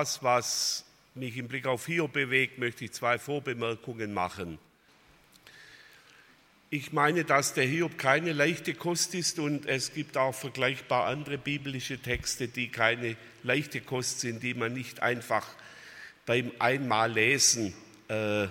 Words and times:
Das, 0.00 0.22
was 0.22 0.86
mich 1.14 1.36
im 1.36 1.46
Blick 1.46 1.66
auf 1.66 1.84
Hiob 1.84 2.14
bewegt, 2.14 2.58
möchte 2.58 2.86
ich 2.86 2.92
zwei 2.92 3.18
Vorbemerkungen 3.18 4.14
machen. 4.14 4.58
Ich 6.70 6.94
meine, 6.94 7.24
dass 7.24 7.52
der 7.52 7.64
Hiob 7.64 7.98
keine 7.98 8.32
leichte 8.32 8.72
Kost 8.72 9.14
ist 9.14 9.38
und 9.38 9.66
es 9.66 9.92
gibt 9.92 10.16
auch 10.16 10.34
vergleichbar 10.34 11.06
andere 11.06 11.36
biblische 11.36 11.98
Texte, 11.98 12.48
die 12.48 12.68
keine 12.68 13.14
leichte 13.42 13.82
Kost 13.82 14.20
sind, 14.20 14.42
die 14.42 14.54
man 14.54 14.72
nicht 14.72 15.02
einfach 15.02 15.46
beim 16.24 16.50
einmal 16.58 17.12
lesen 17.12 17.74
äh, 18.08 18.46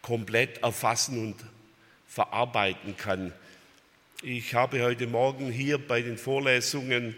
komplett 0.00 0.62
erfassen 0.62 1.18
und 1.18 1.36
verarbeiten 2.06 2.96
kann. 2.96 3.34
Ich 4.22 4.54
habe 4.54 4.82
heute 4.82 5.06
Morgen 5.06 5.52
hier 5.52 5.76
bei 5.76 6.00
den 6.00 6.16
Vorlesungen 6.16 7.14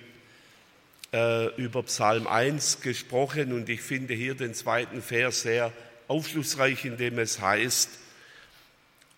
äh, 1.12 1.54
über 1.56 1.82
Psalm 1.84 2.26
1 2.26 2.80
gesprochen 2.80 3.52
und 3.52 3.68
ich 3.68 3.82
finde 3.82 4.14
hier 4.14 4.34
den 4.34 4.54
zweiten 4.54 5.02
Vers 5.02 5.42
sehr 5.42 5.72
aufschlussreich, 6.08 6.84
in 6.84 6.96
dem 6.96 7.18
es 7.18 7.40
heißt, 7.40 7.90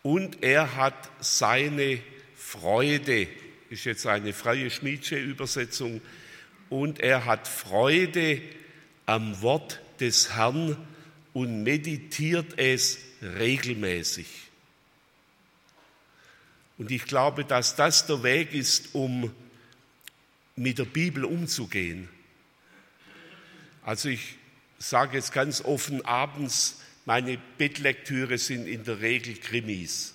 und 0.02 0.42
er 0.42 0.76
hat 0.76 1.10
seine 1.20 1.98
Freude, 2.36 3.26
ist 3.70 3.84
jetzt 3.84 4.06
eine 4.06 4.32
freie 4.32 4.70
Schmiedsche 4.70 5.16
Übersetzung, 5.16 6.02
und 6.68 7.00
er 7.00 7.24
hat 7.24 7.48
Freude 7.48 8.42
am 9.06 9.40
Wort 9.42 9.80
des 10.00 10.34
Herrn 10.34 10.76
und 11.32 11.62
meditiert 11.62 12.58
es 12.58 12.98
regelmäßig. 13.22 14.26
Und 16.76 16.90
ich 16.90 17.04
glaube, 17.04 17.44
dass 17.44 17.76
das 17.76 18.06
der 18.06 18.22
Weg 18.22 18.52
ist, 18.52 18.94
um 18.94 19.32
mit 20.56 20.78
der 20.78 20.84
Bibel 20.84 21.24
umzugehen. 21.24 22.08
Also 23.82 24.08
ich 24.08 24.36
sage 24.78 25.16
jetzt 25.16 25.32
ganz 25.32 25.60
offen, 25.62 26.04
abends 26.04 26.80
meine 27.04 27.38
Bettlektüre 27.58 28.38
sind 28.38 28.66
in 28.66 28.84
der 28.84 29.00
Regel 29.00 29.34
Krimis. 29.34 30.14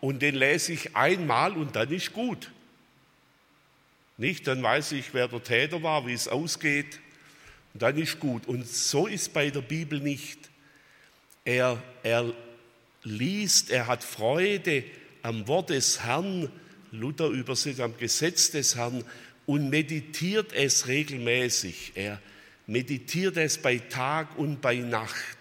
Und 0.00 0.22
den 0.22 0.34
lese 0.34 0.72
ich 0.72 0.96
einmal 0.96 1.52
und 1.56 1.76
dann 1.76 1.90
ist 1.90 2.12
gut. 2.12 2.50
Nicht, 4.16 4.46
dann 4.46 4.62
weiß 4.62 4.92
ich, 4.92 5.12
wer 5.14 5.28
der 5.28 5.42
Täter 5.42 5.82
war, 5.82 6.06
wie 6.06 6.12
es 6.12 6.28
ausgeht 6.28 7.00
und 7.72 7.82
dann 7.82 7.96
ist 7.98 8.20
gut. 8.20 8.46
Und 8.46 8.66
so 8.66 9.06
ist 9.06 9.32
bei 9.32 9.50
der 9.50 9.62
Bibel 9.62 10.00
nicht. 10.00 10.38
Er, 11.44 11.82
er 12.02 12.32
liest, 13.02 13.70
er 13.70 13.86
hat 13.86 14.04
Freude 14.04 14.84
am 15.22 15.46
Wort 15.48 15.70
des 15.70 16.02
Herrn, 16.02 16.50
Luther 16.92 17.28
übersetzt 17.28 17.80
am 17.80 17.96
Gesetz 17.96 18.50
des 18.50 18.76
Herrn 18.76 19.04
und 19.46 19.70
meditiert 19.70 20.52
es 20.52 20.86
regelmäßig. 20.86 21.92
Er 21.94 22.20
meditiert 22.66 23.36
es 23.36 23.58
bei 23.58 23.78
Tag 23.78 24.36
und 24.38 24.60
bei 24.60 24.76
Nacht. 24.76 25.38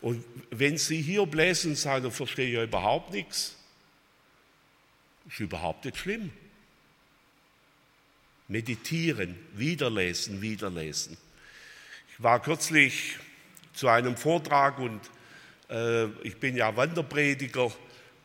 Und 0.00 0.24
wenn 0.50 0.78
Sie 0.78 1.00
hier 1.00 1.26
lesen 1.26 1.74
sagen, 1.74 2.04
da 2.04 2.10
verstehe 2.10 2.46
ich 2.46 2.54
ja 2.54 2.64
überhaupt 2.64 3.12
nichts, 3.12 3.56
ist 5.28 5.40
überhaupt 5.40 5.84
nicht 5.84 5.96
schlimm. 5.96 6.30
Meditieren, 8.48 9.36
wiederlesen, 9.54 10.40
wiederlesen. 10.40 11.16
Ich 12.12 12.22
war 12.22 12.40
kürzlich 12.40 13.16
zu 13.74 13.88
einem 13.88 14.16
Vortrag 14.16 14.78
und 14.78 15.00
äh, 15.68 16.06
ich 16.22 16.36
bin 16.36 16.56
ja 16.56 16.76
Wanderprediger 16.76 17.72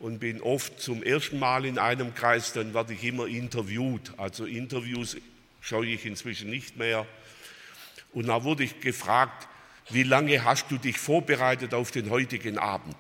und 0.02 0.18
bin 0.18 0.42
oft 0.42 0.82
zum 0.82 1.04
ersten 1.04 1.38
Mal 1.38 1.64
in 1.64 1.78
einem 1.78 2.16
Kreis, 2.16 2.54
dann 2.54 2.74
werde 2.74 2.94
ich 2.94 3.04
immer 3.04 3.28
interviewt. 3.28 4.12
Also 4.18 4.46
Interviews 4.46 5.16
schaue 5.62 5.86
ich 5.86 6.08
inzwischen 6.08 6.50
nicht 6.50 6.76
mehr. 6.76 7.06
Und 8.12 8.28
da 8.28 8.44
wurde 8.44 8.64
ich 8.64 8.82
gefragt, 8.82 9.48
wie 9.92 10.02
lange 10.02 10.44
hast 10.44 10.72
du 10.72 10.80
dich 10.80 10.98
vorbereitet 10.98 11.76
auf 11.76 11.92
den 11.92 12.10
heutigen 12.10 12.58
Abend? 12.58 12.96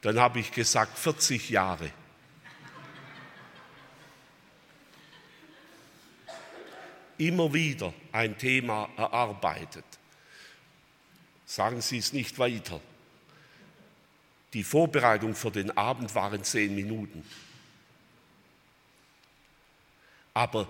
Dann 0.00 0.18
habe 0.18 0.40
ich 0.40 0.50
gesagt, 0.50 0.98
40 0.98 1.50
Jahre. 1.50 1.90
Immer 7.18 7.52
wieder 7.52 7.92
ein 8.12 8.38
Thema 8.38 8.88
erarbeitet. 8.96 9.84
Sagen 11.44 11.82
Sie 11.82 11.98
es 11.98 12.14
nicht 12.14 12.38
weiter. 12.38 12.80
Die 14.54 14.64
Vorbereitung 14.64 15.34
für 15.34 15.50
den 15.50 15.76
Abend 15.76 16.14
waren 16.14 16.42
zehn 16.44 16.74
Minuten. 16.74 17.24
Aber 20.32 20.68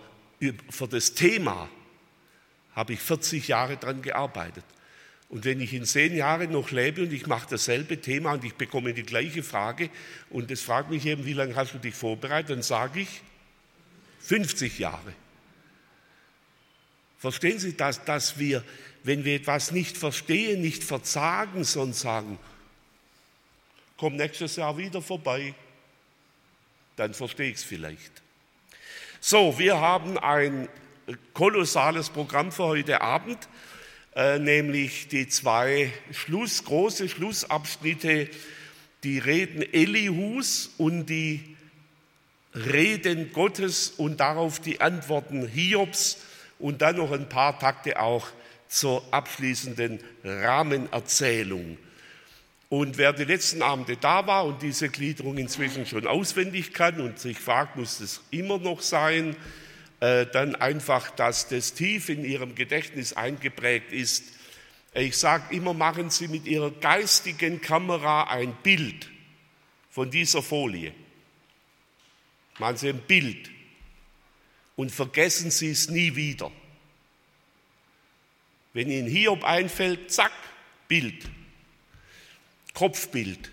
für 0.70 0.88
das 0.88 1.14
Thema 1.14 1.68
habe 2.74 2.94
ich 2.94 3.00
40 3.00 3.48
Jahre 3.48 3.76
daran 3.76 4.02
gearbeitet. 4.02 4.64
Und 5.28 5.44
wenn 5.44 5.60
ich 5.60 5.72
in 5.72 5.84
zehn 5.84 6.14
Jahren 6.14 6.52
noch 6.52 6.70
lebe 6.70 7.02
und 7.02 7.12
ich 7.12 7.26
mache 7.26 7.46
dasselbe 7.50 8.00
Thema 8.00 8.32
und 8.32 8.44
ich 8.44 8.54
bekomme 8.54 8.94
die 8.94 9.02
gleiche 9.02 9.42
Frage 9.42 9.90
und 10.30 10.50
es 10.50 10.62
fragt 10.62 10.90
mich 10.90 11.04
eben, 11.06 11.24
wie 11.24 11.32
lange 11.32 11.56
hast 11.56 11.74
du 11.74 11.78
dich 11.78 11.94
vorbereitet, 11.94 12.50
dann 12.50 12.62
sage 12.62 13.00
ich 13.00 13.22
50 14.20 14.78
Jahre. 14.78 15.14
Verstehen 17.18 17.58
Sie 17.58 17.76
das, 17.76 18.04
dass 18.04 18.38
wir, 18.38 18.62
wenn 19.02 19.24
wir 19.24 19.36
etwas 19.36 19.72
nicht 19.72 19.96
verstehen, 19.96 20.60
nicht 20.60 20.84
verzagen, 20.84 21.64
sondern 21.64 21.94
sagen, 21.94 22.38
komm 23.96 24.16
nächstes 24.16 24.56
Jahr 24.56 24.76
wieder 24.76 25.02
vorbei, 25.02 25.54
dann 26.96 27.14
verstehe 27.14 27.50
ich 27.50 27.56
es 27.56 27.64
vielleicht. 27.64 28.22
So, 29.20 29.58
wir 29.58 29.80
haben 29.80 30.18
ein 30.18 30.68
kolossales 31.32 32.10
Programm 32.10 32.52
für 32.52 32.64
heute 32.64 33.00
Abend, 33.00 33.48
äh, 34.14 34.38
nämlich 34.38 35.08
die 35.08 35.28
zwei 35.28 35.92
Schluss, 36.12 36.64
große 36.64 37.08
Schlussabschnitte, 37.08 38.28
die 39.02 39.18
Reden 39.18 39.62
Elihus 39.62 40.70
und 40.78 41.06
die 41.06 41.56
Reden 42.54 43.32
Gottes 43.32 43.90
und 43.90 44.20
darauf 44.20 44.60
die 44.60 44.80
Antworten 44.80 45.46
Hiobs 45.46 46.18
und 46.58 46.82
dann 46.82 46.96
noch 46.96 47.10
ein 47.10 47.28
paar 47.28 47.58
Takte 47.58 48.00
auch 48.00 48.28
zur 48.68 49.02
abschließenden 49.10 50.00
Rahmenerzählung. 50.22 51.76
Und 52.74 52.98
wer 52.98 53.12
die 53.12 53.22
letzten 53.22 53.62
Abende 53.62 53.96
da 53.96 54.26
war 54.26 54.44
und 54.46 54.60
diese 54.60 54.88
Gliederung 54.88 55.38
inzwischen 55.38 55.86
schon 55.86 56.08
auswendig 56.08 56.72
kann 56.74 57.00
und 57.00 57.20
sich 57.20 57.38
fragt, 57.38 57.76
muss 57.76 58.00
es 58.00 58.20
immer 58.32 58.58
noch 58.58 58.80
sein, 58.80 59.36
äh, 60.00 60.26
dann 60.26 60.56
einfach, 60.56 61.12
dass 61.12 61.46
das 61.46 61.74
tief 61.74 62.08
in 62.08 62.24
ihrem 62.24 62.56
Gedächtnis 62.56 63.12
eingeprägt 63.12 63.92
ist. 63.92 64.24
Ich 64.92 65.16
sage 65.16 65.54
immer, 65.54 65.72
machen 65.72 66.10
Sie 66.10 66.26
mit 66.26 66.46
Ihrer 66.46 66.72
geistigen 66.72 67.60
Kamera 67.60 68.24
ein 68.24 68.56
Bild 68.64 69.08
von 69.88 70.10
dieser 70.10 70.42
Folie. 70.42 70.92
Machen 72.58 72.76
Sie 72.76 72.88
ein 72.88 73.02
Bild 73.02 73.52
und 74.74 74.90
vergessen 74.90 75.52
Sie 75.52 75.70
es 75.70 75.90
nie 75.90 76.16
wieder. 76.16 76.50
Wenn 78.72 78.90
Ihnen 78.90 79.06
Hiob 79.06 79.44
einfällt, 79.44 80.10
zack, 80.10 80.32
Bild. 80.88 81.24
Kopfbild. 82.74 83.50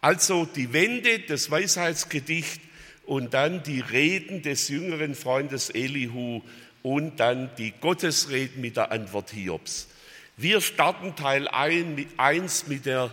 Also 0.00 0.44
die 0.44 0.72
Wende, 0.72 1.20
das 1.20 1.50
Weisheitsgedicht 1.50 2.60
und 3.06 3.34
dann 3.34 3.62
die 3.62 3.80
Reden 3.80 4.42
des 4.42 4.68
jüngeren 4.68 5.14
Freundes 5.14 5.70
Elihu 5.70 6.42
und 6.82 7.18
dann 7.18 7.50
die 7.58 7.72
Gottesreden 7.72 8.60
mit 8.60 8.76
der 8.76 8.92
Antwort 8.92 9.30
Hiobs. 9.30 9.88
Wir 10.36 10.60
starten 10.60 11.16
Teil 11.16 11.48
1 11.48 12.66
mit 12.66 12.86
der 12.86 13.10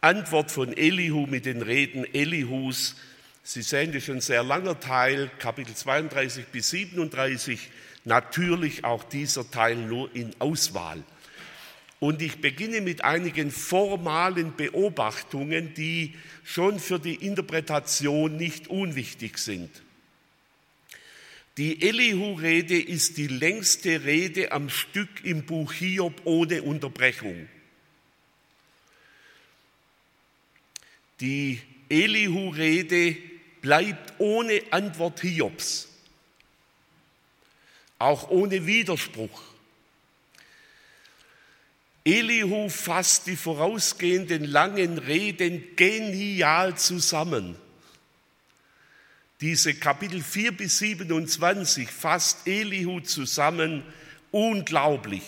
Antwort 0.00 0.50
von 0.50 0.76
Elihu, 0.76 1.26
mit 1.26 1.46
den 1.46 1.62
Reden 1.62 2.04
Elihus. 2.14 2.94
Sie 3.42 3.62
sehen, 3.62 3.92
das 3.92 4.04
ist 4.04 4.10
ein 4.10 4.20
sehr 4.20 4.42
langer 4.42 4.78
Teil, 4.78 5.30
Kapitel 5.38 5.74
32 5.74 6.46
bis 6.48 6.70
37, 6.70 7.70
natürlich 8.04 8.84
auch 8.84 9.02
dieser 9.02 9.50
Teil 9.50 9.76
nur 9.76 10.14
in 10.14 10.30
Auswahl. 10.40 11.02
Und 12.04 12.20
ich 12.20 12.42
beginne 12.42 12.82
mit 12.82 13.02
einigen 13.02 13.50
formalen 13.50 14.54
Beobachtungen, 14.56 15.72
die 15.72 16.12
schon 16.44 16.78
für 16.78 16.98
die 16.98 17.14
Interpretation 17.14 18.36
nicht 18.36 18.68
unwichtig 18.68 19.38
sind. 19.38 19.70
Die 21.56 21.80
Elihu-Rede 21.80 22.78
ist 22.78 23.16
die 23.16 23.28
längste 23.28 24.04
Rede 24.04 24.52
am 24.52 24.68
Stück 24.68 25.24
im 25.24 25.46
Buch 25.46 25.72
Hiob 25.72 26.20
ohne 26.24 26.62
Unterbrechung. 26.62 27.48
Die 31.20 31.58
Elihu-Rede 31.88 33.16
bleibt 33.62 34.12
ohne 34.18 34.60
Antwort 34.72 35.22
Hiobs, 35.22 35.88
auch 37.98 38.28
ohne 38.28 38.66
Widerspruch. 38.66 39.53
Elihu 42.04 42.68
fasst 42.68 43.26
die 43.26 43.36
vorausgehenden 43.36 44.44
langen 44.44 44.98
Reden 44.98 45.64
genial 45.74 46.76
zusammen. 46.76 47.56
Diese 49.40 49.74
Kapitel 49.74 50.22
4 50.22 50.52
bis 50.52 50.78
27 50.78 51.88
fasst 51.88 52.46
Elihu 52.46 53.00
zusammen, 53.00 53.82
unglaublich. 54.30 55.22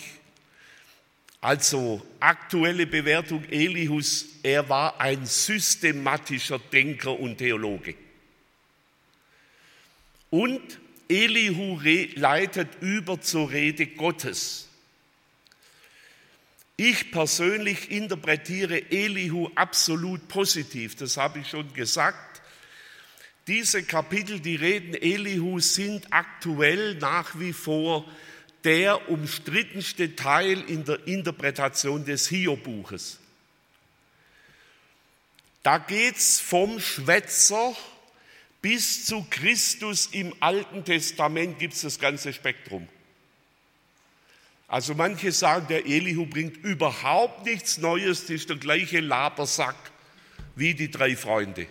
Also 1.40 2.04
aktuelle 2.20 2.86
Bewertung 2.86 3.44
Elihus, 3.50 4.26
er 4.42 4.68
war 4.68 5.00
ein 5.00 5.24
systematischer 5.24 6.58
Denker 6.58 7.18
und 7.18 7.38
Theologe. 7.38 7.94
Und 10.28 10.78
Elihu 11.08 11.80
leitet 12.16 12.68
über 12.80 13.20
zur 13.20 13.50
Rede 13.50 13.86
Gottes. 13.86 14.65
Ich 16.76 17.10
persönlich 17.10 17.90
interpretiere 17.90 18.90
Elihu 18.90 19.50
absolut 19.54 20.28
positiv, 20.28 20.94
das 20.96 21.16
habe 21.16 21.38
ich 21.38 21.48
schon 21.48 21.72
gesagt. 21.72 22.42
Diese 23.46 23.82
Kapitel, 23.82 24.40
die 24.40 24.56
Reden 24.56 24.94
Elihu, 24.94 25.60
sind 25.60 26.12
aktuell 26.12 26.96
nach 26.96 27.38
wie 27.38 27.52
vor 27.52 28.04
der 28.64 29.08
umstrittenste 29.08 30.16
Teil 30.16 30.60
in 30.62 30.84
der 30.84 31.06
Interpretation 31.06 32.04
des 32.04 32.28
Hiob-Buches. 32.28 33.20
Da 35.62 35.78
geht 35.78 36.16
es 36.16 36.40
vom 36.40 36.80
Schwätzer 36.80 37.74
bis 38.60 39.06
zu 39.06 39.24
Christus 39.30 40.08
im 40.10 40.34
Alten 40.40 40.84
Testament 40.84 41.58
gibt 41.58 41.74
es 41.74 41.82
das 41.82 42.00
ganze 42.00 42.32
Spektrum. 42.32 42.88
Also 44.68 44.94
manche 44.94 45.30
sagen, 45.30 45.66
der 45.68 45.86
Elihu 45.86 46.26
bringt 46.26 46.56
überhaupt 46.58 47.44
nichts 47.46 47.78
Neues, 47.78 48.22
das 48.22 48.30
ist 48.30 48.48
der 48.48 48.56
gleiche 48.56 49.00
Labersack 49.00 49.76
wie 50.56 50.74
die 50.74 50.90
drei 50.90 51.14
Freunde. 51.14 51.66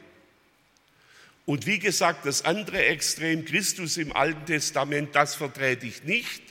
Und 1.46 1.68
wie 1.68 1.80
gesagt, 1.80 2.26
das 2.26 2.46
andere 2.46 2.86
Extrem, 2.86 3.46
Christus 3.46 3.98
im 3.98 4.16
Alten 4.16 4.46
Testament, 4.46 5.14
das 5.14 5.36
vertrete 5.36 5.86
ich 5.86 6.04
nicht, 6.04 6.42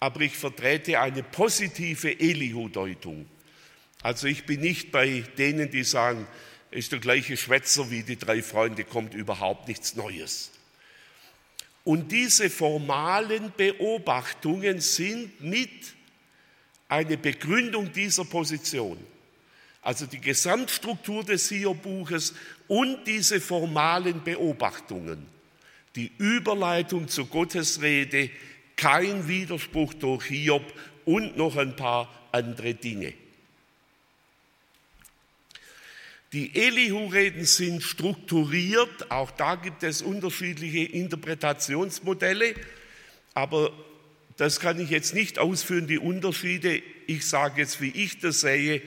aber 0.00 0.20
ich 0.20 0.36
vertrete 0.36 1.00
eine 1.00 1.22
positive 1.22 2.20
Elihu-Deutung. 2.20 3.26
Also 4.02 4.26
ich 4.26 4.44
bin 4.44 4.60
nicht 4.60 4.92
bei 4.92 5.24
denen, 5.38 5.70
die 5.70 5.84
sagen, 5.84 6.26
ist 6.70 6.92
der 6.92 6.98
gleiche 6.98 7.36
Schwätzer 7.36 7.90
wie 7.90 8.02
die 8.02 8.18
drei 8.18 8.42
Freunde, 8.42 8.84
kommt 8.84 9.14
überhaupt 9.14 9.68
nichts 9.68 9.96
Neues. 9.96 10.50
Und 11.88 12.12
diese 12.12 12.50
formalen 12.50 13.50
Beobachtungen 13.56 14.78
sind 14.78 15.40
mit 15.40 15.70
eine 16.86 17.16
Begründung 17.16 17.90
dieser 17.90 18.26
Position. 18.26 18.98
Also 19.80 20.04
die 20.04 20.20
Gesamtstruktur 20.20 21.24
des 21.24 21.48
Hiob-Buches 21.48 22.34
und 22.66 23.06
diese 23.06 23.40
formalen 23.40 24.22
Beobachtungen, 24.22 25.26
die 25.96 26.12
Überleitung 26.18 27.08
zur 27.08 27.24
Gottesrede, 27.24 28.28
kein 28.76 29.26
Widerspruch 29.26 29.94
durch 29.94 30.26
Hiob 30.26 30.70
und 31.06 31.38
noch 31.38 31.56
ein 31.56 31.74
paar 31.74 32.28
andere 32.32 32.74
Dinge. 32.74 33.14
Die 36.34 36.54
Elihu-Reden 36.54 37.46
sind 37.46 37.82
strukturiert, 37.82 39.10
auch 39.10 39.30
da 39.30 39.54
gibt 39.54 39.82
es 39.82 40.02
unterschiedliche 40.02 40.80
Interpretationsmodelle, 40.80 42.54
aber 43.32 43.72
das 44.36 44.60
kann 44.60 44.78
ich 44.78 44.90
jetzt 44.90 45.14
nicht 45.14 45.38
ausführen, 45.38 45.86
die 45.86 45.98
Unterschiede. 45.98 46.82
Ich 47.06 47.26
sage 47.26 47.62
jetzt, 47.62 47.80
wie 47.80 47.90
ich 47.90 48.20
das 48.20 48.40
sehe 48.40 48.82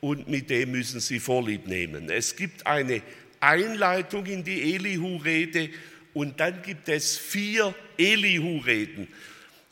und 0.00 0.28
mit 0.28 0.48
dem 0.48 0.70
müssen 0.70 1.00
Sie 1.00 1.20
Vorlieb 1.20 1.66
nehmen. 1.66 2.08
Es 2.08 2.34
gibt 2.34 2.66
eine 2.66 3.02
Einleitung 3.40 4.24
in 4.24 4.42
die 4.42 4.74
Elihu-Rede 4.74 5.68
und 6.14 6.40
dann 6.40 6.62
gibt 6.62 6.88
es 6.88 7.18
vier 7.18 7.74
Elihu-Reden. 7.98 9.06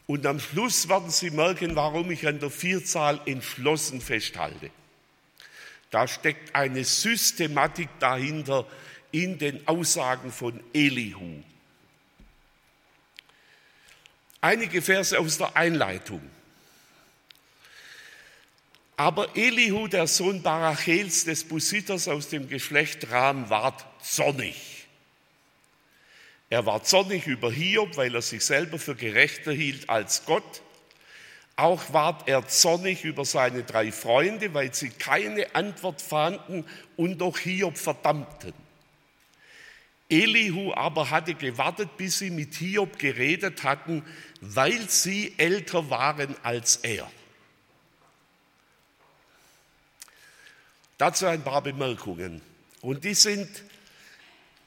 Und 0.06 0.26
am 0.26 0.38
Schluss 0.38 0.90
werden 0.90 1.10
Sie 1.10 1.30
merken, 1.30 1.74
warum 1.74 2.10
ich 2.10 2.26
an 2.26 2.38
der 2.38 2.50
Vierzahl 2.50 3.18
entschlossen 3.24 4.02
festhalte. 4.02 4.70
Da 5.94 6.08
steckt 6.08 6.56
eine 6.56 6.82
Systematik 6.82 7.88
dahinter 8.00 8.66
in 9.12 9.38
den 9.38 9.68
Aussagen 9.68 10.32
von 10.32 10.60
Elihu. 10.72 11.40
Einige 14.40 14.82
Verse 14.82 15.16
aus 15.16 15.38
der 15.38 15.56
Einleitung. 15.56 16.20
Aber 18.96 19.36
Elihu, 19.36 19.86
der 19.86 20.08
Sohn 20.08 20.42
Barachels 20.42 21.26
des 21.26 21.44
Busiters 21.44 22.08
aus 22.08 22.28
dem 22.28 22.48
Geschlecht 22.48 23.08
Ram, 23.12 23.48
ward 23.48 23.86
zornig. 24.02 24.88
Er 26.50 26.66
war 26.66 26.82
zornig 26.82 27.28
über 27.28 27.52
Hiob, 27.52 27.96
weil 27.96 28.16
er 28.16 28.22
sich 28.22 28.44
selber 28.44 28.80
für 28.80 28.96
gerechter 28.96 29.52
hielt 29.52 29.88
als 29.88 30.24
Gott 30.24 30.60
auch 31.56 31.92
ward 31.92 32.28
er 32.28 32.46
zornig 32.48 33.04
über 33.04 33.24
seine 33.24 33.62
drei 33.62 33.92
Freunde, 33.92 34.54
weil 34.54 34.74
sie 34.74 34.90
keine 34.90 35.54
Antwort 35.54 36.02
fanden 36.02 36.64
und 36.96 37.18
doch 37.18 37.38
Hiob 37.38 37.78
verdammten. 37.78 38.52
Elihu 40.08 40.72
aber 40.74 41.10
hatte 41.10 41.34
gewartet, 41.34 41.96
bis 41.96 42.18
sie 42.18 42.30
mit 42.30 42.54
Hiob 42.54 42.98
geredet 42.98 43.62
hatten, 43.62 44.04
weil 44.40 44.88
sie 44.90 45.32
älter 45.38 45.88
waren 45.90 46.34
als 46.42 46.76
er. 46.76 47.10
Dazu 50.98 51.26
ein 51.26 51.42
paar 51.42 51.62
Bemerkungen. 51.62 52.40
Und 52.80 53.04
die 53.04 53.14
sind, 53.14 53.48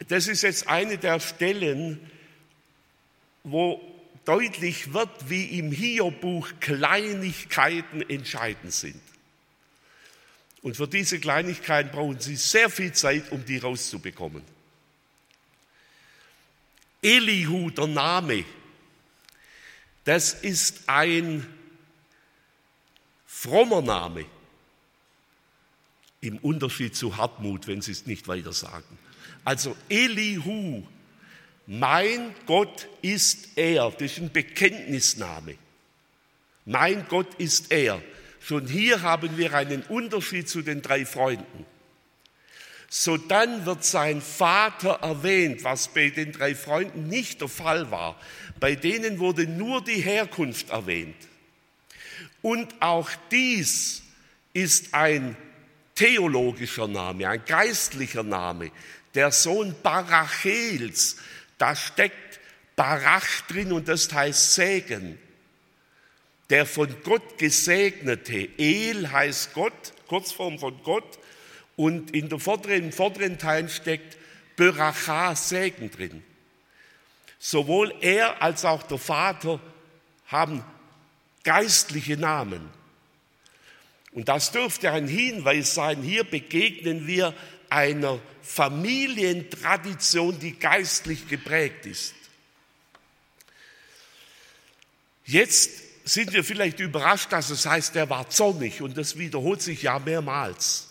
das 0.07 0.27
ist 0.27 0.41
jetzt 0.41 0.67
eine 0.67 0.97
der 0.97 1.19
Stellen, 1.19 2.11
wo 3.43 3.96
deutlich 4.27 4.93
wird, 4.93 5.29
wie 5.29 5.57
im 5.57 5.71
Hiob-Buch 5.71 6.49
Kleinigkeiten 6.59 8.01
entscheidend 8.09 8.73
sind. 8.73 9.01
Und 10.61 10.75
für 10.75 10.87
diese 10.87 11.17
Kleinigkeiten 11.19 11.91
brauchen 11.91 12.19
Sie 12.19 12.35
sehr 12.35 12.69
viel 12.69 12.91
Zeit, 12.91 13.31
um 13.31 13.45
die 13.45 13.57
rauszubekommen. 13.57 14.43
Elihu, 17.01 17.69
der 17.69 17.87
Name, 17.87 18.43
das 20.03 20.33
ist 20.33 20.89
ein 20.89 21.47
frommer 23.25 23.81
Name. 23.81 24.25
Im 26.19 26.37
Unterschied 26.39 26.95
zu 26.95 27.15
Hartmut, 27.15 27.67
wenn 27.67 27.81
Sie 27.81 27.93
es 27.93 28.05
nicht 28.07 28.27
weiter 28.27 28.51
sagen. 28.51 28.97
Also 29.45 29.77
Elihu 29.87 30.85
mein 31.67 32.33
Gott 32.45 32.87
ist 33.01 33.49
er. 33.57 33.91
Das 33.91 34.13
ist 34.13 34.17
ein 34.19 34.31
Bekenntnisname. 34.31 35.55
Mein 36.65 37.05
Gott 37.07 37.35
ist 37.37 37.71
er. 37.71 38.01
Schon 38.39 38.67
hier 38.67 39.01
haben 39.01 39.37
wir 39.37 39.53
einen 39.53 39.83
Unterschied 39.83 40.47
zu 40.47 40.61
den 40.61 40.81
drei 40.81 41.05
Freunden. 41.05 41.65
So 42.89 43.17
dann 43.17 43.65
wird 43.65 43.83
sein 43.83 44.21
Vater 44.21 44.99
erwähnt, 45.01 45.65
was 45.65 45.89
bei 45.89 46.09
den 46.09 46.31
drei 46.31 46.55
Freunden 46.55 47.07
nicht 47.07 47.41
der 47.41 47.49
Fall 47.49 47.91
war. 47.91 48.17
Bei 48.61 48.75
denen 48.75 49.19
wurde 49.19 49.45
nur 49.45 49.83
die 49.83 50.01
Herkunft 50.01 50.69
erwähnt. 50.69 51.17
Und 52.41 52.73
auch 52.79 53.09
dies 53.29 54.03
ist 54.53 54.93
ein 54.93 55.35
theologischer 55.95 56.87
Name, 56.87 57.27
ein 57.27 57.43
geistlicher 57.45 58.23
Name. 58.23 58.71
Der 59.15 59.31
Sohn 59.31 59.75
Barachels, 59.83 61.17
da 61.57 61.75
steckt 61.75 62.39
Barach 62.75 63.41
drin 63.47 63.71
und 63.71 63.87
das 63.87 64.11
heißt 64.11 64.53
Segen. 64.53 65.17
Der 66.49 66.65
von 66.65 66.95
Gott 67.03 67.37
gesegnete. 67.37 68.49
El 68.57 69.11
heißt 69.11 69.53
Gott, 69.53 69.93
Kurzform 70.07 70.59
von 70.59 70.81
Gott. 70.83 71.19
Und 71.75 72.11
in 72.11 72.29
der 72.29 72.39
vorderen, 72.39 72.85
im 72.85 72.91
vorderen 72.93 73.37
Teil 73.37 73.69
steckt 73.69 74.17
Beracha, 74.55 75.35
Segen 75.35 75.91
drin. 75.91 76.23
Sowohl 77.39 77.93
er 78.01 78.41
als 78.41 78.65
auch 78.65 78.83
der 78.83 78.97
Vater 78.97 79.59
haben 80.27 80.63
geistliche 81.43 82.17
Namen. 82.17 82.69
Und 84.11 84.29
das 84.29 84.51
dürfte 84.51 84.91
ein 84.91 85.07
Hinweis 85.07 85.75
sein. 85.75 86.01
Hier 86.01 86.23
begegnen 86.23 87.07
wir 87.07 87.33
einer 87.69 88.19
Familientradition, 88.41 90.39
die 90.39 90.57
geistlich 90.57 91.27
geprägt 91.27 91.85
ist. 91.85 92.13
Jetzt 95.25 95.69
sind 96.05 96.31
wir 96.33 96.43
vielleicht 96.43 96.79
überrascht, 96.79 97.33
dass 97.33 97.49
es 97.49 97.65
heißt, 97.65 97.95
er 97.97 98.09
war 98.09 98.29
zornig 98.29 98.81
und 98.81 98.97
das 98.97 99.17
wiederholt 99.17 99.61
sich 99.61 99.83
ja 99.83 99.99
mehrmals. 99.99 100.87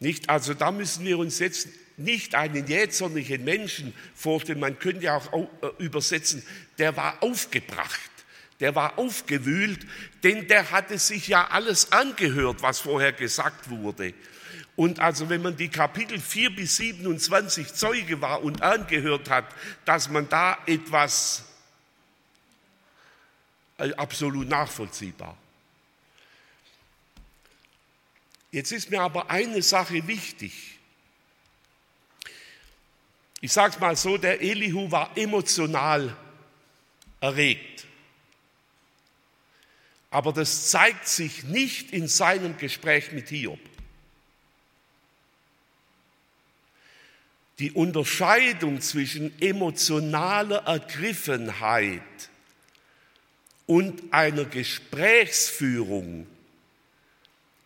Nicht? 0.00 0.28
Also 0.28 0.54
da 0.54 0.70
müssen 0.70 1.04
wir 1.04 1.18
uns 1.18 1.38
jetzt 1.38 1.68
nicht 1.96 2.34
einen 2.34 2.66
jähzornigen 2.66 3.42
Menschen 3.44 3.92
vorstellen, 4.14 4.60
man 4.60 4.78
könnte 4.78 5.04
ja 5.04 5.16
auch 5.16 5.48
äh, 5.62 5.82
übersetzen, 5.82 6.44
der 6.78 6.96
war 6.96 7.22
aufgebracht, 7.22 8.10
der 8.60 8.74
war 8.74 8.98
aufgewühlt, 8.98 9.80
denn 10.22 10.46
der 10.46 10.70
hatte 10.70 10.98
sich 10.98 11.28
ja 11.28 11.48
alles 11.48 11.90
angehört, 11.90 12.62
was 12.62 12.80
vorher 12.80 13.12
gesagt 13.12 13.70
wurde. 13.70 14.14
Und 14.78 15.00
also 15.00 15.28
wenn 15.28 15.42
man 15.42 15.56
die 15.56 15.70
Kapitel 15.70 16.20
4 16.20 16.54
bis 16.54 16.76
27 16.76 17.74
Zeuge 17.74 18.20
war 18.20 18.44
und 18.44 18.62
angehört 18.62 19.28
hat, 19.28 19.44
dass 19.84 20.08
man 20.08 20.28
da 20.28 20.56
etwas 20.66 21.46
äh, 23.78 23.92
absolut 23.94 24.46
nachvollziehbar. 24.48 25.36
Jetzt 28.52 28.70
ist 28.70 28.88
mir 28.88 29.00
aber 29.00 29.28
eine 29.28 29.62
Sache 29.62 30.06
wichtig. 30.06 30.78
Ich 33.40 33.52
sage 33.52 33.74
es 33.74 33.80
mal 33.80 33.96
so, 33.96 34.16
der 34.16 34.40
Elihu 34.40 34.92
war 34.92 35.10
emotional 35.16 36.16
erregt. 37.20 37.84
Aber 40.10 40.32
das 40.32 40.70
zeigt 40.70 41.08
sich 41.08 41.42
nicht 41.42 41.90
in 41.90 42.06
seinem 42.06 42.56
Gespräch 42.58 43.10
mit 43.10 43.28
Hiob. 43.30 43.58
Die 47.58 47.72
Unterscheidung 47.72 48.80
zwischen 48.80 49.32
emotionaler 49.40 50.58
Ergriffenheit 50.58 52.02
und 53.66 54.12
einer 54.12 54.44
Gesprächsführung 54.44 56.26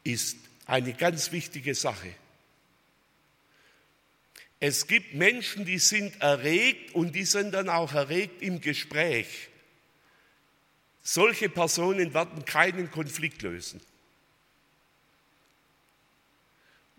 ist 0.03 0.37
eine 0.67 0.95
ganz 0.95 1.31
wichtige 1.31 1.75
Sache. 1.75 2.15
Es 4.61 4.87
gibt 4.87 5.15
Menschen, 5.15 5.65
die 5.65 5.79
sind 5.79 6.21
erregt 6.23 6.95
und 6.95 7.15
die 7.15 7.25
sind 7.25 7.53
dann 7.53 7.69
auch 7.69 7.93
erregt 7.93 8.43
im 8.43 8.61
Gespräch. 8.61 9.49
Solche 11.03 11.49
Personen 11.49 12.15
werden 12.15 12.45
keinen 12.45 12.91
Konflikt 12.91 13.43
lösen. 13.43 13.81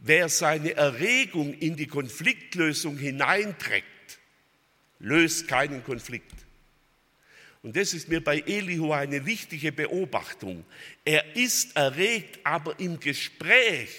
Wer 0.05 0.27
seine 0.27 0.74
Erregung 0.74 1.53
in 1.53 1.77
die 1.77 1.88
Konfliktlösung 1.88 2.98
hineinträgt, 2.98 3.88
löst 5.00 5.48
keinen 5.48 5.81
Konflikt. 5.81 6.33
Und 7.62 7.77
das 7.77 7.93
ist 7.93 8.10
mir 8.10 8.22
bei 8.22 8.39
Elihu 8.39 8.91
eine 8.91 9.25
wichtige 9.25 9.72
Beobachtung. 9.72 10.65
Er 11.05 11.38
ist 11.38 11.77
erregt, 11.77 12.39
aber 12.43 12.77
im 12.81 13.00
Gespräch 13.00 13.95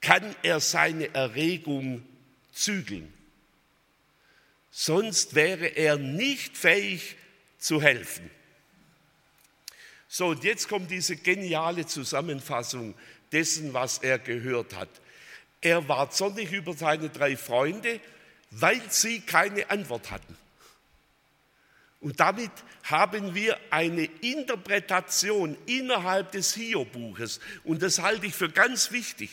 kann 0.00 0.34
er 0.42 0.58
seine 0.58 1.14
Erregung 1.14 2.02
zügeln. 2.52 3.12
Sonst 4.72 5.36
wäre 5.36 5.66
er 5.66 5.96
nicht 5.96 6.56
fähig 6.56 7.14
zu 7.56 7.80
helfen. 7.80 8.28
So, 10.08 10.28
und 10.28 10.42
jetzt 10.42 10.68
kommt 10.68 10.90
diese 10.90 11.14
geniale 11.16 11.86
Zusammenfassung 11.86 12.96
dessen, 13.32 13.74
was 13.74 13.98
er 13.98 14.18
gehört 14.18 14.74
hat. 14.74 14.88
Er 15.60 15.88
war 15.88 16.10
zornig 16.10 16.52
über 16.52 16.74
seine 16.74 17.08
drei 17.10 17.36
Freunde, 17.36 18.00
weil 18.50 18.80
sie 18.90 19.20
keine 19.20 19.70
Antwort 19.70 20.10
hatten. 20.10 20.36
Und 22.00 22.20
damit 22.20 22.52
haben 22.84 23.34
wir 23.34 23.58
eine 23.70 24.04
Interpretation 24.04 25.56
innerhalb 25.66 26.32
des 26.32 26.54
Hiob-Buches. 26.54 27.40
Und 27.64 27.82
das 27.82 27.98
halte 27.98 28.26
ich 28.26 28.34
für 28.34 28.50
ganz 28.50 28.92
wichtig. 28.92 29.30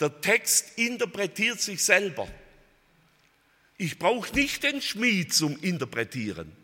Der 0.00 0.20
Text 0.20 0.76
interpretiert 0.76 1.60
sich 1.60 1.82
selber. 1.82 2.28
Ich 3.78 3.98
brauche 3.98 4.34
nicht 4.34 4.62
den 4.62 4.82
Schmied 4.82 5.32
zum 5.32 5.58
Interpretieren. 5.60 6.54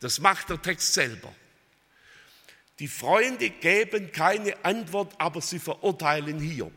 Das 0.00 0.20
macht 0.20 0.48
der 0.48 0.62
Text 0.62 0.94
selber. 0.94 1.34
Die 2.78 2.88
Freunde 2.88 3.50
geben 3.50 4.12
keine 4.12 4.64
Antwort, 4.64 5.12
aber 5.18 5.40
sie 5.40 5.58
verurteilen 5.58 6.38
Hiob. 6.38 6.72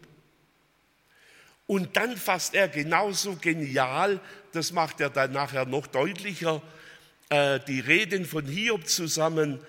Und 1.67 1.95
dann 1.95 2.17
fasst 2.17 2.53
er 2.55 2.67
genauso 2.67 3.35
genial, 3.35 4.19
das 4.51 4.71
macht 4.71 4.99
er 4.99 5.09
dann 5.09 5.31
nachher 5.31 5.65
noch 5.65 5.87
deutlicher, 5.87 6.61
äh, 7.29 7.59
die 7.61 7.79
Reden 7.79 8.25
von 8.25 8.45
Hiob 8.45 8.87
zusammen, 8.87 9.59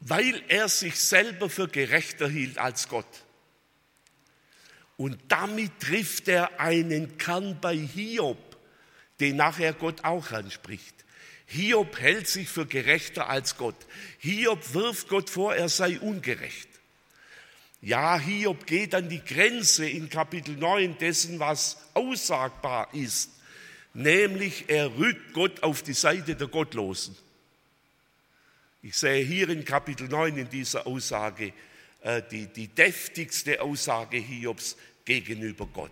weil 0.00 0.42
er 0.48 0.68
sich 0.68 1.00
selber 1.00 1.48
für 1.48 1.68
gerechter 1.68 2.28
hielt 2.28 2.58
als 2.58 2.88
Gott. 2.88 3.24
Und 4.96 5.18
damit 5.28 5.80
trifft 5.80 6.28
er 6.28 6.60
einen 6.60 7.18
Kern 7.18 7.58
bei 7.60 7.76
Hiob, 7.76 8.38
den 9.20 9.36
nachher 9.36 9.72
Gott 9.72 10.04
auch 10.04 10.30
anspricht. 10.30 11.01
Hiob 11.52 12.00
hält 12.00 12.28
sich 12.28 12.48
für 12.48 12.64
gerechter 12.64 13.28
als 13.28 13.58
Gott. 13.58 13.76
Hiob 14.18 14.72
wirft 14.72 15.08
Gott 15.08 15.28
vor, 15.28 15.54
er 15.54 15.68
sei 15.68 16.00
ungerecht. 16.00 16.68
Ja, 17.82 18.18
Hiob 18.18 18.66
geht 18.66 18.94
an 18.94 19.10
die 19.10 19.22
Grenze 19.22 19.86
in 19.86 20.08
Kapitel 20.08 20.56
9 20.56 20.96
dessen, 20.96 21.40
was 21.40 21.76
aussagbar 21.92 22.88
ist, 22.94 23.32
nämlich 23.92 24.64
er 24.68 24.96
rückt 24.96 25.34
Gott 25.34 25.62
auf 25.62 25.82
die 25.82 25.92
Seite 25.92 26.36
der 26.36 26.46
Gottlosen. 26.46 27.16
Ich 28.80 28.96
sehe 28.96 29.22
hier 29.22 29.50
in 29.50 29.66
Kapitel 29.66 30.08
9 30.08 30.38
in 30.38 30.48
dieser 30.48 30.86
Aussage 30.86 31.52
äh, 32.00 32.22
die, 32.30 32.46
die 32.46 32.68
deftigste 32.68 33.60
Aussage 33.60 34.16
Hiobs 34.16 34.76
gegenüber 35.04 35.66
Gott. 35.66 35.90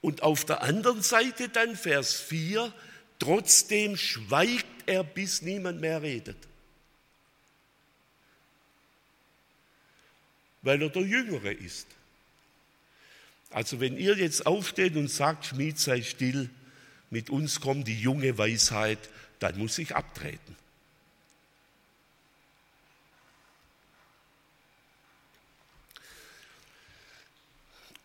Und 0.00 0.22
auf 0.22 0.46
der 0.46 0.62
anderen 0.62 1.02
Seite 1.02 1.50
dann 1.50 1.76
Vers 1.76 2.14
4, 2.14 2.72
trotzdem 3.24 3.96
schweigt 3.96 4.66
er, 4.86 5.02
bis 5.02 5.42
niemand 5.42 5.80
mehr 5.80 6.02
redet. 6.02 6.36
weil 10.64 10.80
er 10.80 10.88
der 10.88 11.02
Jüngere 11.02 11.52
ist. 11.52 11.86
Also 13.50 13.78
wenn 13.80 13.96
ihr 13.96 14.16
jetzt 14.16 14.46
aufsteht 14.46 14.96
und 14.96 15.08
sagt, 15.08 15.46
Schmied 15.46 15.78
sei 15.78 16.02
still, 16.02 16.50
mit 17.10 17.30
uns 17.30 17.60
kommt 17.60 17.86
die 17.86 18.00
junge 18.00 18.36
Weisheit, 18.38 18.98
dann 19.38 19.58
muss 19.58 19.78
ich 19.78 19.94
abtreten. 19.94 20.56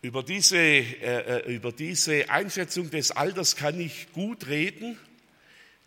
Über 0.02 0.22
diese, 0.22 0.56
äh, 0.56 1.40
äh, 1.40 1.54
über 1.54 1.72
diese 1.72 2.30
Einschätzung 2.30 2.90
des 2.90 3.10
Alters 3.10 3.56
kann 3.56 3.80
ich 3.80 4.12
gut 4.12 4.46
reden, 4.46 4.98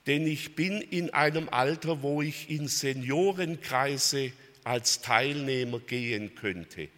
denn 0.07 0.27
ich 0.27 0.55
bin 0.55 0.81
in 0.81 1.13
einem 1.13 1.49
Alter, 1.49 2.01
wo 2.01 2.21
ich 2.21 2.49
in 2.49 2.67
Seniorenkreise 2.67 4.33
als 4.63 5.01
Teilnehmer 5.01 5.79
gehen 5.79 6.35
könnte. 6.35 6.89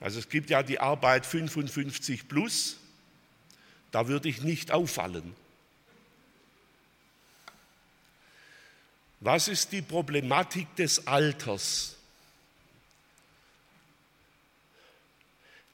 Also 0.00 0.18
es 0.18 0.28
gibt 0.28 0.50
ja 0.50 0.62
die 0.62 0.80
Arbeit 0.80 1.26
55 1.26 2.28
plus, 2.28 2.78
da 3.90 4.08
würde 4.08 4.28
ich 4.28 4.42
nicht 4.42 4.72
auffallen. 4.72 5.34
Was 9.20 9.48
ist 9.48 9.72
die 9.72 9.82
Problematik 9.82 10.74
des 10.76 11.06
Alters? 11.06 11.96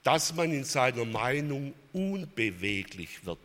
Dass 0.02 0.34
man 0.34 0.50
in 0.52 0.64
seiner 0.64 1.04
Meinung 1.04 1.72
unbeweglich 1.92 3.24
wird. 3.24 3.38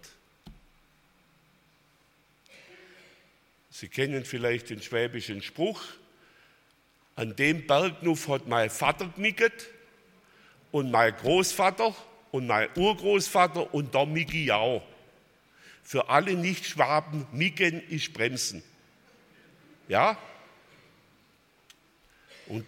Sie 3.71 3.87
kennen 3.87 4.25
vielleicht 4.25 4.69
den 4.69 4.81
schwäbischen 4.81 5.41
Spruch, 5.41 5.81
an 7.15 7.35
dem 7.35 7.65
Bergnuff 7.65 8.27
hat 8.27 8.47
mein 8.47 8.69
Vater 8.69 9.07
genickt 9.15 9.67
und 10.71 10.91
mein 10.91 11.15
Großvater 11.15 11.95
und 12.31 12.47
mein 12.47 12.67
Urgroßvater 12.75 13.73
und 13.73 13.93
der 13.93 14.05
Migi 14.05 14.51
auch. 14.51 14.83
Für 15.83 16.09
alle 16.09 16.33
Nicht-Schwaben, 16.33 17.25
Micken 17.31 17.81
ist 17.89 18.13
Bremsen. 18.13 18.61
Ja? 19.87 20.17
Und 22.47 22.65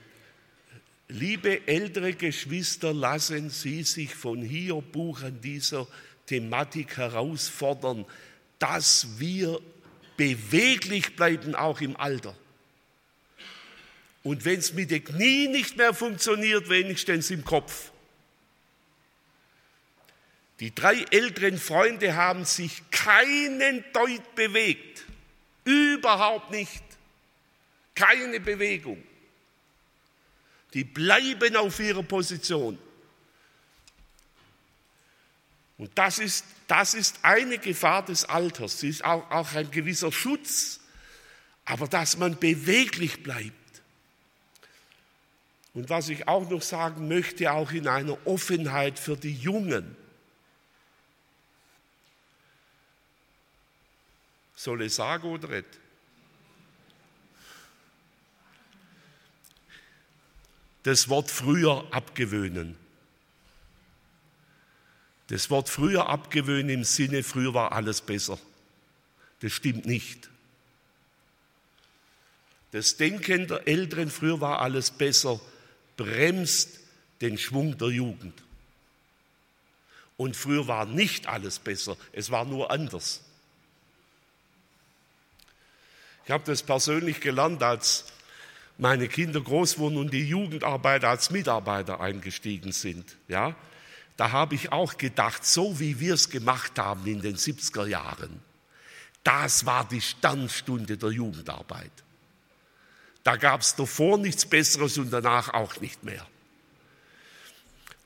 liebe 1.09 1.67
ältere 1.67 2.13
Geschwister, 2.13 2.93
lassen 2.93 3.49
Sie 3.49 3.83
sich 3.83 4.13
von 4.15 4.41
hier 4.41 4.75
Buch 4.75 5.21
an 5.23 5.39
dieser 5.41 5.85
Thematik 6.25 6.97
herausfordern, 6.97 8.05
dass 8.59 9.19
wir 9.19 9.59
beweglich 10.17 11.15
bleiben, 11.15 11.55
auch 11.55 11.81
im 11.81 11.95
Alter. 11.97 12.35
Und 14.23 14.45
wenn 14.45 14.59
es 14.59 14.73
mit 14.73 14.89
den 14.91 15.03
Knie 15.03 15.47
nicht 15.47 15.75
mehr 15.77 15.93
funktioniert, 15.93 16.69
wenigstens 16.69 17.29
im 17.29 17.43
Kopf. 17.43 17.91
Die 20.59 20.73
drei 20.73 21.03
älteren 21.11 21.57
Freunde 21.57 22.15
haben 22.15 22.45
sich 22.45 22.89
keinen 22.89 23.83
Deut 23.91 24.35
bewegt. 24.35 25.03
Überhaupt 25.65 26.51
nicht. 26.51 26.83
Keine 27.95 28.39
Bewegung. 28.39 29.03
Die 30.73 30.83
bleiben 30.83 31.55
auf 31.57 31.79
ihrer 31.79 32.03
Position. 32.03 32.79
Und 35.77 35.91
das 35.95 36.19
ist, 36.19 36.45
das 36.73 36.95
ist 36.95 37.19
eine 37.21 37.59
Gefahr 37.59 38.03
des 38.03 38.25
Alters. 38.25 38.79
Sie 38.79 38.89
ist 38.89 39.05
auch, 39.05 39.29
auch 39.29 39.53
ein 39.53 39.69
gewisser 39.69 40.11
Schutz, 40.11 40.79
aber 41.65 41.87
dass 41.87 42.17
man 42.17 42.39
beweglich 42.39 43.21
bleibt. 43.21 43.53
Und 45.75 45.91
was 45.91 46.09
ich 46.09 46.27
auch 46.27 46.49
noch 46.49 46.63
sagen 46.63 47.07
möchte, 47.07 47.51
auch 47.51 47.71
in 47.71 47.87
einer 47.87 48.17
Offenheit 48.25 48.97
für 48.97 49.15
die 49.15 49.35
Jungen. 49.35 49.95
Soll 54.55 54.81
ich 54.81 54.95
sagen 54.95 55.27
oder 55.27 55.49
nicht? 55.49 55.67
Das 60.81 61.07
Wort 61.07 61.29
früher 61.29 61.85
abgewöhnen. 61.91 62.82
Das 65.33 65.49
Wort 65.49 65.67
früher 65.67 66.09
abgewöhnen 66.09 66.69
im 66.69 66.83
Sinne, 66.83 67.23
früher 67.23 67.55
war 67.55 67.71
alles 67.71 68.01
besser. 68.01 68.37
Das 69.39 69.51
stimmt 69.51 69.87
nicht. 69.87 70.29
Das 72.71 72.97
Denken 72.97 73.47
der 73.47 73.67
Älteren, 73.67 74.11
früher 74.11 74.41
war 74.41 74.61
alles 74.61 74.91
besser, 74.91 75.41
bremst 75.97 76.81
den 77.19 77.39
Schwung 77.39 77.79
der 77.79 77.87
Jugend. 77.87 78.43
Und 80.17 80.35
früher 80.35 80.67
war 80.67 80.85
nicht 80.85 81.25
alles 81.25 81.57
besser, 81.57 81.97
es 82.11 82.29
war 82.29 82.45
nur 82.45 82.69
anders. 82.69 83.21
Ich 86.25 86.29
habe 86.29 86.43
das 86.45 86.61
persönlich 86.61 87.21
gelernt, 87.21 87.63
als 87.63 88.05
meine 88.77 89.07
Kinder 89.07 89.41
groß 89.41 89.79
wurden 89.79 89.97
und 89.97 90.13
die 90.13 90.29
Jugendarbeiter 90.29 91.09
als 91.09 91.31
Mitarbeiter 91.31 92.01
eingestiegen 92.01 92.71
sind. 92.71 93.17
Ja, 93.27 93.55
da 94.17 94.31
habe 94.31 94.55
ich 94.55 94.71
auch 94.71 94.97
gedacht, 94.97 95.45
so 95.45 95.79
wie 95.79 95.99
wir 95.99 96.13
es 96.13 96.29
gemacht 96.29 96.77
haben 96.77 97.05
in 97.07 97.21
den 97.21 97.35
70er 97.35 97.87
Jahren, 97.87 98.41
das 99.23 99.65
war 99.65 99.87
die 99.87 100.01
Sternstunde 100.01 100.97
der 100.97 101.11
Jugendarbeit. 101.11 101.91
Da 103.23 103.37
gab 103.37 103.61
es 103.61 103.75
davor 103.75 104.17
nichts 104.17 104.45
Besseres 104.45 104.97
und 104.97 105.11
danach 105.11 105.53
auch 105.53 105.79
nicht 105.79 106.03
mehr. 106.03 106.27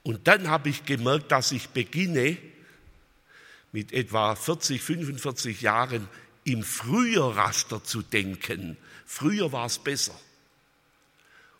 Und 0.03 0.27
dann 0.27 0.47
habe 0.47 0.69
ich 0.69 0.85
gemerkt, 0.85 1.31
dass 1.31 1.51
ich 1.51 1.69
beginne, 1.69 2.37
mit 3.71 3.91
etwa 3.91 4.35
40, 4.35 4.81
45 4.81 5.61
Jahren 5.61 6.07
im 6.45 6.63
Früherraster 6.63 7.83
zu 7.83 8.01
denken. 8.01 8.77
Früher 9.05 9.51
war 9.51 9.65
es 9.65 9.79
besser. 9.79 10.17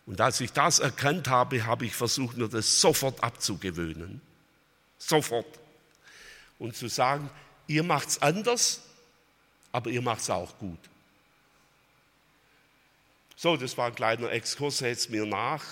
Und 0.06 0.22
als 0.22 0.40
ich 0.40 0.54
das 0.54 0.80
erkannt 0.80 1.28
habe, 1.28 1.66
habe 1.66 1.86
ich 1.86 1.94
versucht, 1.94 2.38
mir 2.38 2.48
das 2.48 2.80
sofort 2.80 3.22
abzugewöhnen. 3.22 4.22
Sofort. 4.98 5.48
Und 6.60 6.76
zu 6.76 6.88
sagen, 6.88 7.30
ihr 7.68 7.84
macht 7.84 8.10
es 8.10 8.22
anders, 8.22 8.82
aber 9.72 9.90
ihr 9.90 10.02
macht 10.02 10.22
es 10.22 10.30
auch 10.30 10.58
gut. 10.58 10.80
So, 13.36 13.56
das 13.56 13.78
war 13.78 13.88
ein 13.88 13.96
kleiner 13.96 14.32
Exkurs, 14.32 14.80
jetzt 14.80 15.12
mir 15.12 15.26
nach. 15.26 15.64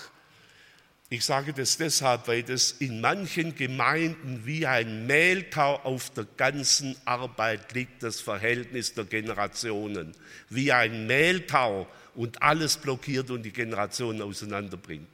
Ich 1.08 1.24
sage 1.24 1.52
das 1.52 1.76
deshalb, 1.76 2.26
weil 2.26 2.42
das 2.42 2.72
in 2.72 3.00
manchen 3.00 3.54
Gemeinden 3.54 4.44
wie 4.44 4.66
ein 4.66 5.06
Mehltau 5.06 5.76
auf 5.84 6.10
der 6.10 6.26
ganzen 6.36 6.96
Arbeit 7.04 7.72
liegt, 7.74 8.02
das 8.02 8.20
Verhältnis 8.20 8.94
der 8.94 9.04
Generationen. 9.04 10.16
Wie 10.48 10.72
ein 10.72 11.06
Mehltau 11.06 11.88
und 12.16 12.42
alles 12.42 12.76
blockiert 12.76 13.30
und 13.30 13.42
die 13.44 13.52
Generationen 13.52 14.20
auseinanderbringt. 14.20 15.08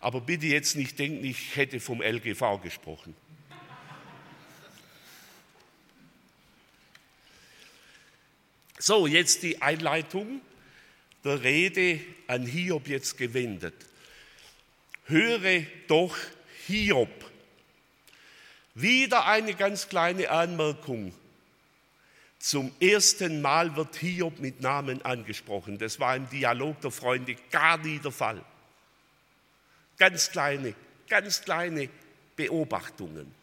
Aber 0.00 0.20
bitte 0.20 0.46
jetzt 0.46 0.76
nicht 0.76 0.98
denken, 0.98 1.24
ich 1.24 1.56
hätte 1.56 1.80
vom 1.80 2.02
LGV 2.02 2.60
gesprochen. 2.62 3.14
So, 8.78 9.06
jetzt 9.06 9.42
die 9.42 9.62
Einleitung 9.62 10.40
der 11.24 11.42
Rede 11.42 12.00
an 12.26 12.46
Hiob 12.46 12.88
jetzt 12.88 13.16
gewendet. 13.16 13.74
Höre 15.06 15.62
doch 15.88 16.16
Hiob. 16.66 17.10
Wieder 18.74 19.26
eine 19.26 19.54
ganz 19.54 19.88
kleine 19.88 20.30
Anmerkung. 20.30 21.14
Zum 22.38 22.70
ersten 22.78 23.40
Mal 23.40 23.74
wird 23.74 23.96
Hiob 23.96 24.38
mit 24.38 24.60
Namen 24.60 25.02
angesprochen. 25.02 25.78
Das 25.78 25.98
war 25.98 26.14
im 26.14 26.28
Dialog 26.28 26.80
der 26.82 26.90
Freunde 26.90 27.34
gar 27.50 27.78
nie 27.78 27.98
der 27.98 28.12
Fall. 28.12 28.44
Ganz 29.98 30.30
kleine, 30.30 30.74
ganz 31.08 31.42
kleine 31.42 31.88
Beobachtungen. 32.36 33.34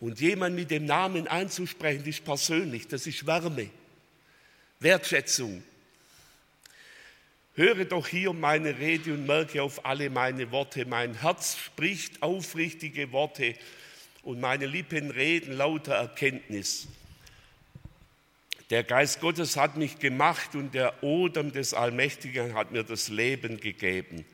Und 0.00 0.20
jemand 0.20 0.56
mit 0.56 0.70
dem 0.70 0.84
Namen 0.84 1.28
anzusprechen, 1.28 2.04
ist 2.06 2.24
persönlich, 2.24 2.88
das 2.88 3.06
ist 3.06 3.24
Wärme, 3.26 3.70
Wertschätzung. 4.80 5.62
Höre 7.54 7.84
doch 7.84 8.08
hier 8.08 8.32
meine 8.32 8.78
Rede 8.78 9.12
und 9.12 9.26
merke 9.26 9.62
auf 9.62 9.84
alle 9.84 10.10
meine 10.10 10.50
Worte. 10.50 10.86
Mein 10.86 11.20
Herz 11.20 11.56
spricht 11.56 12.22
aufrichtige 12.22 13.12
Worte 13.12 13.54
und 14.22 14.40
meine 14.40 14.66
Lippen 14.66 15.10
reden 15.10 15.52
lauter 15.52 15.94
Erkenntnis. 15.94 16.88
Der 18.70 18.84
Geist 18.84 19.20
Gottes 19.20 19.58
hat 19.58 19.76
mich 19.76 19.98
gemacht 19.98 20.54
und 20.54 20.74
der 20.74 21.02
Odem 21.04 21.52
des 21.52 21.74
Allmächtigen 21.74 22.54
hat 22.54 22.72
mir 22.72 22.84
das 22.84 23.08
Leben 23.08 23.60
gegeben. 23.60 24.24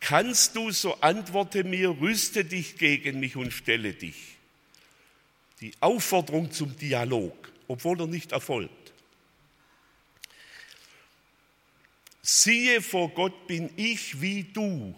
Kannst 0.00 0.56
du, 0.56 0.70
so 0.70 0.94
antworte 1.00 1.62
mir, 1.62 1.90
rüste 2.00 2.44
dich 2.44 2.76
gegen 2.76 3.20
mich 3.20 3.36
und 3.36 3.52
stelle 3.52 3.92
dich. 3.92 4.16
Die 5.60 5.72
Aufforderung 5.80 6.50
zum 6.50 6.76
Dialog, 6.76 7.52
obwohl 7.68 8.00
er 8.00 8.06
nicht 8.06 8.32
erfolgt. 8.32 8.72
Siehe, 12.22 12.80
vor 12.80 13.10
Gott 13.10 13.46
bin 13.46 13.70
ich 13.76 14.20
wie 14.20 14.44
du, 14.44 14.94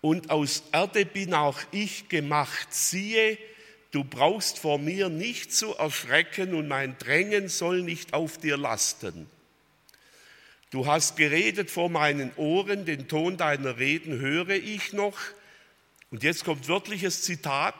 und 0.00 0.30
aus 0.30 0.62
Erde 0.72 1.04
bin 1.04 1.34
auch 1.34 1.58
ich 1.72 2.08
gemacht. 2.08 2.68
Siehe, 2.72 3.38
du 3.90 4.04
brauchst 4.04 4.58
vor 4.58 4.78
mir 4.78 5.08
nicht 5.08 5.52
zu 5.52 5.74
erschrecken, 5.74 6.54
und 6.54 6.68
mein 6.68 6.98
Drängen 6.98 7.48
soll 7.48 7.82
nicht 7.82 8.12
auf 8.12 8.38
dir 8.38 8.56
lasten. 8.56 9.28
Du 10.70 10.86
hast 10.86 11.16
geredet 11.16 11.70
vor 11.70 11.88
meinen 11.88 12.30
Ohren, 12.36 12.84
den 12.84 13.08
Ton 13.08 13.36
deiner 13.36 13.78
Reden 13.78 14.18
höre 14.18 14.50
ich 14.50 14.92
noch. 14.92 15.18
Und 16.10 16.22
jetzt 16.22 16.44
kommt 16.44 16.68
wörtliches 16.68 17.22
Zitat. 17.22 17.74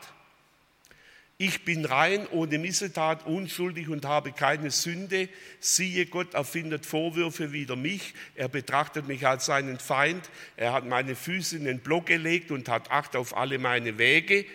Ich 1.40 1.64
bin 1.64 1.84
rein, 1.84 2.26
ohne 2.32 2.58
Missetat, 2.58 3.26
unschuldig 3.26 3.88
und 3.88 4.04
habe 4.04 4.32
keine 4.32 4.72
Sünde. 4.72 5.28
Siehe, 5.60 6.06
Gott 6.06 6.34
erfindet 6.34 6.84
Vorwürfe 6.84 7.52
wider 7.52 7.76
mich. 7.76 8.14
Er 8.34 8.48
betrachtet 8.48 9.06
mich 9.06 9.24
als 9.26 9.46
seinen 9.46 9.78
Feind. 9.78 10.28
Er 10.56 10.72
hat 10.72 10.84
meine 10.84 11.14
Füße 11.14 11.56
in 11.56 11.64
den 11.64 11.78
Block 11.78 12.06
gelegt 12.06 12.50
und 12.50 12.68
hat 12.68 12.90
Acht 12.90 13.14
auf 13.14 13.36
alle 13.36 13.58
meine 13.58 13.98
Wege. 13.98 14.46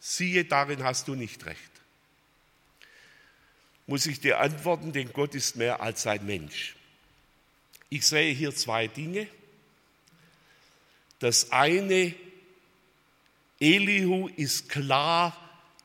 Siehe, 0.00 0.44
darin 0.44 0.82
hast 0.82 1.06
du 1.06 1.14
nicht 1.14 1.46
recht. 1.46 1.60
Muss 3.86 4.06
ich 4.06 4.20
dir 4.20 4.40
antworten, 4.40 4.92
denn 4.92 5.12
Gott 5.12 5.34
ist 5.34 5.54
mehr 5.54 5.80
als 5.82 6.06
ein 6.06 6.26
Mensch. 6.26 6.74
Ich 7.90 8.06
sehe 8.06 8.32
hier 8.32 8.54
zwei 8.54 8.86
Dinge. 8.86 9.26
Das 11.18 11.52
eine, 11.52 12.14
Elihu 13.58 14.28
ist 14.28 14.68
klar 14.68 15.36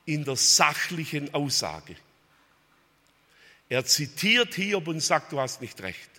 in 0.06 0.24
der 0.24 0.36
sachlichen 0.36 1.34
Aussage. 1.34 1.96
Er 3.68 3.84
zitiert 3.86 4.54
Hiob 4.54 4.88
und 4.88 5.02
sagt, 5.02 5.32
du 5.32 5.40
hast 5.40 5.62
nicht 5.62 5.82
recht. 5.82 6.10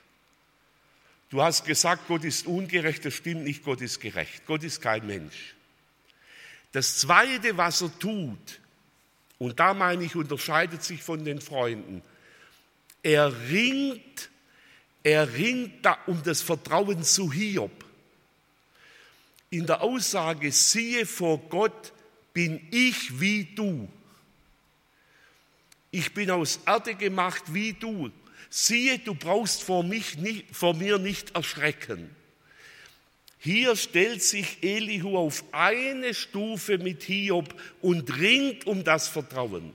Du 1.30 1.42
hast 1.42 1.64
gesagt, 1.64 2.08
Gott 2.08 2.24
ist 2.24 2.46
ungerecht, 2.46 3.04
das 3.04 3.14
stimmt 3.14 3.44
nicht, 3.44 3.64
Gott 3.64 3.80
ist 3.80 4.00
gerecht. 4.00 4.44
Gott 4.46 4.64
ist 4.64 4.80
kein 4.80 5.06
Mensch. 5.06 5.54
Das 6.72 6.98
Zweite, 6.98 7.56
was 7.56 7.80
er 7.80 7.98
tut, 7.98 8.60
und 9.38 9.58
da 9.58 9.72
meine 9.72 10.04
ich, 10.04 10.16
unterscheidet 10.16 10.82
sich 10.82 11.02
von 11.02 11.24
den 11.24 11.40
Freunden, 11.40 12.02
er 13.02 13.32
ringt 13.48 14.30
er 15.06 15.34
ringt 15.34 15.84
da 15.86 15.96
um 16.08 16.20
das 16.24 16.42
Vertrauen 16.42 17.04
zu 17.04 17.32
Hiob. 17.32 17.84
In 19.50 19.64
der 19.64 19.80
Aussage, 19.80 20.50
siehe 20.50 21.06
vor 21.06 21.38
Gott 21.48 21.92
bin 22.32 22.66
ich 22.72 23.20
wie 23.20 23.44
du. 23.44 23.88
ich 25.92 26.12
bin 26.12 26.28
aus 26.32 26.58
Erde 26.66 26.96
gemacht 26.96 27.44
wie 27.54 27.72
du. 27.72 28.10
Siehe, 28.50 28.98
du 28.98 29.14
brauchst 29.14 29.62
vor, 29.62 29.84
mich 29.84 30.18
nicht, 30.18 30.44
vor 30.50 30.74
mir 30.74 30.98
nicht 30.98 31.36
erschrecken. 31.36 32.10
Hier 33.38 33.76
stellt 33.76 34.24
sich 34.24 34.58
Elihu 34.62 35.16
auf 35.16 35.44
eine 35.52 36.14
Stufe 36.14 36.78
mit 36.78 37.04
Hiob 37.04 37.54
und 37.80 38.18
ringt 38.18 38.66
um 38.66 38.82
das 38.82 39.06
Vertrauen. 39.06 39.72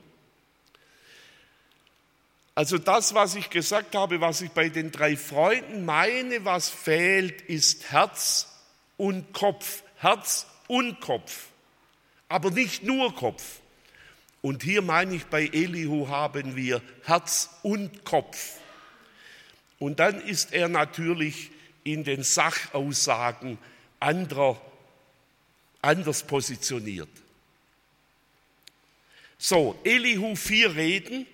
Also 2.61 2.77
das, 2.77 3.15
was 3.15 3.33
ich 3.33 3.49
gesagt 3.49 3.95
habe, 3.95 4.21
was 4.21 4.41
ich 4.41 4.51
bei 4.51 4.69
den 4.69 4.91
drei 4.91 5.17
Freunden 5.17 5.83
meine, 5.83 6.45
was 6.45 6.69
fehlt, 6.69 7.41
ist 7.41 7.91
Herz 7.91 8.49
und 8.97 9.33
Kopf. 9.33 9.81
Herz 9.97 10.45
und 10.67 11.01
Kopf, 11.01 11.47
aber 12.29 12.51
nicht 12.51 12.83
nur 12.83 13.15
Kopf. 13.15 13.61
Und 14.43 14.61
hier 14.61 14.83
meine 14.83 15.15
ich, 15.15 15.25
bei 15.25 15.47
Elihu 15.47 16.09
haben 16.09 16.55
wir 16.55 16.83
Herz 17.03 17.49
und 17.63 18.05
Kopf. 18.05 18.59
Und 19.79 19.99
dann 19.99 20.21
ist 20.21 20.53
er 20.53 20.67
natürlich 20.67 21.49
in 21.83 22.03
den 22.03 22.21
Sachaussagen 22.21 23.57
anderer, 23.99 24.61
anders 25.81 26.21
positioniert. 26.21 27.09
So, 29.39 29.79
Elihu 29.83 30.35
vier 30.35 30.75
Reden 30.75 31.25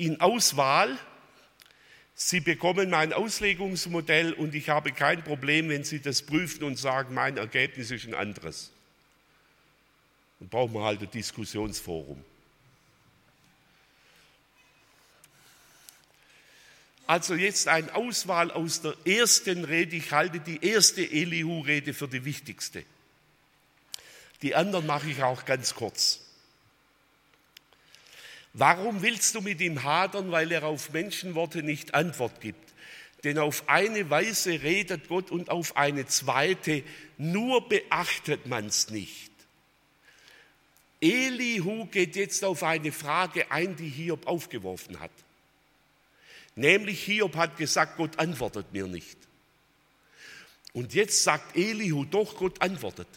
in 0.00 0.20
Auswahl. 0.20 0.98
Sie 2.14 2.40
bekommen 2.40 2.90
mein 2.90 3.12
Auslegungsmodell 3.12 4.32
und 4.32 4.54
ich 4.54 4.68
habe 4.70 4.92
kein 4.92 5.22
Problem, 5.22 5.68
wenn 5.68 5.84
Sie 5.84 6.00
das 6.00 6.22
prüfen 6.22 6.64
und 6.64 6.78
sagen, 6.78 7.14
mein 7.14 7.36
Ergebnis 7.36 7.90
ist 7.90 8.06
ein 8.06 8.14
anderes. 8.14 8.72
Dann 10.38 10.48
brauchen 10.48 10.74
wir 10.74 10.82
halt 10.82 11.02
ein 11.02 11.10
Diskussionsforum. 11.10 12.24
Also 17.06 17.34
jetzt 17.34 17.68
eine 17.68 17.94
Auswahl 17.94 18.50
aus 18.50 18.80
der 18.80 18.94
ersten 19.04 19.64
Rede. 19.64 19.96
Ich 19.96 20.12
halte 20.12 20.40
die 20.40 20.64
erste 20.64 21.02
Elihu-Rede 21.02 21.92
für 21.92 22.08
die 22.08 22.24
wichtigste. 22.24 22.84
Die 24.42 24.54
anderen 24.54 24.86
mache 24.86 25.10
ich 25.10 25.22
auch 25.22 25.44
ganz 25.44 25.74
kurz. 25.74 26.19
Warum 28.52 29.02
willst 29.02 29.34
du 29.34 29.40
mit 29.40 29.60
ihm 29.60 29.82
hadern, 29.84 30.32
weil 30.32 30.50
er 30.50 30.64
auf 30.64 30.90
Menschenworte 30.92 31.62
nicht 31.62 31.94
Antwort 31.94 32.40
gibt? 32.40 32.70
Denn 33.24 33.38
auf 33.38 33.68
eine 33.68 34.08
Weise 34.10 34.62
redet 34.62 35.08
Gott 35.08 35.30
und 35.30 35.50
auf 35.50 35.76
eine 35.76 36.06
zweite, 36.06 36.82
nur 37.18 37.68
beachtet 37.68 38.46
man 38.46 38.66
es 38.66 38.90
nicht. 38.90 39.30
Elihu 41.00 41.86
geht 41.86 42.16
jetzt 42.16 42.44
auf 42.44 42.62
eine 42.62 42.92
Frage 42.92 43.50
ein, 43.50 43.76
die 43.76 43.88
Hiob 43.88 44.26
aufgeworfen 44.26 45.00
hat. 45.00 45.10
Nämlich 46.56 47.02
Hiob 47.04 47.36
hat 47.36 47.56
gesagt, 47.56 47.96
Gott 47.96 48.18
antwortet 48.18 48.72
mir 48.72 48.86
nicht. 48.86 49.16
Und 50.72 50.94
jetzt 50.94 51.22
sagt 51.22 51.56
Elihu, 51.56 52.04
doch, 52.04 52.36
Gott 52.36 52.60
antwortet. 52.60 53.08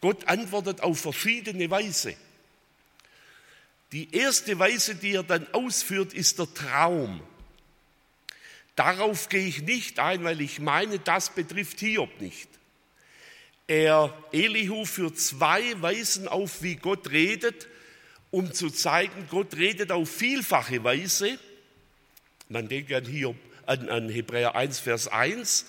Gott 0.00 0.26
antwortet 0.28 0.80
auf 0.80 1.00
verschiedene 1.00 1.70
Weise. 1.70 2.16
Die 3.92 4.14
erste 4.14 4.58
Weise, 4.58 4.94
die 4.94 5.14
er 5.14 5.22
dann 5.22 5.46
ausführt, 5.52 6.14
ist 6.14 6.38
der 6.38 6.52
Traum. 6.52 7.20
Darauf 8.74 9.28
gehe 9.28 9.46
ich 9.46 9.62
nicht 9.62 9.98
ein, 9.98 10.24
weil 10.24 10.40
ich 10.40 10.58
meine, 10.58 10.98
das 10.98 11.34
betrifft 11.34 11.80
Hiob 11.80 12.20
nicht. 12.20 12.48
Er, 13.66 14.16
Elihu, 14.32 14.86
führt 14.86 15.18
zwei 15.18 15.80
Weisen 15.80 16.26
auf, 16.26 16.62
wie 16.62 16.76
Gott 16.76 17.10
redet, 17.10 17.68
um 18.30 18.52
zu 18.52 18.70
zeigen, 18.70 19.26
Gott 19.30 19.56
redet 19.56 19.92
auf 19.92 20.10
vielfache 20.10 20.82
Weise. 20.82 21.38
Man 22.48 22.68
denkt 22.68 22.92
an, 22.92 23.04
Hiob, 23.04 23.36
an, 23.66 23.90
an 23.90 24.08
Hebräer 24.08 24.54
1, 24.54 24.80
Vers 24.80 25.08
1. 25.08 25.66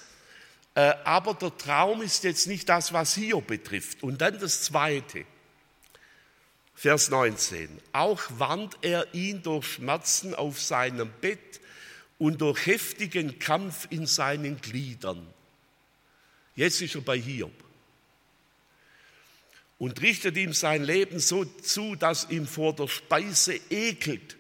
Äh, 0.76 0.94
aber 1.04 1.34
der 1.34 1.56
Traum 1.58 2.02
ist 2.02 2.24
jetzt 2.24 2.48
nicht 2.48 2.70
das, 2.70 2.94
was 2.94 3.16
Hiob 3.16 3.48
betrifft. 3.48 4.02
Und 4.02 4.22
dann 4.22 4.40
das 4.40 4.64
Zweite. 4.64 5.26
Vers 6.76 7.10
19. 7.10 7.70
Auch 7.92 8.22
warnt 8.38 8.78
er 8.82 9.14
ihn 9.14 9.42
durch 9.44 9.74
Schmerzen 9.74 10.36
auf 10.36 10.60
seinem 10.60 11.10
Bett 11.22 11.62
und 12.18 12.42
durch 12.42 12.66
heftigen 12.66 13.40
Kampf 13.40 13.88
in 13.90 14.06
seinen 14.06 14.60
Gliedern. 14.60 15.26
Jetzt 16.56 16.82
ist 16.82 16.96
er 16.96 17.02
bei 17.02 17.20
Hiob 17.20 17.54
und 19.80 20.02
richtet 20.02 20.38
ihm 20.38 20.54
sein 20.54 20.84
Leben 20.84 21.20
so 21.20 21.46
zu, 21.46 21.96
dass 21.96 22.30
ihm 22.30 22.48
vor 22.48 22.74
der 22.76 22.88
Speise 22.88 23.60
ekelt 23.70 24.38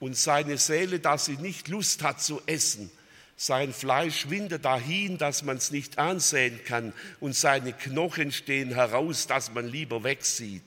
und 0.00 0.16
seine 0.16 0.58
Seele, 0.58 1.00
dass 1.00 1.26
sie 1.26 1.36
nicht 1.36 1.68
Lust 1.68 2.02
hat 2.02 2.20
zu 2.20 2.42
essen. 2.46 2.90
Sein 3.36 3.72
Fleisch 3.72 4.30
windet 4.30 4.64
dahin, 4.64 5.18
dass 5.18 5.42
man 5.42 5.58
es 5.58 5.70
nicht 5.70 5.98
ansehen 5.98 6.60
kann, 6.64 6.92
und 7.20 7.34
seine 7.34 7.72
Knochen 7.72 8.32
stehen 8.32 8.74
heraus, 8.74 9.26
dass 9.26 9.52
man 9.52 9.68
lieber 9.68 10.02
wegsieht. 10.02 10.64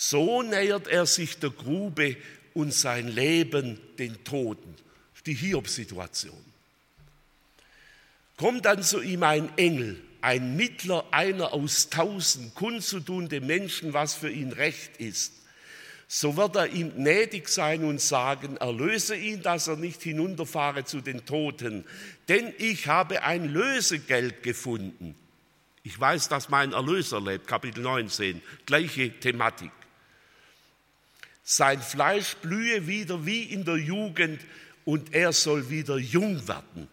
So 0.00 0.44
nähert 0.44 0.86
er 0.86 1.06
sich 1.06 1.40
der 1.40 1.50
Grube 1.50 2.16
und 2.54 2.72
sein 2.72 3.08
Leben 3.08 3.80
den 3.98 4.22
Toten. 4.22 4.76
Die 5.26 5.34
Hiob-Situation. 5.34 6.38
Kommt 8.36 8.64
dann 8.64 8.84
zu 8.84 9.00
ihm 9.02 9.24
ein 9.24 9.50
Engel, 9.58 10.00
ein 10.20 10.54
Mittler, 10.54 11.04
einer 11.10 11.52
aus 11.52 11.90
tausend, 11.90 12.54
kundzutun 12.54 13.28
dem 13.28 13.48
Menschen, 13.48 13.92
was 13.92 14.14
für 14.14 14.30
ihn 14.30 14.52
recht 14.52 14.98
ist. 14.98 15.32
So 16.06 16.36
wird 16.36 16.54
er 16.54 16.68
ihm 16.68 16.94
gnädig 16.94 17.48
sein 17.48 17.82
und 17.82 18.00
sagen, 18.00 18.56
erlöse 18.56 19.16
ihn, 19.16 19.42
dass 19.42 19.66
er 19.66 19.76
nicht 19.76 20.00
hinunterfahre 20.00 20.84
zu 20.84 21.00
den 21.00 21.26
Toten, 21.26 21.84
denn 22.28 22.54
ich 22.58 22.86
habe 22.86 23.24
ein 23.24 23.52
Lösegeld 23.52 24.44
gefunden. 24.44 25.16
Ich 25.82 25.98
weiß, 25.98 26.28
dass 26.28 26.50
mein 26.50 26.72
Erlöser 26.72 27.20
lebt, 27.20 27.48
Kapitel 27.48 27.82
19, 27.82 28.40
gleiche 28.64 29.10
Thematik. 29.18 29.72
Sein 31.50 31.80
Fleisch 31.80 32.36
blühe 32.36 32.86
wieder 32.86 33.24
wie 33.24 33.44
in 33.44 33.64
der 33.64 33.78
Jugend 33.78 34.38
und 34.84 35.14
er 35.14 35.32
soll 35.32 35.70
wieder 35.70 35.96
jung 35.96 36.46
werden. 36.46 36.88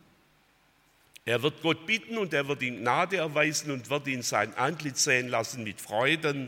Er 1.26 1.44
wird 1.44 1.62
Gott 1.62 1.86
bitten 1.86 2.18
und 2.18 2.34
er 2.34 2.48
wird 2.48 2.62
ihm 2.62 2.78
Gnade 2.78 3.18
erweisen 3.18 3.70
und 3.70 3.90
wird 3.90 4.08
ihn 4.08 4.22
sein 4.22 4.54
Antlitz 4.54 5.04
sehen 5.04 5.28
lassen 5.28 5.66
mit 5.66 5.82
Freuden 5.82 6.48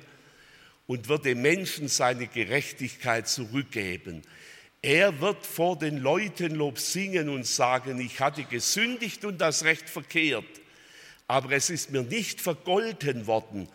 und 0.88 1.10
wird 1.10 1.26
dem 1.26 1.42
Menschen 1.42 1.90
seine 1.90 2.28
Gerechtigkeit 2.28 3.28
zurückgeben. 3.28 4.22
Er 4.82 5.20
wird 5.20 5.46
vor 5.46 5.78
den 5.78 5.98
Leuten 5.98 6.56
Lob 6.56 6.80
singen 6.80 7.28
und 7.28 7.46
sagen, 7.46 8.00
ich 8.00 8.22
hatte 8.22 8.46
gesündigt 8.46 9.26
und 9.26 9.42
das 9.42 9.66
Recht 9.66 9.90
verkehrt, 9.90 10.46
aber 11.28 11.52
es 11.52 11.70
ist 11.70 11.92
mir 11.92 12.04
nicht 12.04 12.40
vergolten 12.40 13.28
worden 13.28 13.68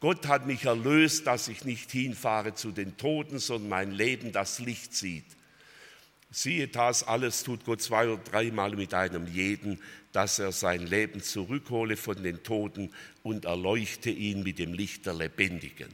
Gott 0.00 0.28
hat 0.28 0.46
mich 0.46 0.64
erlöst, 0.64 1.26
dass 1.26 1.48
ich 1.48 1.64
nicht 1.64 1.90
hinfahre 1.90 2.54
zu 2.54 2.70
den 2.70 2.96
Toten, 2.96 3.38
sondern 3.38 3.68
mein 3.68 3.90
Leben 3.90 4.32
das 4.32 4.60
Licht 4.60 4.94
sieht. 4.94 5.24
Siehe 6.30 6.68
das, 6.68 7.02
alles 7.02 7.42
tut 7.42 7.64
Gott 7.64 7.80
zwei 7.80 8.08
oder 8.08 8.22
dreimal 8.22 8.76
mit 8.76 8.94
einem 8.94 9.26
jeden, 9.26 9.80
dass 10.12 10.38
er 10.38 10.52
sein 10.52 10.86
Leben 10.86 11.22
zurückhole 11.22 11.96
von 11.96 12.22
den 12.22 12.42
Toten 12.42 12.90
und 13.22 13.44
erleuchte 13.44 14.10
ihn 14.10 14.42
mit 14.42 14.58
dem 14.58 14.72
Licht 14.72 15.06
der 15.06 15.14
Lebendigen. 15.14 15.88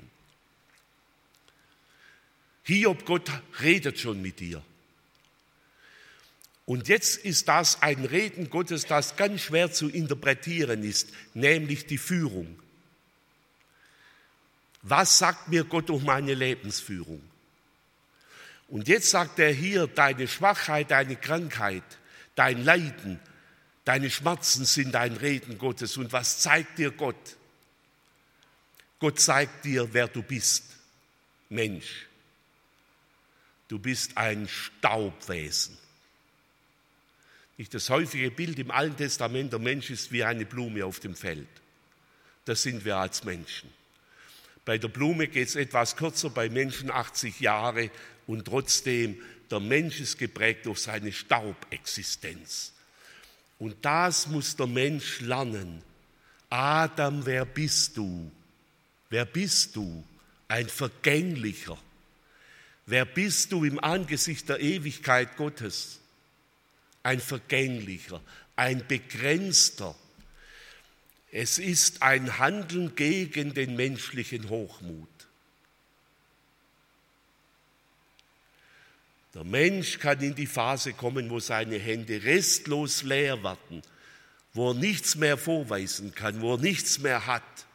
Hiob, 2.65 3.05
Gott 3.05 3.31
redet 3.61 3.99
schon 3.99 4.21
mit 4.23 4.41
dir. 4.41 4.63
Und 6.67 6.89
jetzt 6.89 7.19
ist 7.19 7.49
das 7.49 7.83
ein 7.83 8.05
Reden 8.05 8.49
Gottes, 8.49 8.87
das 8.87 9.17
ganz 9.17 9.43
schwer 9.43 9.71
zu 9.71 9.89
interpretieren 9.89 10.83
ist, 10.83 11.13
nämlich 11.35 11.87
die 11.87 11.99
Führung. 11.99 12.59
Was 14.87 15.19
sagt 15.19 15.49
mir 15.49 15.65
Gott 15.65 15.89
um 15.89 16.05
meine 16.05 16.35
Lebensführung? 16.35 17.23
Und 18.69 18.87
jetzt 18.87 19.11
sagt 19.11 19.39
er 19.39 19.51
hier, 19.51 19.87
deine 19.87 20.29
Schwachheit, 20.29 20.91
deine 20.91 21.17
Krankheit, 21.17 21.85
dein 22.35 22.63
Leiden, 22.63 23.19
deine 23.87 24.11
Schmerzen 24.11 24.67
sind 24.67 24.95
ein 24.95 25.17
Reden 25.17 25.57
Gottes. 25.57 25.97
Und 25.97 26.13
was 26.13 26.41
zeigt 26.41 26.79
dir 26.79 26.91
Gott? 26.91 27.37
Gott 28.99 29.19
zeigt 29.19 29.65
dir, 29.65 29.89
wer 29.93 30.07
du 30.07 30.23
bist. 30.23 30.65
Mensch. 31.49 32.07
Du 33.69 33.79
bist 33.79 34.19
ein 34.19 34.49
Staubwesen. 34.49 35.79
Nicht 37.57 37.73
das 37.73 37.89
häufige 37.89 38.31
Bild 38.31 38.59
im 38.59 38.71
Alten 38.71 38.99
Testament, 38.99 39.51
der 39.53 39.61
Mensch 39.61 39.89
ist 39.89 40.13
wie 40.13 40.25
eine 40.25 40.45
Blume 40.45 40.85
auf 40.85 41.01
dem 41.01 41.15
Feld. 41.15 41.49
Das 42.45 42.63
sind 42.63 42.85
wir 42.85 42.97
als 42.97 43.25
Menschen. 43.25 43.73
Bei 44.65 44.79
der 44.79 44.89
Blume 44.89 45.29
geht 45.29 45.49
es 45.49 45.57
etwas 45.57 45.97
kürzer, 45.97 46.31
bei 46.31 46.49
Menschen 46.49 46.91
80 46.91 47.41
Jahre 47.41 47.91
und 48.27 48.47
trotzdem, 48.47 49.21
der 49.51 49.61
Mensch 49.61 50.01
ist 50.01 50.19
geprägt 50.19 50.67
durch 50.67 50.81
seine 50.81 51.13
Staubexistenz. 51.13 52.73
Und 53.59 53.77
das 53.83 54.27
muss 54.27 54.57
der 54.57 54.67
Mensch 54.67 55.21
lernen. 55.21 55.83
Adam, 56.49 57.25
wer 57.27 57.45
bist 57.45 57.97
du? 57.97 58.31
Wer 59.11 59.25
bist 59.25 59.77
du? 59.77 60.05
Ein 60.49 60.69
Vergänglicher. 60.69 61.79
Wer 62.87 63.05
bist 63.05 63.53
du 63.53 63.65
im 63.65 63.83
Angesicht 63.83 64.49
der 64.49 64.61
Ewigkeit 64.61 65.37
Gottes? 65.37 66.01
Ein 67.03 67.21
vergänglicher, 67.21 68.21
ein 68.57 68.87
begrenzter. 68.87 69.95
Es 71.37 71.59
ist 71.59 72.01
ein 72.01 72.39
Handeln 72.39 72.95
gegen 72.95 73.55
den 73.55 73.75
menschlichen 73.75 74.49
Hochmut. 74.51 75.09
Der 79.35 79.43
Mensch 79.43 79.99
kann 79.99 80.21
in 80.21 80.37
die 80.37 80.47
Phase 80.47 80.93
kommen, 80.93 81.29
wo 81.31 81.41
seine 81.41 81.77
Hände 81.77 82.23
restlos 82.23 83.03
leer 83.03 83.43
werden, 83.43 83.83
wo 84.53 84.71
er 84.71 84.75
nichts 84.75 85.17
mehr 85.17 85.37
vorweisen 85.37 86.15
kann, 86.15 86.41
wo 86.41 86.55
er 86.55 86.61
nichts 86.61 87.01
mehr 87.01 87.27
hat. 87.27 87.67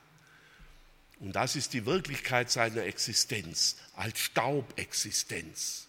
Und 1.20 1.34
das 1.34 1.58
ist 1.58 1.74
die 1.74 1.86
Wirklichkeit 1.86 2.50
seiner 2.50 2.84
Existenz, 2.84 3.76
als 3.94 4.20
Staubexistenz. 4.20 5.89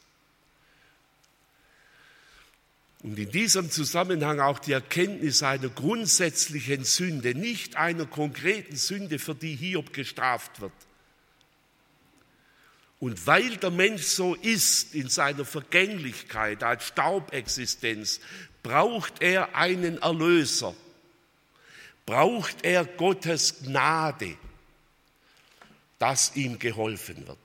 Und 3.03 3.19
in 3.19 3.31
diesem 3.31 3.71
Zusammenhang 3.71 4.41
auch 4.41 4.59
die 4.59 4.73
Erkenntnis 4.73 5.43
einer 5.43 5.69
grundsätzlichen 5.69 6.85
Sünde, 6.85 7.35
nicht 7.35 7.77
einer 7.77 8.07
konkreten 8.07 8.77
Sünde, 8.77 9.19
für 9.19 9.35
die 9.35 9.57
Hiob 9.57 9.93
gestraft 9.93 10.61
wird. 10.61 10.73
Und 12.99 13.27
weil 13.27 13.57
der 13.57 13.71
Mensch 13.71 14.03
so 14.03 14.35
ist 14.35 14.95
in 14.95 15.09
seiner 15.09 15.47
Vergänglichkeit 15.47 16.63
als 16.63 16.85
Staubexistenz, 16.85 18.21
braucht 18.63 19.23
er 19.23 19.55
einen 19.55 19.97
Erlöser, 20.03 20.75
braucht 22.05 22.63
er 22.63 22.85
Gottes 22.85 23.63
Gnade 23.65 24.37
dass 26.01 26.35
ihm 26.35 26.59
geholfen 26.59 27.29
wird. 27.29 27.39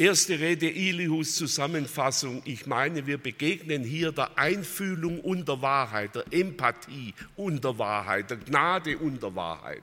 Erste 0.00 0.38
Rede 0.38 0.70
Ilihus 0.70 1.34
Zusammenfassung. 1.34 2.40
Ich 2.44 2.66
meine, 2.66 3.04
wir 3.08 3.18
begegnen 3.18 3.82
hier 3.82 4.12
der 4.12 4.38
Einfühlung 4.38 5.20
und 5.20 5.48
der 5.48 5.60
Wahrheit, 5.60 6.14
der 6.14 6.24
Empathie 6.30 7.14
und 7.34 7.64
der 7.64 7.76
Wahrheit, 7.78 8.30
der 8.30 8.36
Gnade 8.36 8.96
und 8.96 9.20
der 9.20 9.34
Wahrheit. 9.34 9.82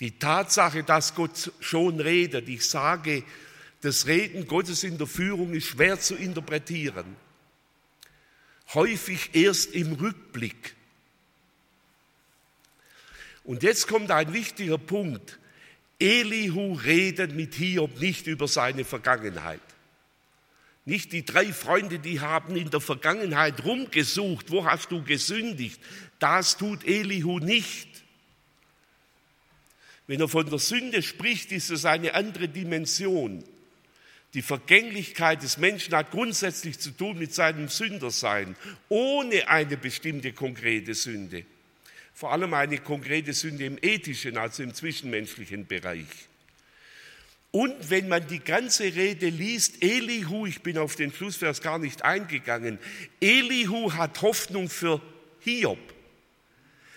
Die 0.00 0.18
Tatsache, 0.18 0.82
dass 0.82 1.14
Gott 1.14 1.52
schon 1.60 2.00
redet, 2.00 2.48
ich 2.48 2.68
sage, 2.68 3.22
das 3.80 4.08
Reden 4.08 4.48
Gottes 4.48 4.82
in 4.82 4.98
der 4.98 5.06
Führung 5.06 5.54
ist 5.54 5.68
schwer 5.68 6.00
zu 6.00 6.16
interpretieren. 6.16 7.14
Häufig 8.74 9.30
erst 9.34 9.72
im 9.72 9.92
Rückblick. 9.92 10.74
Und 13.44 13.62
jetzt 13.62 13.86
kommt 13.86 14.10
ein 14.10 14.32
wichtiger 14.32 14.78
Punkt. 14.78 15.38
Elihu 15.98 16.74
redet 16.74 17.34
mit 17.34 17.54
Hiob 17.54 18.00
nicht 18.00 18.26
über 18.26 18.48
seine 18.48 18.84
Vergangenheit. 18.84 19.60
Nicht 20.84 21.12
die 21.12 21.24
drei 21.24 21.52
Freunde, 21.52 21.98
die 21.98 22.20
haben 22.20 22.54
in 22.54 22.70
der 22.70 22.80
Vergangenheit 22.80 23.64
rumgesucht, 23.64 24.50
wo 24.50 24.64
hast 24.64 24.92
du 24.92 25.02
gesündigt? 25.02 25.80
Das 26.18 26.56
tut 26.56 26.84
Elihu 26.84 27.38
nicht. 27.38 27.88
Wenn 30.06 30.20
er 30.20 30.28
von 30.28 30.48
der 30.48 30.60
Sünde 30.60 31.02
spricht, 31.02 31.50
ist 31.50 31.70
es 31.70 31.84
eine 31.84 32.14
andere 32.14 32.48
Dimension. 32.48 33.42
Die 34.34 34.42
Vergänglichkeit 34.42 35.42
des 35.42 35.56
Menschen 35.56 35.94
hat 35.94 36.10
grundsätzlich 36.10 36.78
zu 36.78 36.90
tun 36.90 37.18
mit 37.18 37.34
seinem 37.34 37.68
Sündersein, 37.68 38.54
ohne 38.88 39.48
eine 39.48 39.76
bestimmte 39.76 40.32
konkrete 40.32 40.94
Sünde 40.94 41.46
vor 42.16 42.32
allem 42.32 42.54
eine 42.54 42.78
konkrete 42.78 43.34
Sünde 43.34 43.66
im 43.66 43.78
ethischen, 43.82 44.38
also 44.38 44.62
im 44.62 44.72
zwischenmenschlichen 44.72 45.66
Bereich. 45.66 46.06
Und 47.50 47.90
wenn 47.90 48.08
man 48.08 48.26
die 48.26 48.38
ganze 48.38 48.84
Rede 48.84 49.28
liest, 49.28 49.82
Elihu, 49.82 50.46
ich 50.46 50.62
bin 50.62 50.78
auf 50.78 50.96
den 50.96 51.12
Schlussvers 51.12 51.60
gar 51.60 51.78
nicht 51.78 52.02
eingegangen, 52.02 52.78
Elihu 53.20 53.92
hat 53.92 54.22
Hoffnung 54.22 54.70
für 54.70 55.02
Hiob. 55.40 55.78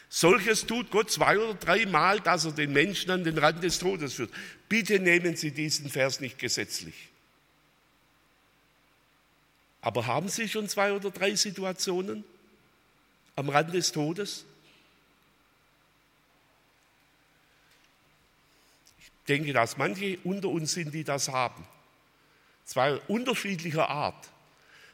Solches 0.07 0.65
tut 0.65 0.89
Gott 0.89 1.11
zwei 1.11 1.37
oder 1.37 1.53
dreimal, 1.53 2.21
dass 2.21 2.45
er 2.45 2.53
den 2.53 2.71
Menschen 2.71 3.11
an 3.11 3.25
den 3.25 3.37
Rand 3.37 3.61
des 3.61 3.77
Todes 3.77 4.13
führt. 4.13 4.31
Bitte 4.69 5.01
nehmen 5.01 5.35
Sie 5.35 5.51
diesen 5.51 5.89
Vers 5.89 6.21
nicht 6.21 6.39
gesetzlich. 6.39 6.95
Aber 9.81 10.07
haben 10.07 10.29
Sie 10.29 10.47
schon 10.47 10.69
zwei 10.69 10.93
oder 10.93 11.11
drei 11.11 11.35
Situationen 11.35 12.23
am 13.35 13.49
Rand 13.49 13.73
des 13.73 13.91
Todes? 13.91 14.45
Denke, 19.29 19.53
dass 19.53 19.77
manche 19.77 20.17
unter 20.23 20.49
uns 20.49 20.73
sind, 20.73 20.93
die 20.93 21.03
das 21.03 21.29
haben. 21.29 21.65
Zwei 22.65 22.95
unterschiedlicher 23.07 23.89
Art. 23.89 24.29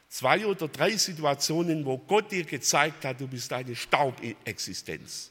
Zwei 0.08 0.46
oder 0.46 0.68
drei 0.68 0.96
Situationen, 0.96 1.84
wo 1.84 1.98
Gott 1.98 2.30
dir 2.30 2.44
gezeigt 2.44 3.04
hat, 3.04 3.20
du 3.20 3.26
bist 3.26 3.52
eine 3.52 3.74
Staubexistenz. 3.74 5.30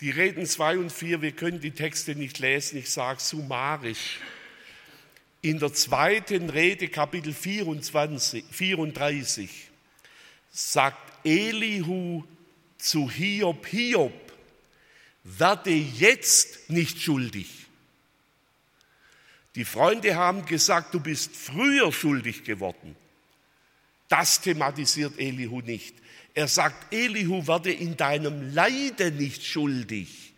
Die 0.00 0.10
Reden 0.10 0.44
2 0.44 0.78
und 0.78 0.92
4, 0.92 1.22
wir 1.22 1.32
können 1.32 1.60
die 1.60 1.70
Texte 1.70 2.14
nicht 2.14 2.38
lesen, 2.38 2.78
ich 2.78 2.90
sage 2.90 3.20
summarisch. 3.20 4.20
In 5.40 5.58
der 5.58 5.72
zweiten 5.72 6.50
Rede, 6.50 6.88
Kapitel 6.88 7.32
24, 7.32 8.44
34, 8.50 9.70
sagt 10.50 10.98
Elihu 11.24 12.24
zu 12.76 13.10
Hiob, 13.10 13.66
Hiob, 13.66 14.23
werde 15.24 15.70
jetzt 15.70 16.70
nicht 16.70 17.00
schuldig. 17.00 17.48
Die 19.54 19.64
Freunde 19.64 20.16
haben 20.16 20.44
gesagt, 20.44 20.92
du 20.94 21.00
bist 21.00 21.34
früher 21.34 21.92
schuldig 21.92 22.44
geworden. 22.44 22.94
Das 24.08 24.40
thematisiert 24.40 25.18
Elihu 25.18 25.60
nicht. 25.60 25.94
Er 26.34 26.48
sagt, 26.48 26.92
Elihu 26.92 27.46
werde 27.46 27.72
in 27.72 27.96
deinem 27.96 28.52
Leiden 28.52 29.16
nicht 29.16 29.44
schuldig, 29.44 30.32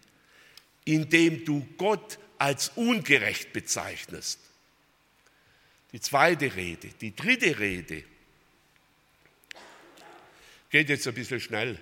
indem 0.84 1.44
du 1.44 1.66
Gott 1.76 2.18
als 2.38 2.68
ungerecht 2.76 3.52
bezeichnest. 3.52 4.38
Die 5.92 6.00
zweite 6.00 6.54
Rede, 6.54 6.88
die 7.00 7.16
dritte 7.16 7.58
Rede 7.58 8.04
geht 10.68 10.90
jetzt 10.90 11.06
ein 11.08 11.14
bisschen 11.14 11.40
schnell. 11.40 11.80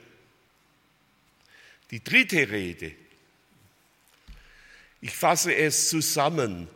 Die 1.95 2.03
dritte 2.03 2.51
Rede, 2.51 2.91
ich 5.01 5.13
fasse 5.13 5.55
es 5.55 5.91
zusammen. 5.91 6.67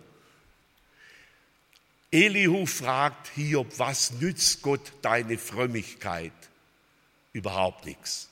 Elihu 2.12 2.66
fragt 2.66 3.26
Hiob, 3.34 3.80
was 3.80 4.12
nützt 4.12 4.62
Gott 4.62 4.92
deine 5.02 5.36
Frömmigkeit? 5.36 6.30
Überhaupt 7.32 7.84
nichts. 7.84 8.28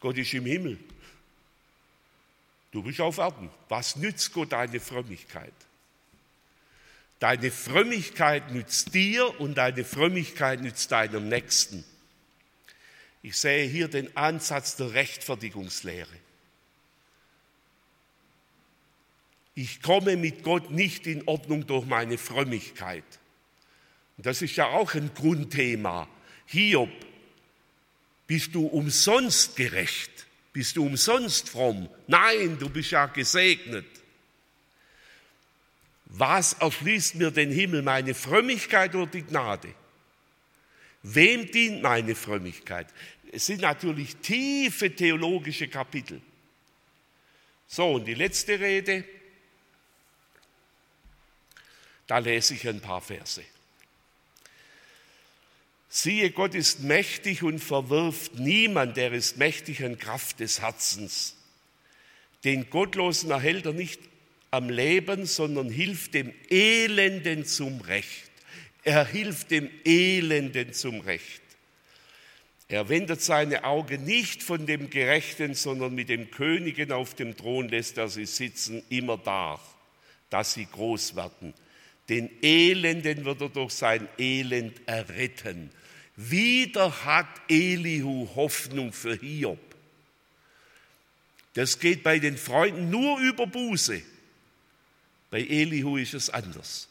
Gott 0.00 0.18
ist 0.18 0.34
im 0.34 0.44
Himmel. 0.44 0.76
Du 2.72 2.82
bist 2.82 3.00
auf 3.00 3.18
Erden. 3.18 3.48
Was 3.68 3.94
nützt 3.94 4.32
Gott 4.32 4.50
deine 4.50 4.80
Frömmigkeit? 4.80 5.54
Deine 7.20 7.52
Frömmigkeit 7.52 8.50
nützt 8.50 8.92
dir 8.92 9.40
und 9.40 9.54
deine 9.54 9.84
Frömmigkeit 9.84 10.62
nützt 10.62 10.90
deinem 10.90 11.28
Nächsten. 11.28 11.84
Ich 13.22 13.36
sehe 13.36 13.66
hier 13.66 13.88
den 13.88 14.16
Ansatz 14.16 14.76
der 14.76 14.92
Rechtfertigungslehre. 14.92 16.16
Ich 19.54 19.82
komme 19.82 20.16
mit 20.16 20.44
Gott 20.44 20.70
nicht 20.70 21.06
in 21.06 21.26
Ordnung 21.26 21.66
durch 21.66 21.84
meine 21.84 22.16
Frömmigkeit. 22.16 23.04
Und 24.16 24.26
das 24.26 24.40
ist 24.40 24.54
ja 24.56 24.66
auch 24.66 24.94
ein 24.94 25.10
Grundthema. 25.14 26.08
Hiob, 26.46 26.90
bist 28.28 28.54
du 28.54 28.66
umsonst 28.66 29.56
gerecht? 29.56 30.26
Bist 30.52 30.76
du 30.76 30.86
umsonst 30.86 31.48
fromm? 31.48 31.88
Nein, 32.06 32.58
du 32.58 32.68
bist 32.68 32.90
ja 32.92 33.06
gesegnet. 33.06 33.86
Was 36.06 36.54
erschließt 36.54 37.16
mir 37.16 37.30
den 37.30 37.50
Himmel, 37.50 37.82
meine 37.82 38.14
Frömmigkeit 38.14 38.94
oder 38.94 39.06
die 39.06 39.22
Gnade? 39.22 39.74
Wem 41.02 41.50
dient 41.50 41.82
meine 41.82 42.14
Frömmigkeit? 42.14 42.88
Es 43.32 43.46
sind 43.46 43.60
natürlich 43.60 44.16
tiefe 44.16 44.94
theologische 44.94 45.68
Kapitel. 45.68 46.20
So, 47.66 47.94
und 47.94 48.06
die 48.06 48.14
letzte 48.14 48.58
Rede, 48.58 49.04
da 52.06 52.18
lese 52.18 52.54
ich 52.54 52.66
ein 52.66 52.80
paar 52.80 53.02
Verse. 53.02 53.42
Siehe, 55.90 56.30
Gott 56.30 56.54
ist 56.54 56.80
mächtig 56.80 57.42
und 57.42 57.60
verwirft 57.60 58.34
niemand, 58.34 58.96
der 58.96 59.12
ist 59.12 59.36
mächtig 59.36 59.84
an 59.84 59.98
Kraft 59.98 60.40
des 60.40 60.60
Herzens. 60.60 61.36
Den 62.44 62.70
Gottlosen 62.70 63.30
erhält 63.30 63.66
er 63.66 63.72
nicht 63.72 64.00
am 64.50 64.70
Leben, 64.70 65.26
sondern 65.26 65.70
hilft 65.70 66.14
dem 66.14 66.32
Elenden 66.48 67.44
zum 67.44 67.80
Recht. 67.82 68.27
Er 68.84 69.06
hilft 69.06 69.50
dem 69.50 69.70
Elenden 69.84 70.72
zum 70.72 71.00
Recht. 71.00 71.42
Er 72.68 72.88
wendet 72.88 73.22
seine 73.22 73.64
Augen 73.64 74.04
nicht 74.04 74.42
von 74.42 74.66
dem 74.66 74.90
Gerechten, 74.90 75.54
sondern 75.54 75.94
mit 75.94 76.10
dem 76.10 76.30
Königen 76.30 76.92
auf 76.92 77.14
dem 77.14 77.36
Thron 77.36 77.68
lässt 77.68 77.96
er 77.96 78.08
sie 78.08 78.26
sitzen, 78.26 78.82
immer 78.90 79.16
da, 79.16 79.58
dass 80.28 80.52
sie 80.52 80.66
groß 80.66 81.16
werden. 81.16 81.54
Den 82.10 82.30
Elenden 82.42 83.24
wird 83.24 83.40
er 83.40 83.48
durch 83.48 83.72
sein 83.72 84.06
Elend 84.18 84.80
erretten. 84.86 85.70
Wieder 86.16 87.04
hat 87.04 87.28
Elihu 87.48 88.28
Hoffnung 88.34 88.92
für 88.92 89.16
Hiob. 89.16 89.58
Das 91.54 91.78
geht 91.78 92.02
bei 92.02 92.18
den 92.18 92.36
Freunden 92.36 92.90
nur 92.90 93.18
über 93.18 93.46
Buße. 93.46 94.02
Bei 95.30 95.40
Elihu 95.40 95.96
ist 95.96 96.14
es 96.14 96.30
anders. 96.30 96.88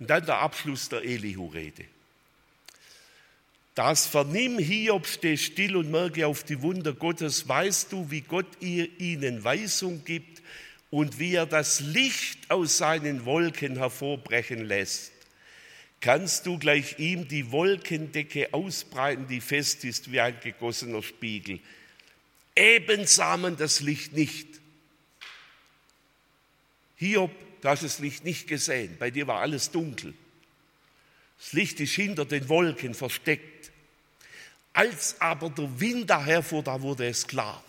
Und 0.00 0.08
dann 0.08 0.24
der 0.24 0.38
Abschluss 0.38 0.88
der 0.88 1.02
Elihu-Rede. 1.02 1.84
Das 3.74 4.06
vernimm 4.06 4.58
Hiob, 4.58 5.06
steh 5.06 5.36
still 5.36 5.76
und 5.76 5.90
merke 5.90 6.26
auf 6.26 6.42
die 6.42 6.60
Wunder 6.60 6.92
Gottes. 6.92 7.48
Weißt 7.48 7.92
du, 7.92 8.10
wie 8.10 8.22
Gott 8.22 8.46
ihr 8.60 8.88
ihnen 8.98 9.44
Weisung 9.44 10.04
gibt 10.04 10.42
und 10.90 11.18
wie 11.18 11.34
er 11.34 11.46
das 11.46 11.80
Licht 11.80 12.50
aus 12.50 12.78
seinen 12.78 13.24
Wolken 13.24 13.76
hervorbrechen 13.76 14.64
lässt? 14.64 15.12
Kannst 16.00 16.46
du 16.46 16.58
gleich 16.58 16.98
ihm 16.98 17.28
die 17.28 17.52
Wolkendecke 17.52 18.52
ausbreiten, 18.52 19.28
die 19.28 19.42
fest 19.42 19.84
ist 19.84 20.10
wie 20.10 20.20
ein 20.20 20.40
gegossener 20.40 21.02
Spiegel? 21.02 21.60
Ebensamen 22.56 23.56
das 23.56 23.80
Licht 23.80 24.14
nicht. 24.14 24.48
Hiob 26.96 27.30
du 27.60 27.68
hast 27.68 27.82
das 27.82 27.98
Licht 27.98 28.24
nicht 28.24 28.46
gesehen, 28.46 28.96
bei 28.98 29.10
dir 29.10 29.26
war 29.26 29.40
alles 29.40 29.70
dunkel. 29.70 30.14
Das 31.38 31.52
Licht 31.52 31.80
ist 31.80 31.94
hinter 31.94 32.24
den 32.24 32.48
Wolken 32.48 32.94
versteckt. 32.94 33.70
Als 34.72 35.20
aber 35.20 35.50
der 35.50 35.80
Wind 35.80 36.10
daherfuhr, 36.10 36.62
da 36.62 36.80
wurde 36.80 37.06
es 37.06 37.26
klar. 37.26 37.64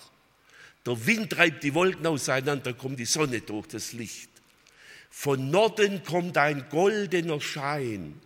Der 0.85 1.05
Wind 1.05 1.31
treibt 1.31 1.63
die 1.63 1.73
Wolken 1.73 2.05
auseinander, 2.05 2.73
kommt 2.73 2.99
die 2.99 3.05
Sonne 3.05 3.41
durch 3.41 3.67
das 3.67 3.93
Licht. 3.93 4.29
Von 5.09 5.51
Norden 5.51 6.03
kommt 6.03 6.37
ein 6.37 6.67
goldener 6.69 7.39
Schein. 7.41 8.19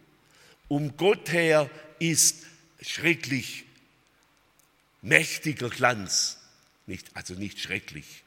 Um 0.67 0.97
Gott 0.97 1.31
her 1.31 1.69
ist 1.99 2.45
schrecklich 2.81 3.65
mächtiger 5.05 5.69
Glanz. 5.69 6.37
Nicht, 6.87 7.07
also 7.15 7.33
nicht 7.33 7.59
schrecklich, 7.59 8.23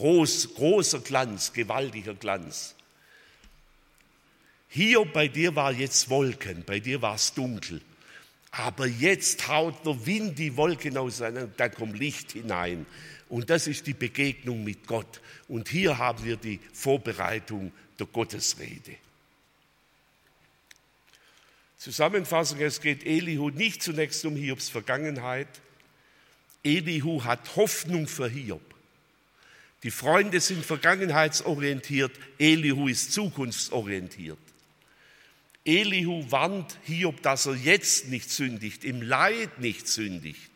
Groß, 0.00 0.54
großer 0.54 1.00
Glanz, 1.00 1.52
gewaltiger 1.52 2.14
Glanz. 2.14 2.74
Hier 4.70 5.04
bei 5.04 5.28
dir 5.28 5.54
war 5.54 5.72
jetzt 5.72 6.08
Wolken, 6.08 6.64
bei 6.64 6.80
dir 6.80 7.02
war 7.02 7.16
es 7.16 7.34
dunkel. 7.34 7.82
Aber 8.50 8.86
jetzt 8.86 9.46
haut 9.46 9.84
der 9.84 10.06
Wind 10.06 10.38
die 10.38 10.56
Wolken 10.56 10.96
auseinander, 10.96 11.52
da 11.54 11.68
kommt 11.68 11.98
Licht 11.98 12.32
hinein. 12.32 12.86
Und 13.28 13.50
das 13.50 13.66
ist 13.66 13.86
die 13.86 13.92
Begegnung 13.92 14.64
mit 14.64 14.86
Gott. 14.86 15.20
Und 15.48 15.68
hier 15.68 15.98
haben 15.98 16.24
wir 16.24 16.38
die 16.38 16.60
Vorbereitung 16.72 17.70
der 17.98 18.06
Gottesrede. 18.06 18.96
Zusammenfassung, 21.76 22.58
es 22.60 22.80
geht 22.80 23.04
Elihu 23.04 23.50
nicht 23.50 23.82
zunächst 23.82 24.24
um 24.24 24.34
Hiobs 24.34 24.70
Vergangenheit. 24.70 25.60
Elihu 26.64 27.22
hat 27.22 27.54
Hoffnung 27.56 28.08
für 28.08 28.30
Hiob. 28.30 28.69
Die 29.82 29.90
Freunde 29.90 30.40
sind 30.40 30.64
vergangenheitsorientiert, 30.64 32.12
Elihu 32.38 32.88
ist 32.88 33.12
zukunftsorientiert. 33.12 34.38
Elihu 35.64 36.30
warnt 36.30 36.78
Hiob, 36.84 37.22
dass 37.22 37.46
er 37.46 37.54
jetzt 37.54 38.08
nicht 38.08 38.30
sündigt, 38.30 38.84
im 38.84 39.02
Leid 39.02 39.58
nicht 39.58 39.88
sündigt. 39.88 40.50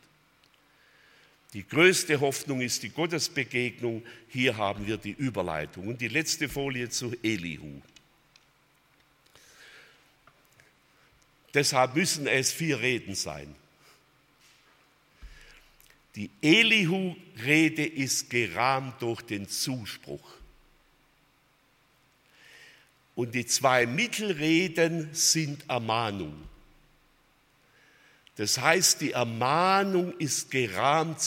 Die 1.54 1.66
größte 1.66 2.20
Hoffnung 2.20 2.60
ist 2.60 2.82
die 2.82 2.90
Gottesbegegnung. 2.90 4.04
Hier 4.28 4.56
haben 4.56 4.86
wir 4.88 4.96
die 4.96 5.12
Überleitung. 5.12 5.86
Und 5.86 6.00
die 6.00 6.08
letzte 6.08 6.48
Folie 6.48 6.88
zu 6.88 7.14
Elihu. 7.22 7.80
Deshalb 11.54 11.94
müssen 11.94 12.26
es 12.26 12.50
vier 12.50 12.80
Reden 12.80 13.14
sein. 13.14 13.54
Die 16.16 16.30
Elihu-Rede 16.40 17.84
ist 17.84 18.30
gerahmt 18.30 19.02
durch 19.02 19.22
den 19.22 19.48
Zuspruch. 19.48 20.34
Und 23.16 23.34
die 23.34 23.46
zwei 23.46 23.86
Mittelreden 23.86 25.12
sind 25.12 25.68
Ermahnung. 25.68 26.34
Das 28.36 28.58
heißt, 28.60 29.00
die 29.00 29.12
Ermahnung 29.12 30.12
ist 30.18 30.50
gerahmt 30.50 31.18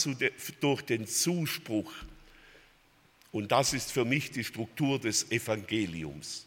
durch 0.60 0.82
den 0.82 1.06
Zuspruch. 1.06 1.92
Und 3.32 3.52
das 3.52 3.72
ist 3.72 3.92
für 3.92 4.04
mich 4.04 4.30
die 4.30 4.44
Struktur 4.44 4.98
des 4.98 5.30
Evangeliums. 5.30 6.46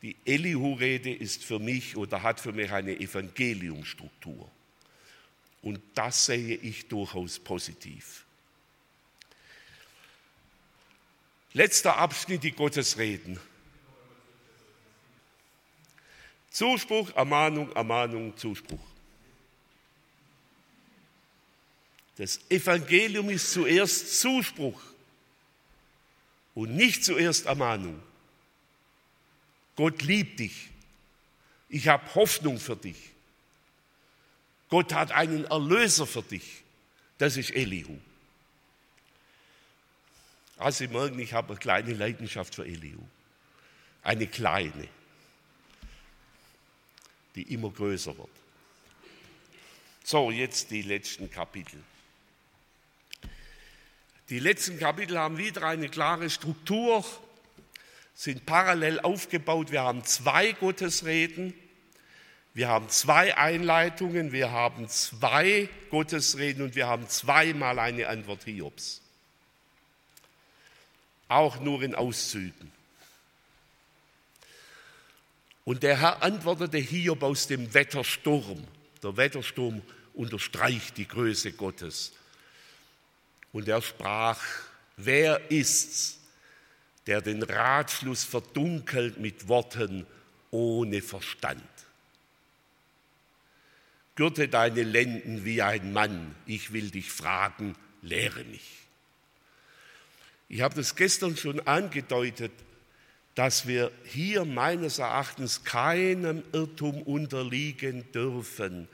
Die 0.00 0.16
Elihu-Rede 0.24 1.12
ist 1.12 1.44
für 1.44 1.60
mich 1.60 1.96
oder 1.96 2.22
hat 2.22 2.40
für 2.40 2.52
mich 2.52 2.72
eine 2.72 2.98
Evangeliumstruktur. 2.98 4.50
Und 5.62 5.80
das 5.94 6.26
sehe 6.26 6.56
ich 6.56 6.88
durchaus 6.88 7.38
positiv. 7.38 8.24
Letzter 11.52 11.96
Abschnitt, 11.96 12.42
die 12.42 12.52
Gottesreden. 12.52 13.38
Zuspruch, 16.50 17.14
Ermahnung, 17.14 17.70
Ermahnung, 17.72 18.36
Zuspruch. 18.36 18.80
Das 22.16 22.40
Evangelium 22.50 23.30
ist 23.30 23.52
zuerst 23.52 24.20
Zuspruch 24.20 24.80
und 26.54 26.74
nicht 26.76 27.04
zuerst 27.04 27.46
Ermahnung. 27.46 28.02
Gott 29.76 30.02
liebt 30.02 30.40
dich. 30.40 30.68
Ich 31.68 31.88
habe 31.88 32.14
Hoffnung 32.14 32.58
für 32.58 32.76
dich. 32.76 33.11
Gott 34.72 34.94
hat 34.94 35.12
einen 35.12 35.44
Erlöser 35.44 36.06
für 36.06 36.22
dich. 36.22 36.62
Das 37.18 37.36
ist 37.36 37.50
Elihu. 37.50 37.94
Also 40.56 40.78
Sie 40.78 40.88
merken, 40.88 41.18
ich 41.18 41.34
habe 41.34 41.50
eine 41.50 41.58
kleine 41.58 41.92
Leidenschaft 41.92 42.54
für 42.54 42.64
Elihu. 42.64 43.02
Eine 44.02 44.26
kleine, 44.26 44.88
die 47.34 47.42
immer 47.52 47.68
größer 47.68 48.16
wird. 48.16 48.30
So, 50.04 50.30
jetzt 50.30 50.70
die 50.70 50.80
letzten 50.80 51.30
Kapitel. 51.30 51.78
Die 54.30 54.38
letzten 54.38 54.78
Kapitel 54.78 55.18
haben 55.18 55.36
wieder 55.36 55.66
eine 55.66 55.90
klare 55.90 56.30
Struktur, 56.30 57.04
sind 58.14 58.46
parallel 58.46 59.00
aufgebaut. 59.00 59.70
Wir 59.70 59.82
haben 59.82 60.02
zwei 60.06 60.52
Gottesreden 60.52 61.52
wir 62.54 62.68
haben 62.68 62.88
zwei 62.90 63.36
Einleitungen, 63.36 64.32
wir 64.32 64.50
haben 64.50 64.88
zwei 64.88 65.68
Gottesreden 65.90 66.62
und 66.62 66.74
wir 66.74 66.86
haben 66.86 67.08
zweimal 67.08 67.78
eine 67.78 68.08
Antwort 68.08 68.44
Hiobs. 68.44 69.00
Auch 71.28 71.60
nur 71.60 71.82
in 71.82 71.94
Auszügen. 71.94 72.70
Und 75.64 75.82
der 75.82 75.98
Herr 76.00 76.22
antwortete 76.22 76.78
Hiob 76.78 77.22
aus 77.22 77.46
dem 77.46 77.72
Wettersturm. 77.72 78.64
Der 79.02 79.16
Wettersturm 79.16 79.80
unterstreicht 80.12 80.96
die 80.98 81.08
Größe 81.08 81.52
Gottes. 81.52 82.12
Und 83.52 83.68
er 83.68 83.80
sprach, 83.80 84.40
wer 84.96 85.50
ist's, 85.50 86.18
der 87.06 87.22
den 87.22 87.42
Ratschluss 87.42 88.24
verdunkelt 88.24 89.18
mit 89.18 89.48
Worten 89.48 90.06
ohne 90.50 91.00
Verstand? 91.00 91.62
Gürte 94.14 94.48
deine 94.48 94.82
Lenden 94.82 95.44
wie 95.44 95.62
ein 95.62 95.92
Mann, 95.92 96.34
ich 96.46 96.72
will 96.72 96.90
dich 96.90 97.10
fragen, 97.10 97.74
lehre 98.02 98.44
mich. 98.44 98.82
Ich 100.48 100.60
habe 100.60 100.74
das 100.74 100.96
gestern 100.96 101.36
schon 101.36 101.66
angedeutet, 101.66 102.52
dass 103.34 103.66
wir 103.66 103.90
hier 104.04 104.44
meines 104.44 104.98
Erachtens 104.98 105.64
keinem 105.64 106.42
Irrtum 106.52 107.00
unterliegen 107.02 108.04
dürfen. 108.12 108.86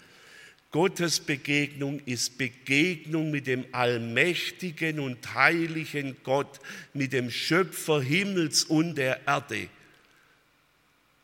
Gottes 0.71 1.19
Begegnung 1.19 2.01
ist 2.05 2.39
Begegnung 2.39 3.31
mit 3.31 3.47
dem 3.47 3.64
allmächtigen 3.73 5.01
und 5.01 5.35
heiligen 5.35 6.16
Gott, 6.23 6.61
mit 6.93 7.12
dem 7.12 7.31
Schöpfer 7.31 8.03
Himmels 8.03 8.64
und 8.64 8.97
der 8.97 9.27
Erde. 9.27 9.69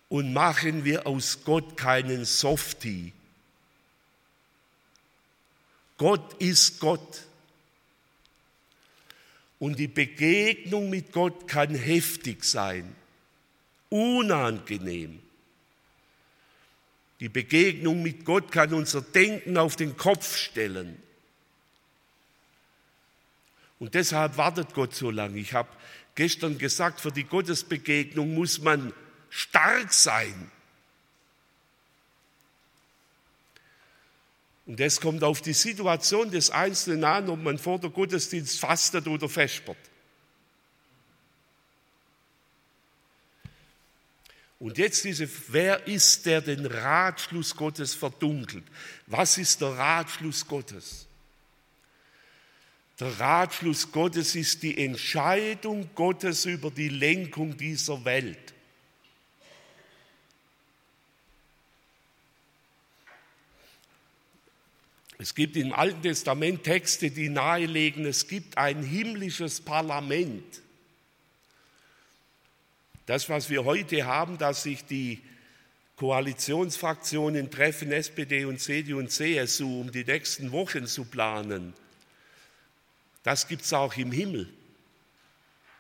Und 0.09 0.33
machen 0.33 0.85
wir 0.85 1.07
aus 1.07 1.45
Gott 1.45 1.77
keinen 1.77 2.25
Softie, 2.25 3.13
Gott 5.97 6.35
ist 6.41 6.81
Gott. 6.81 7.23
Und 9.59 9.79
die 9.79 9.89
Begegnung 9.89 10.91
mit 10.91 11.13
Gott 11.13 11.49
kann 11.49 11.75
heftig 11.75 12.45
sein, 12.45 12.95
unangenehm. 13.89 15.21
Die 17.21 17.29
Begegnung 17.29 18.03
mit 18.03 18.25
Gott 18.25 18.51
kann 18.51 18.75
unser 18.75 19.01
Denken 19.01 19.57
auf 19.57 19.77
den 19.77 19.97
Kopf 19.97 20.37
stellen. 20.37 21.01
Und 23.79 23.95
deshalb 23.95 24.37
wartet 24.37 24.75
Gott 24.75 24.95
so 24.95 25.11
lange. 25.11 25.39
Ich 25.39 25.55
habe 25.55 25.69
gestern 26.15 26.59
gesagt, 26.59 27.01
für 27.01 27.13
die 27.13 27.25
Gottesbegegnung 27.25 28.35
muss 28.35 28.61
man 28.61 28.93
stark 29.31 29.93
sein. 29.93 30.51
Und 34.67 34.81
es 34.81 35.01
kommt 35.01 35.23
auf 35.23 35.43
die 35.43 35.53
Situation 35.53 36.31
des 36.31 36.51
Einzelnen 36.51 37.05
an, 37.05 37.29
ob 37.29 37.43
man 37.43 37.59
vor 37.59 37.79
der 37.79 37.91
Gottesdienst 37.91 38.59
fastet 38.59 39.07
oder 39.07 39.29
vespert. 39.29 39.77
Und 44.59 44.79
jetzt 44.79 45.05
diese, 45.05 45.29
wer 45.49 45.87
ist, 45.87 46.25
der 46.25 46.41
den 46.41 46.65
Ratschluss 46.65 47.55
Gottes 47.55 47.95
verdunkelt? 47.95 48.65
Was 49.07 49.37
ist 49.37 49.61
der 49.61 49.77
Ratschluss 49.77 50.47
Gottes? 50.47 51.07
Der 52.99 53.21
Ratschluss 53.21 53.93
Gottes 53.93 54.35
ist 54.35 54.63
die 54.63 54.83
Entscheidung 54.83 55.91
Gottes 55.95 56.47
über 56.47 56.71
die 56.71 56.89
Lenkung 56.89 57.57
dieser 57.57 58.03
Welt. 58.07 58.54
Es 65.19 65.35
gibt 65.35 65.57
im 65.57 65.73
Alten 65.73 66.03
Testament 66.03 66.65
Texte, 66.65 67.11
die 67.11 67.29
nahelegen, 67.29 68.05
es 68.05 68.27
gibt 68.27 68.59
ein 68.59 68.83
himmlisches 68.83 69.61
Parlament. 69.61 70.61
Das, 73.07 73.29
was 73.29 73.51
wir 73.51 73.65
heute 73.65 74.07
haben, 74.07 74.39
dass 74.39 74.65
sich 74.65 74.85
die 74.85 75.21
Koalitionsfraktionen 75.97 77.51
treffen, 77.51 77.93
SPD 77.93 78.45
und 78.45 78.61
CDU 78.61 78.99
und 78.99 79.13
CSU, 79.13 79.83
um 79.83 79.93
die 79.93 80.05
nächsten 80.05 80.51
Wochen 80.51 80.87
zu 80.87 81.05
planen, 81.05 81.75
das 83.23 83.47
gibt 83.47 83.63
es 83.63 83.73
auch 83.73 83.97
im 83.97 84.11
Himmel. 84.11 84.49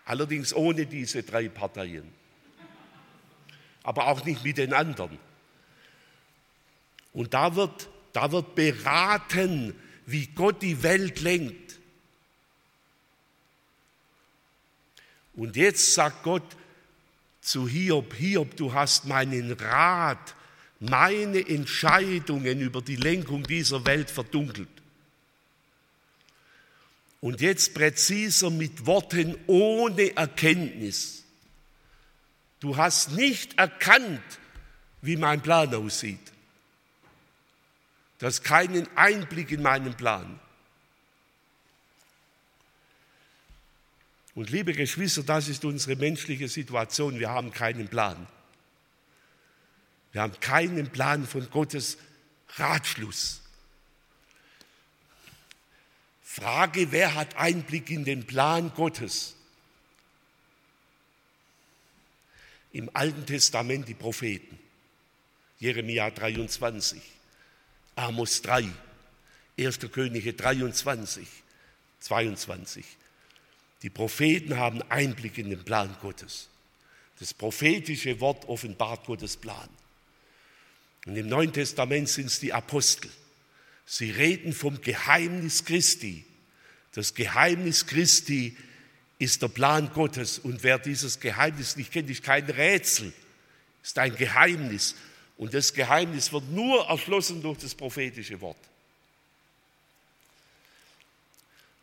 Allerdings 0.05 0.55
ohne 0.55 0.87
diese 0.87 1.22
drei 1.22 1.49
Parteien. 1.49 2.11
Aber 3.82 4.07
auch 4.07 4.24
nicht 4.24 4.45
mit 4.45 4.59
den 4.59 4.72
anderen. 4.72 5.18
Und 7.12 7.35
da 7.35 7.55
wird 7.55 7.89
da 8.15 8.31
wird 8.31 8.55
beraten, 8.55 9.75
wie 10.07 10.29
Gott 10.29 10.62
die 10.62 10.83
Welt 10.83 11.21
lenkt. 11.21 11.79
Und 15.35 15.57
jetzt 15.57 15.95
sagt 15.95 16.23
Gott 16.23 16.57
zu 17.41 17.69
Hiob, 17.69 18.15
Hiob, 18.15 18.57
du 18.57 18.73
hast 18.73 19.07
meinen 19.07 19.53
Rat, 19.53 20.35
meine 20.79 21.47
Entscheidungen 21.47 22.61
über 22.61 22.83
die 22.83 22.97
Lenkung 22.97 23.43
dieser 23.43 23.85
Welt 23.85 24.11
verdunkelt. 24.11 24.69
Und 27.21 27.41
jetzt 27.41 27.75
präziser 27.75 28.51
mit 28.51 28.87
Worten 28.87 29.37
ohne 29.49 30.17
Erkenntnis. 30.17 31.25
Du 32.61 32.77
hast 32.77 33.11
nicht 33.11 33.59
erkannt, 33.59 34.23
wie 35.03 35.17
mein 35.17 35.43
Plan 35.43 35.75
aussieht. 35.75 36.34
Du 38.25 38.29
hast 38.29 38.43
keinen 38.43 38.89
Einblick 38.97 39.51
in 39.51 39.61
meinen 39.61 39.95
Plan. 39.99 40.41
Und 44.35 44.49
liebe 44.49 44.72
Geschwister, 44.72 45.22
das 45.22 45.49
ist 45.49 45.62
unsere 45.66 45.95
menschliche 45.97 46.49
Situation. 46.49 47.18
Wir 47.18 47.29
haben 47.29 47.53
keinen 47.53 47.87
Plan. 47.87 48.27
Wir 50.12 50.22
haben 50.22 50.41
keinen 50.41 50.91
Plan 50.91 51.27
von 51.27 51.51
Gottes 51.51 51.99
Ratschluss. 52.57 53.43
Frage, 56.22 56.93
wer 56.93 57.16
hat 57.16 57.37
Einblick 57.37 57.91
in 57.91 58.07
den 58.07 58.27
Plan 58.27 58.72
Gottes? 58.72 59.37
Im 62.72 62.89
Alten 62.95 63.27
Testament 63.27 63.87
die 63.87 63.93
Propheten. 63.93 64.59
Jeremia 65.59 66.09
23. 66.09 67.14
Amos 67.97 68.42
3, 68.42 68.68
1. 69.59 69.78
Könige 69.92 70.34
23, 70.34 71.26
22. 72.01 72.84
Die 73.82 73.90
Propheten 73.90 74.57
haben 74.57 74.82
Einblick 74.90 75.38
in 75.38 75.51
den 75.51 75.64
Plan 75.64 75.95
Gottes. 76.01 76.49
Das 77.18 77.34
prophetische 77.34 78.20
Wort 78.20 78.49
offenbart 78.49 79.07
Gottes 79.07 79.36
Plan. 79.36 79.68
Und 81.07 81.16
im 81.16 81.28
Neuen 81.28 81.53
Testament 81.53 82.09
sind 82.09 82.26
es 82.26 82.40
die 82.40 82.53
Apostel. 82.53 83.11
Sie 83.86 84.11
reden 84.11 84.53
vom 84.53 84.80
Geheimnis 84.80 85.64
Christi. 85.64 86.24
Das 86.92 87.14
Geheimnis 87.14 87.86
Christi 87.86 88.57
ist 89.18 89.42
der 89.42 89.49
Plan 89.49 89.90
Gottes. 89.92 90.38
Und 90.38 90.62
wer 90.62 90.78
dieses 90.78 91.20
Geheimnis 91.20 91.76
nicht 91.76 91.92
kennt, 91.92 92.11
ist 92.11 92.22
kein 92.22 92.45
Rätsel, 92.47 93.12
ist 93.82 93.99
ein 93.99 94.16
Geheimnis. 94.16 94.95
Und 95.37 95.53
das 95.53 95.72
Geheimnis 95.72 96.32
wird 96.32 96.49
nur 96.51 96.87
erschlossen 96.87 97.43
durch 97.43 97.59
das 97.59 97.74
prophetische 97.74 98.41
Wort. 98.41 98.57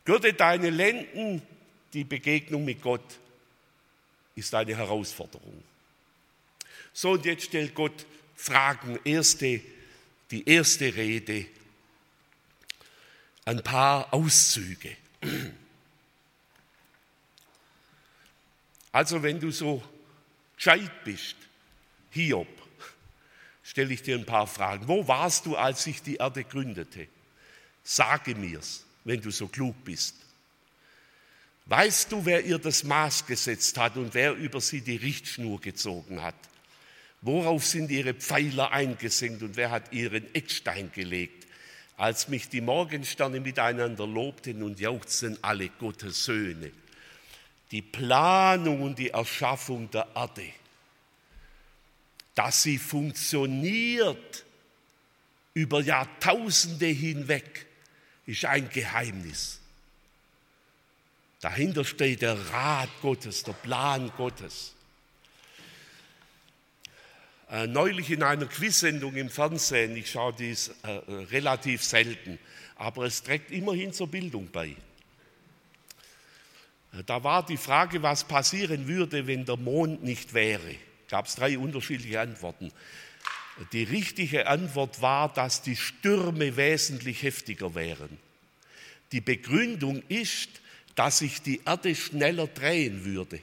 Gürte 0.05 0.33
deine 0.33 0.69
Lenden, 0.69 1.41
die 1.93 2.03
Begegnung 2.03 2.65
mit 2.65 2.81
Gott 2.81 3.19
ist 4.35 4.53
eine 4.55 4.75
Herausforderung. 4.75 5.63
So, 6.93 7.11
und 7.11 7.25
jetzt 7.25 7.43
stellt 7.43 7.75
Gott 7.75 8.05
Fragen, 8.35 8.99
erste, 9.03 9.61
die 10.31 10.47
erste 10.47 10.95
Rede, 10.95 11.45
ein 13.45 13.61
paar 13.63 14.13
Auszüge. 14.13 14.95
Also, 18.91 19.21
wenn 19.23 19.39
du 19.39 19.51
so 19.51 19.83
gescheit 20.55 21.03
bist, 21.03 21.35
Hiob, 22.11 22.60
stelle 23.63 23.93
ich 23.93 24.01
dir 24.01 24.15
ein 24.15 24.25
paar 24.25 24.47
Fragen. 24.47 24.87
Wo 24.87 25.07
warst 25.07 25.45
du, 25.45 25.55
als 25.55 25.83
sich 25.83 26.01
die 26.01 26.15
Erde 26.15 26.43
gründete? 26.43 27.07
Sage 27.83 28.35
mir's, 28.35 28.85
wenn 29.03 29.21
du 29.21 29.31
so 29.31 29.47
klug 29.47 29.75
bist. 29.83 30.15
Weißt 31.65 32.11
du, 32.11 32.25
wer 32.25 32.43
ihr 32.43 32.57
das 32.57 32.83
Maß 32.83 33.25
gesetzt 33.25 33.77
hat 33.77 33.95
und 33.95 34.13
wer 34.13 34.33
über 34.33 34.61
sie 34.61 34.81
die 34.81 34.97
Richtschnur 34.97 35.61
gezogen 35.61 36.21
hat? 36.21 36.35
Worauf 37.21 37.65
sind 37.65 37.91
ihre 37.91 38.15
Pfeiler 38.15 38.71
eingesenkt 38.71 39.43
und 39.43 39.55
wer 39.55 39.69
hat 39.69 39.93
ihren 39.93 40.33
Eckstein 40.33 40.91
gelegt? 40.91 41.47
Als 41.97 42.27
mich 42.27 42.49
die 42.49 42.61
Morgensterne 42.61 43.39
miteinander 43.39 44.07
lobten 44.07 44.63
und 44.63 44.79
jauchzten 44.79 45.37
alle 45.43 45.69
Gottes 45.69 46.25
Söhne. 46.25 46.71
Die 47.69 47.83
Planung 47.83 48.81
und 48.81 48.97
die 48.97 49.11
Erschaffung 49.11 49.89
der 49.91 50.07
Erde 50.15 50.51
dass 52.41 52.63
sie 52.63 52.79
funktioniert 52.79 54.45
über 55.53 55.79
Jahrtausende 55.79 56.87
hinweg, 56.87 57.67
ist 58.25 58.45
ein 58.45 58.67
Geheimnis. 58.67 59.59
Dahinter 61.39 61.85
steht 61.85 62.23
der 62.23 62.39
Rat 62.51 62.89
Gottes, 63.03 63.43
der 63.43 63.53
Plan 63.53 64.11
Gottes. 64.17 64.73
Äh, 67.51 67.67
neulich 67.67 68.09
in 68.09 68.23
einer 68.23 68.47
Quizsendung 68.47 69.15
im 69.17 69.29
Fernsehen, 69.29 69.95
ich 69.95 70.09
schaue 70.09 70.33
dies 70.33 70.71
äh, 70.81 70.89
relativ 71.29 71.83
selten, 71.83 72.39
aber 72.75 73.05
es 73.05 73.21
trägt 73.21 73.51
immerhin 73.51 73.93
zur 73.93 74.07
Bildung 74.07 74.49
bei. 74.51 74.69
Äh, 76.91 77.03
da 77.05 77.23
war 77.23 77.45
die 77.45 77.57
Frage, 77.57 78.01
was 78.01 78.23
passieren 78.23 78.87
würde, 78.87 79.27
wenn 79.27 79.45
der 79.45 79.57
Mond 79.57 80.03
nicht 80.03 80.33
wäre 80.33 80.75
gab 81.11 81.27
es 81.27 81.35
drei 81.35 81.59
unterschiedliche 81.59 82.21
Antworten. 82.21 82.71
Die 83.73 83.83
richtige 83.83 84.47
Antwort 84.47 85.01
war, 85.01 85.31
dass 85.31 85.61
die 85.61 85.75
Stürme 85.75 86.55
wesentlich 86.55 87.21
heftiger 87.21 87.75
wären. 87.75 88.17
Die 89.11 89.19
Begründung 89.19 90.01
ist, 90.07 90.49
dass 90.95 91.19
sich 91.19 91.41
die 91.41 91.61
Erde 91.65 91.93
schneller 91.95 92.47
drehen 92.47 93.03
würde. 93.03 93.41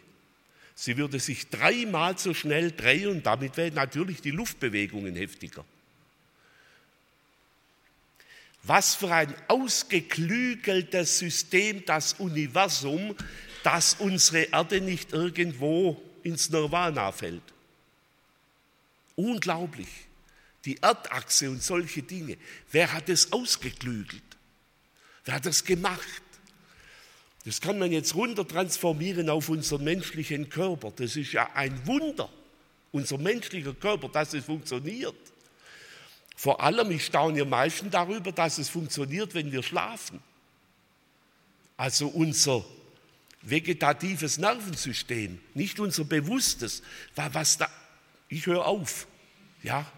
Sie 0.75 0.97
würde 0.97 1.21
sich 1.21 1.51
dreimal 1.51 2.17
so 2.17 2.33
schnell 2.33 2.73
drehen 2.73 3.09
und 3.09 3.27
damit 3.27 3.57
wären 3.59 3.75
natürlich 3.75 4.23
die 4.23 4.31
Luftbewegungen 4.31 5.15
heftiger. 5.15 5.65
Was 8.63 8.95
für 8.95 9.13
ein 9.13 9.35
ausgeklügeltes 9.47 11.19
System 11.19 11.85
das 11.85 12.15
Universum, 12.15 13.15
dass 13.63 13.95
unsere 13.95 14.45
Erde 14.45 14.81
nicht 14.81 15.13
irgendwo 15.13 16.01
ins 16.23 16.49
Nirvana 16.51 17.13
fällt. 17.13 17.43
Unglaublich. 19.19 19.89
Die 20.65 20.77
Erdachse 20.81 21.51
und 21.51 21.61
solche 21.61 22.03
Dinge. 22.03 22.37
Wer 22.71 22.93
hat 22.93 23.09
es 23.09 23.33
ausgeklügelt? 23.33 24.23
Wer 25.25 25.35
hat 25.35 25.47
das 25.47 25.65
gemacht? 25.65 26.23
Das 27.45 27.61
kann 27.61 27.81
man 27.81 27.91
jetzt 27.91 28.15
runter 28.15 28.47
transformieren 28.47 29.29
auf 29.29 29.49
unseren 29.49 29.83
menschlichen 29.83 30.49
Körper. 30.49 30.93
Das 30.95 31.17
ist 31.17 31.33
ja 31.33 31.51
ein 31.55 31.85
Wunder, 31.85 32.29
unser 32.93 33.19
menschlicher 33.19 33.75
Körper, 33.75 34.09
dass 34.09 34.35
es 34.35 34.45
funktioniert. 34.45 35.17
Vor 36.37 36.63
allem, 36.63 36.93
ich 36.93 37.05
staune 37.05 37.43
am 37.43 37.49
meisten 37.49 37.91
darüber, 37.91 38.31
dass 38.31 38.59
es 38.59 38.69
funktioniert, 38.69 39.35
wenn 39.35 39.51
wir 39.51 39.65
schlafen. 39.65 40.21
Also 41.77 42.07
unser 42.07 42.65
vegetatives 43.43 44.39
Nervensystem, 44.39 45.41
nicht 45.55 45.81
unser 45.81 46.05
bewusstes, 46.05 46.83
was 47.17 47.59
da, 47.59 47.69
ich 48.29 48.47
höre 48.47 48.67
auf, 48.67 49.07
ja. 49.63 49.91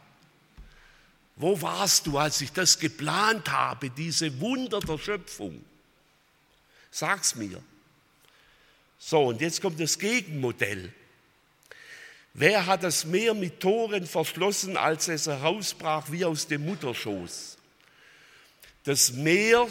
Wo 1.36 1.60
warst 1.62 2.06
du, 2.06 2.18
als 2.18 2.40
ich 2.40 2.52
das 2.52 2.78
geplant 2.78 3.50
habe, 3.50 3.90
diese 3.90 4.40
Wunder 4.40 4.80
der 4.80 4.98
Schöpfung? 4.98 5.64
Sag's 6.90 7.34
mir. 7.34 7.62
So, 8.98 9.28
und 9.28 9.40
jetzt 9.40 9.62
kommt 9.62 9.80
das 9.80 9.98
Gegenmodell. 9.98 10.92
Wer 12.34 12.66
hat 12.66 12.82
das 12.82 13.06
Meer 13.06 13.34
mit 13.34 13.60
Toren 13.60 14.06
verschlossen, 14.06 14.76
als 14.76 15.08
es 15.08 15.26
herausbrach 15.26 16.12
wie 16.12 16.24
aus 16.24 16.46
dem 16.46 16.66
Mutterschoß? 16.66 17.56
Das 18.84 19.12
Meer, 19.12 19.66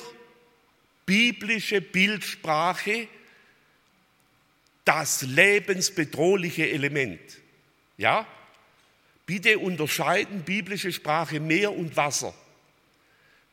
biblische 1.06 1.82
Bildsprache, 1.82 3.08
das 4.84 5.22
lebensbedrohliche 5.22 6.70
Element. 6.70 7.22
Ja? 7.98 8.28
Bitte 9.30 9.60
unterscheiden 9.60 10.42
biblische 10.42 10.92
Sprache 10.92 11.40
Meer 11.40 11.72
und 11.72 11.96
Wasser. 11.96 12.34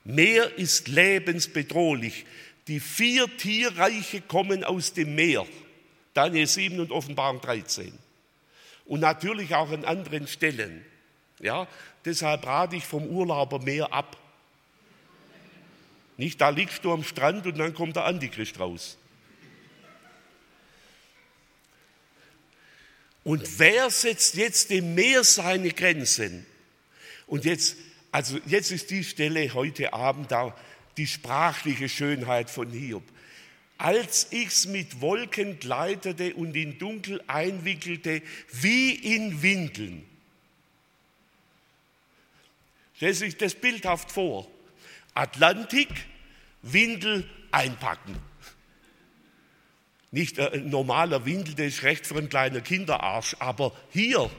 Meer 0.05 0.57
ist 0.57 0.89
lebensbedrohlich. 0.89 2.25
Die 2.67 2.81
vier 2.81 3.27
Tierreiche 3.37 4.23
kommen 4.23 4.65
aus 4.65 4.95
dem 4.95 5.15
Meer. 5.15 5.47
Daniel 6.15 6.47
7 6.47 6.81
und 6.81 6.93
Offenbarung 6.93 7.43
13. 7.43 7.93
Und 8.87 9.01
natürlich 9.01 9.55
auch 9.55 9.71
an 9.71 9.85
anderen 9.85 10.27
Stellen. 10.27 10.83
Ja, 11.41 11.69
deshalb 12.07 12.47
rate 12.47 12.77
ich 12.77 12.87
vom 12.87 13.07
Urlauber 13.07 13.59
mehr 13.59 13.93
ab. 13.93 14.17
Nicht, 16.17 16.41
da 16.41 16.49
liegst 16.49 16.87
du 16.87 16.93
am 16.95 17.05
Strand 17.05 17.47
und 17.47 17.59
dann 17.59 17.75
kommt 17.75 17.97
der 17.97 18.07
Antichrist 18.07 18.59
raus. 18.59 18.97
Und 23.27 23.59
wer 23.59 23.91
setzt 23.91 24.37
jetzt 24.37 24.71
dem 24.71 24.95
Meer 24.95 25.25
seine 25.25 25.73
Grenzen? 25.73 26.47
Und 27.27 27.45
jetzt, 27.45 27.77
also 28.13 28.39
jetzt 28.47 28.71
ist 28.71 28.91
die 28.91 29.03
Stelle 29.03 29.53
heute 29.53 29.93
Abend 29.93 30.31
da, 30.31 30.57
die 30.97 31.09
sprachliche 31.09 31.89
Schönheit 31.89 32.49
von 32.49 32.71
Hiob 32.71 33.03
als 33.79 34.29
ich's 34.31 34.67
mit 34.67 35.01
Wolken 35.01 35.59
gleitete 35.59 36.35
und 36.35 36.57
in 36.57 36.79
Dunkel 36.79 37.23
einwickelte, 37.27 38.23
wie 38.53 38.95
in 38.95 39.43
Windeln. 39.43 40.05
Stell 42.95 43.13
sich 43.13 43.37
das 43.37 43.55
bildhaft 43.55 44.11
vor. 44.11 44.51
Atlantik, 45.15 45.91
Windel 46.63 47.29
einpacken. 47.51 48.17
Nicht 50.17 50.41
ein 50.41 50.71
normaler 50.71 51.27
Windel, 51.27 51.55
der 51.55 51.67
ist 51.67 51.83
recht 51.83 52.07
für 52.07 52.17
einen 52.17 52.31
kleinen 52.31 52.65
Kinderarsch, 52.65 53.37
aber 53.39 53.77
hier 53.91 54.31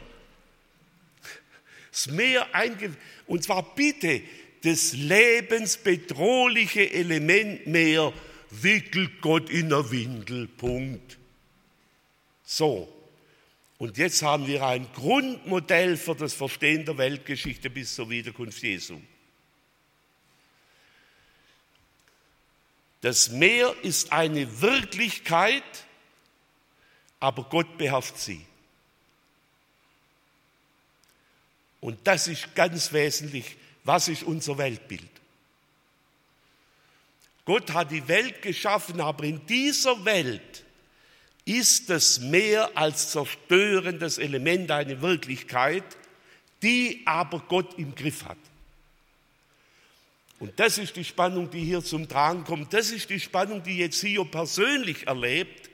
das 1.91 2.07
Meer 2.07 2.47
einge 2.55 2.95
und 3.28 3.43
zwar 3.43 3.75
bitte 3.75 4.23
das 4.63 4.93
lebensbedrohliche 4.93 6.91
Element 6.91 7.67
Meer 7.67 8.11
wickelt 8.49 9.21
Gott 9.21 9.51
in 9.51 9.69
der 9.69 9.91
Windel. 9.91 10.47
Punkt. 10.47 11.19
So. 12.43 12.91
Und 13.78 13.99
jetzt 13.99 14.23
haben 14.23 14.47
wir 14.47 14.65
ein 14.65 14.88
Grundmodell 14.95 15.95
für 15.95 16.15
das 16.15 16.34
Verstehen 16.34 16.86
der 16.86 16.97
Weltgeschichte 16.97 17.69
bis 17.69 17.93
zur 17.93 18.09
Wiederkunft 18.09 18.63
Jesu. 18.63 18.99
Das 23.07 23.29
Meer 23.29 23.73
ist 23.83 24.11
eine 24.11 24.59
Wirklichkeit, 24.59 25.63
aber 27.21 27.43
Gott 27.43 27.77
beherrscht 27.77 28.17
sie. 28.17 28.45
Und 31.79 32.05
das 32.05 32.27
ist 32.27 32.53
ganz 32.53 32.91
wesentlich. 32.91 33.55
Was 33.85 34.09
ist 34.09 34.23
unser 34.23 34.57
Weltbild? 34.57 35.07
Gott 37.45 37.73
hat 37.73 37.91
die 37.91 38.05
Welt 38.09 38.41
geschaffen, 38.41 38.99
aber 38.99 39.23
in 39.23 39.45
dieser 39.45 40.03
Welt 40.03 40.65
ist 41.45 41.89
das 41.89 42.19
Meer 42.19 42.71
als 42.75 43.11
zerstörendes 43.11 44.17
Element 44.17 44.69
eine 44.69 45.01
Wirklichkeit, 45.01 45.85
die 46.61 47.03
aber 47.05 47.39
Gott 47.39 47.79
im 47.79 47.95
Griff 47.95 48.25
hat. 48.25 48.37
Und 50.39 50.59
das 50.59 50.77
ist 50.77 50.95
die 50.95 51.03
Spannung, 51.03 51.49
die 51.49 51.63
hier 51.63 51.83
zum 51.83 52.07
Tragen 52.07 52.43
kommt. 52.43 52.73
Das 52.73 52.91
ist 52.91 53.09
die 53.09 53.19
Spannung, 53.19 53.63
die 53.63 53.77
jetzt 53.77 54.01
hier 54.01 54.23
persönlich 54.25 55.07
erlebt. 55.07 55.69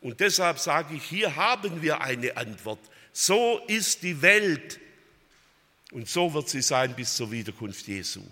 Und 0.00 0.20
deshalb 0.20 0.58
sage 0.58 0.94
ich, 0.94 1.04
hier 1.04 1.34
haben 1.36 1.82
wir 1.82 2.00
eine 2.00 2.36
Antwort. 2.36 2.78
So 3.12 3.60
ist 3.66 4.02
die 4.02 4.22
Welt. 4.22 4.78
Und 5.92 6.08
so 6.08 6.32
wird 6.32 6.48
sie 6.48 6.62
sein 6.62 6.94
bis 6.94 7.16
zur 7.16 7.32
Wiederkunft 7.32 7.88
Jesu. 7.88 8.22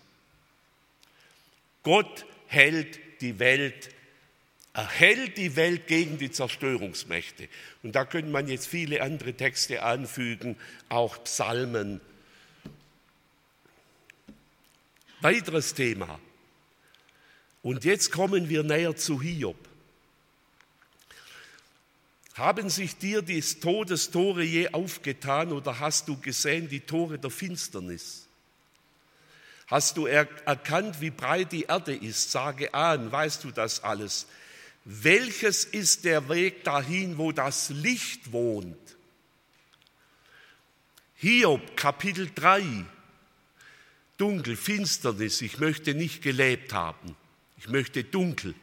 Gott 1.82 2.24
hält 2.46 2.98
die 3.20 3.38
Welt, 3.38 3.90
erhält 4.74 5.36
die 5.36 5.56
Welt 5.56 5.88
gegen 5.88 6.18
die 6.18 6.30
Zerstörungsmächte. 6.30 7.48
Und 7.82 7.96
da 7.96 8.04
könnte 8.04 8.30
man 8.30 8.46
jetzt 8.46 8.68
viele 8.68 9.02
andere 9.02 9.34
Texte 9.34 9.82
anfügen, 9.82 10.56
auch 10.88 11.22
Psalmen. 11.24 12.00
Weiteres 15.20 15.74
Thema. 15.74 16.20
Und 17.62 17.84
jetzt 17.84 18.12
kommen 18.12 18.48
wir 18.48 18.62
näher 18.62 18.94
zu 18.96 19.20
Hiob. 19.20 19.56
Haben 22.34 22.70
sich 22.70 22.96
dir 22.96 23.20
die 23.20 23.40
Todestore 23.40 24.44
je 24.44 24.68
aufgetan 24.68 25.50
oder 25.52 25.80
hast 25.80 26.06
du 26.06 26.16
gesehen 26.20 26.68
die 26.68 26.80
Tore 26.80 27.18
der 27.18 27.30
Finsternis? 27.30 28.28
Hast 29.66 29.96
du 29.96 30.06
erkannt, 30.06 31.00
wie 31.00 31.10
breit 31.10 31.50
die 31.50 31.64
Erde 31.64 31.96
ist? 31.96 32.30
Sage 32.30 32.72
an, 32.72 33.10
weißt 33.10 33.42
du 33.42 33.50
das 33.50 33.82
alles? 33.82 34.26
Welches 34.84 35.64
ist 35.64 36.04
der 36.04 36.28
Weg 36.28 36.62
dahin, 36.62 37.18
wo 37.18 37.32
das 37.32 37.70
Licht 37.70 38.30
wohnt? 38.30 38.78
Hiob, 41.16 41.76
Kapitel 41.76 42.30
3. 42.32 42.84
Dunkel, 44.18 44.56
Finsternis, 44.56 45.40
ich 45.42 45.58
möchte 45.58 45.94
nicht 45.94 46.22
gelebt 46.22 46.72
haben. 46.72 47.16
Ich 47.56 47.68
möchte 47.68 48.04
dunkel. 48.04 48.54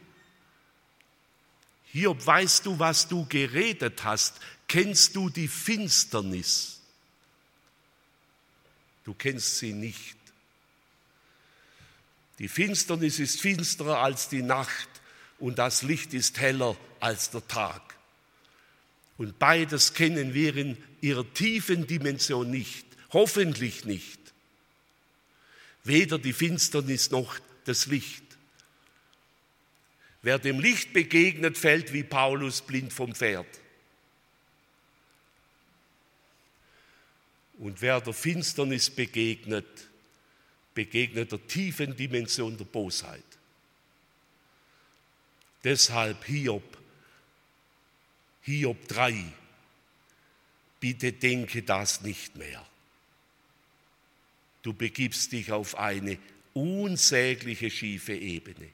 Hiob, 1.86 2.24
weißt 2.24 2.66
du, 2.66 2.78
was 2.78 3.08
du 3.08 3.26
geredet 3.26 4.04
hast? 4.04 4.38
Kennst 4.68 5.16
du 5.16 5.30
die 5.30 5.48
Finsternis? 5.48 6.80
Du 9.04 9.14
kennst 9.14 9.58
sie 9.58 9.72
nicht. 9.72 10.16
Die 12.38 12.48
Finsternis 12.48 13.18
ist 13.18 13.40
finsterer 13.40 14.00
als 14.00 14.28
die 14.28 14.42
Nacht 14.42 14.88
und 15.38 15.58
das 15.58 15.82
Licht 15.82 16.12
ist 16.12 16.38
heller 16.38 16.76
als 17.00 17.30
der 17.30 17.46
Tag. 17.48 17.96
Und 19.16 19.38
beides 19.38 19.94
kennen 19.94 20.34
wir 20.34 20.54
in 20.54 20.76
ihrer 21.00 21.32
tiefen 21.32 21.86
Dimension 21.86 22.50
nicht, 22.50 22.84
hoffentlich 23.10 23.86
nicht. 23.86 24.25
Weder 25.86 26.18
die 26.18 26.32
Finsternis 26.32 27.10
noch 27.12 27.38
das 27.64 27.86
Licht. 27.86 28.24
Wer 30.22 30.40
dem 30.40 30.58
Licht 30.58 30.92
begegnet, 30.92 31.56
fällt 31.56 31.92
wie 31.92 32.02
Paulus 32.02 32.60
blind 32.60 32.92
vom 32.92 33.14
Pferd. 33.14 33.46
Und 37.58 37.80
wer 37.80 38.00
der 38.00 38.12
Finsternis 38.12 38.90
begegnet, 38.90 39.88
begegnet 40.74 41.30
der 41.30 41.46
tiefen 41.46 41.96
Dimension 41.96 42.58
der 42.58 42.64
Bosheit. 42.64 43.22
Deshalb 45.62 46.24
Hiob, 46.24 46.78
Hiob 48.42 48.88
3, 48.88 49.24
bitte 50.80 51.12
denke 51.12 51.62
das 51.62 52.02
nicht 52.02 52.34
mehr. 52.34 52.66
Du 54.66 54.74
begibst 54.74 55.30
dich 55.30 55.52
auf 55.52 55.78
eine 55.78 56.18
unsägliche 56.52 57.70
schiefe 57.70 58.14
Ebene. 58.14 58.68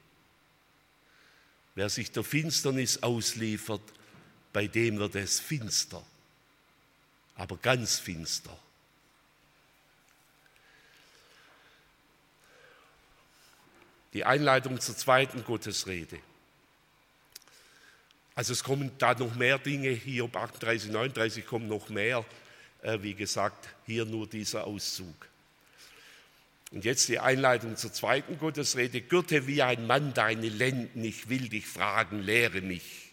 Wer 1.75 1.87
sich 1.87 2.11
der 2.11 2.23
Finsternis 2.23 3.03
ausliefert, 3.03 3.83
bei 4.53 4.65
dem 4.65 4.97
wird 4.97 5.13
es 5.13 5.39
finster, 5.39 6.03
aber 7.35 7.57
ganz 7.57 7.99
finster. 7.99 8.57
die 14.13 14.25
Einleitung 14.25 14.79
zur 14.79 14.97
zweiten 14.97 15.43
Gottesrede. 15.43 16.19
Also 18.33 18.53
es 18.53 18.63
kommen 18.63 18.91
da 18.97 19.13
noch 19.13 19.35
mehr 19.35 19.59
Dinge, 19.59 19.89
hier 19.89 20.25
ob 20.25 20.35
38, 20.35 20.91
39 20.91 21.45
kommen 21.45 21.67
noch 21.67 21.89
mehr. 21.89 22.25
Äh, 22.81 22.99
wie 23.01 23.13
gesagt, 23.13 23.69
hier 23.85 24.05
nur 24.05 24.27
dieser 24.27 24.65
Auszug. 24.65 25.29
Und 26.73 26.85
jetzt 26.85 27.07
die 27.07 27.19
Einleitung 27.19 27.77
zur 27.77 27.93
zweiten 27.93 28.39
Gottesrede. 28.39 28.99
Gürte 29.01 29.45
wie 29.45 29.61
ein 29.61 29.85
Mann 29.85 30.15
deine 30.15 30.49
Lenden, 30.49 31.03
ich 31.03 31.29
will 31.29 31.47
dich 31.47 31.67
fragen, 31.67 32.19
lehre 32.19 32.61
mich. 32.61 33.11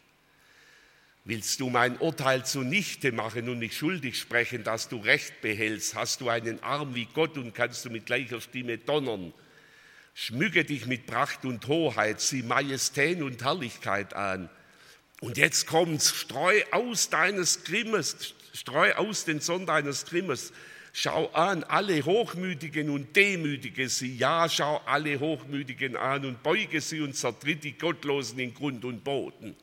Willst 1.26 1.61
du 1.61 1.68
mein 1.68 1.98
Urteil 1.98 2.46
zunichte 2.46 3.12
machen 3.12 3.50
und 3.50 3.58
mich 3.58 3.76
schuldig 3.76 4.18
sprechen, 4.18 4.64
dass 4.64 4.88
du 4.88 4.96
Recht 4.96 5.42
behältst? 5.42 5.94
Hast 5.94 6.22
du 6.22 6.30
einen 6.30 6.62
Arm 6.62 6.94
wie 6.94 7.04
Gott 7.04 7.36
und 7.36 7.54
kannst 7.54 7.84
du 7.84 7.90
mit 7.90 8.06
gleicher 8.06 8.40
Stimme 8.40 8.78
donnern? 8.78 9.34
Schmücke 10.14 10.64
dich 10.64 10.86
mit 10.86 11.04
Pracht 11.06 11.44
und 11.44 11.66
Hoheit, 11.68 12.22
sieh 12.22 12.42
Majestät 12.42 13.20
und 13.20 13.44
Herrlichkeit 13.44 14.14
an. 14.14 14.48
Und 15.20 15.36
jetzt 15.36 15.66
kommt's, 15.66 16.14
streu 16.14 16.62
aus 16.70 17.11
deines 17.11 17.62
Grimmes, 17.64 18.34
streu 18.54 18.94
aus 18.94 19.26
den 19.26 19.40
Sonn 19.40 19.66
deines 19.66 20.06
Grimmes. 20.06 20.54
Schau 20.93 21.28
an 21.28 21.62
alle 21.64 22.05
Hochmütigen 22.05 22.91
und 22.91 23.14
Demütige 23.14 23.88
sie. 23.88 24.16
Ja, 24.16 24.49
schau 24.49 24.78
alle 24.86 25.20
Hochmütigen 25.20 25.97
an 25.97 26.24
und 26.24 26.43
beuge 26.43 26.80
sie 26.80 27.01
und 27.01 27.14
zertritt 27.14 27.62
die 27.62 27.78
Gottlosen 27.78 28.38
in 28.41 28.55
Grund 28.55 28.84
und 28.84 29.05
Boden. 29.05 29.55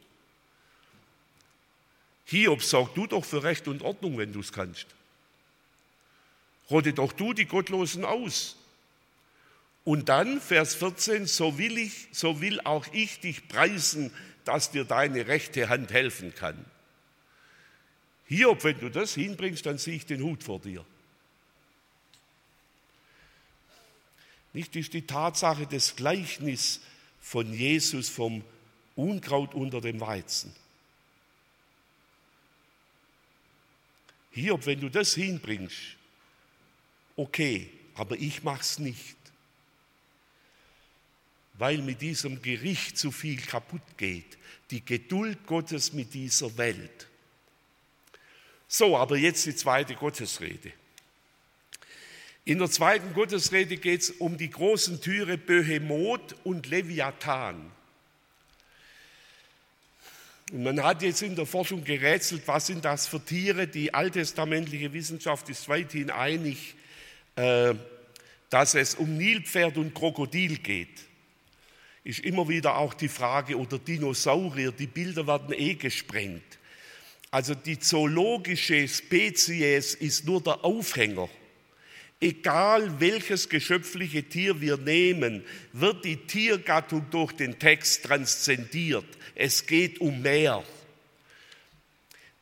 Hiob, 2.26 2.64
sorg 2.64 2.94
du 2.96 3.08
doch 3.08 3.26
für 3.26 3.44
Recht 3.44 3.68
und 3.68 3.82
Ordnung, 3.82 4.18
wenn 4.18 4.34
du 4.34 4.40
es 4.40 4.52
kannst. 4.52 4.88
Rotte 6.70 6.94
doch 6.94 7.14
du 7.14 7.34
die 7.34 7.46
Gottlosen 7.46 8.04
aus. 8.04 8.58
Und 9.86 10.10
dann, 10.10 10.42
Vers 10.42 10.76
14, 10.76 11.28
so 11.28 11.58
will 11.58 11.78
ich, 11.78 12.10
so 12.12 12.42
will 12.42 12.60
auch 12.62 12.86
ich 12.92 13.22
dich 13.22 13.48
preisen, 13.48 14.12
dass 14.44 14.72
dir 14.72 14.84
deine 14.84 15.28
rechte 15.28 15.70
Hand 15.70 15.92
helfen 15.92 16.36
kann. 16.36 16.66
Hiob, 18.26 18.66
wenn 18.66 18.80
du 18.80 18.90
das 18.90 19.14
hinbringst, 19.14 19.66
dann 19.66 19.78
ziehe 19.78 19.96
ich 19.96 20.06
den 20.06 20.22
Hut 20.22 20.44
vor 20.44 20.60
dir. 20.60 20.86
Nicht 24.58 24.76
ist 24.76 24.93
die 24.93 25.05
Tatsache 25.05 25.68
des 25.68 25.95
Gleichnis 25.95 26.82
von 27.22 27.53
Jesus 27.53 28.10
vom 28.10 28.43
Unkraut 28.95 29.53
unter 29.53 29.82
dem 29.82 29.99
Weizen. 30.01 30.51
Hiob, 34.32 34.66
wenn 34.66 34.80
du 34.80 34.89
das 34.89 35.14
hinbringst, 35.14 35.95
okay, 37.16 37.70
aber 37.93 38.16
ich 38.16 38.41
mach's 38.41 38.80
nicht. 38.80 39.16
Weil 41.60 41.84
mit 41.84 42.01
diesem 42.01 42.41
Gericht 42.41 42.97
zu 42.97 43.12
viel 43.12 43.39
kaputt 43.39 43.95
geht. 43.95 44.39
Die 44.72 44.84
Geduld 44.84 45.45
Gottes 45.45 45.93
mit 45.93 46.16
dieser 46.16 46.58
Welt. 46.58 47.08
So, 48.68 48.97
aber 48.97 49.18
jetzt 49.18 49.45
die 49.45 49.55
zweite 49.55 49.93
Gottesrede. 49.93 50.74
In 52.48 52.60
der 52.60 52.72
zweiten 52.72 53.14
Gottesrede 53.14 53.76
geht 53.76 54.04
es 54.04 54.10
um 54.10 54.38
die 54.38 54.50
großen 54.50 55.02
Türe 55.02 55.38
Behemoth 55.38 56.34
und 56.45 56.66
Leviathan. 56.68 57.74
Und 60.54 60.64
man 60.64 60.82
hat 60.82 61.02
jetzt 61.02 61.22
in 61.24 61.36
der 61.36 61.45
Forschung 61.45 61.84
gerätselt, 61.84 62.43
was 62.45 62.68
sind 62.68 62.86
das 62.86 63.06
für 63.06 63.20
Tiere. 63.20 63.68
Die 63.68 63.93
alttestamentliche 63.93 64.93
Wissenschaft 64.93 65.50
ist 65.50 65.68
weithin 65.68 66.10
einig, 66.10 66.76
äh, 67.36 67.74
dass 68.50 68.76
es 68.76 68.95
um 68.95 69.18
Nilpferd 69.18 69.76
und 69.76 69.93
Krokodil 69.93 70.60
geht. 70.60 71.02
Ist 72.06 72.22
immer 72.22 72.48
wieder 72.48 72.78
auch 72.78 72.93
die 72.93 73.10
Frage, 73.10 73.58
oder 73.58 73.78
Dinosaurier, 73.78 74.72
die 74.72 74.88
Bilder 74.88 75.28
werden 75.28 75.54
eh 75.54 75.74
gesprengt. 75.74 76.60
Also 77.30 77.56
die 77.56 77.78
zoologische 77.78 78.88
Spezies 78.88 79.95
ist 79.95 80.26
nur 80.26 80.41
der 80.41 80.64
Aufhänger. 80.64 81.28
Egal 82.20 82.99
welches 82.99 83.47
geschöpfliche 83.47 84.24
Tier 84.24 84.59
wir 84.59 84.78
nehmen, 84.78 85.43
wird 85.72 86.03
die 86.03 86.18
Tiergattung 86.18 87.05
durch 87.11 87.34
den 87.34 87.59
Text 87.59 88.05
transzendiert. 88.05 89.05
Es 89.36 89.68
geht 89.68 90.01
um 90.01 90.24
mehr. 90.24 90.63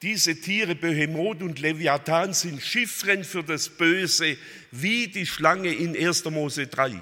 Diese 0.01 0.39
Tiere, 0.39 0.75
Behemoth 0.75 1.41
und 1.41 1.59
Leviathan, 1.59 2.33
sind 2.33 2.61
Chiffren 2.61 3.23
für 3.25 3.43
das 3.43 3.67
Böse, 3.67 4.37
wie 4.71 5.07
die 5.07 5.25
Schlange 5.25 5.73
in 5.73 5.95
1. 5.95 6.25
Mose 6.25 6.67
3. 6.67 6.97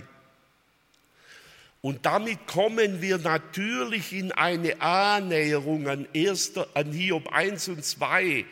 Und 1.81 2.05
damit 2.05 2.47
kommen 2.47 3.01
wir 3.01 3.17
natürlich 3.17 4.13
in 4.13 4.31
eine 4.31 4.81
Annäherung 4.81 5.87
an, 5.89 6.07
1., 6.15 6.53
an 6.73 6.91
Hiob 6.91 7.27
1 7.31 7.67
und 7.67 7.83
2 7.85 8.45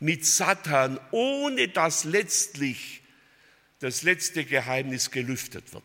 mit 0.00 0.24
Satan, 0.24 0.98
ohne 1.10 1.68
dass 1.68 2.04
letztlich 2.04 2.97
das 3.80 4.02
letzte 4.02 4.44
Geheimnis 4.44 5.10
gelüftet 5.10 5.72
wird. 5.72 5.84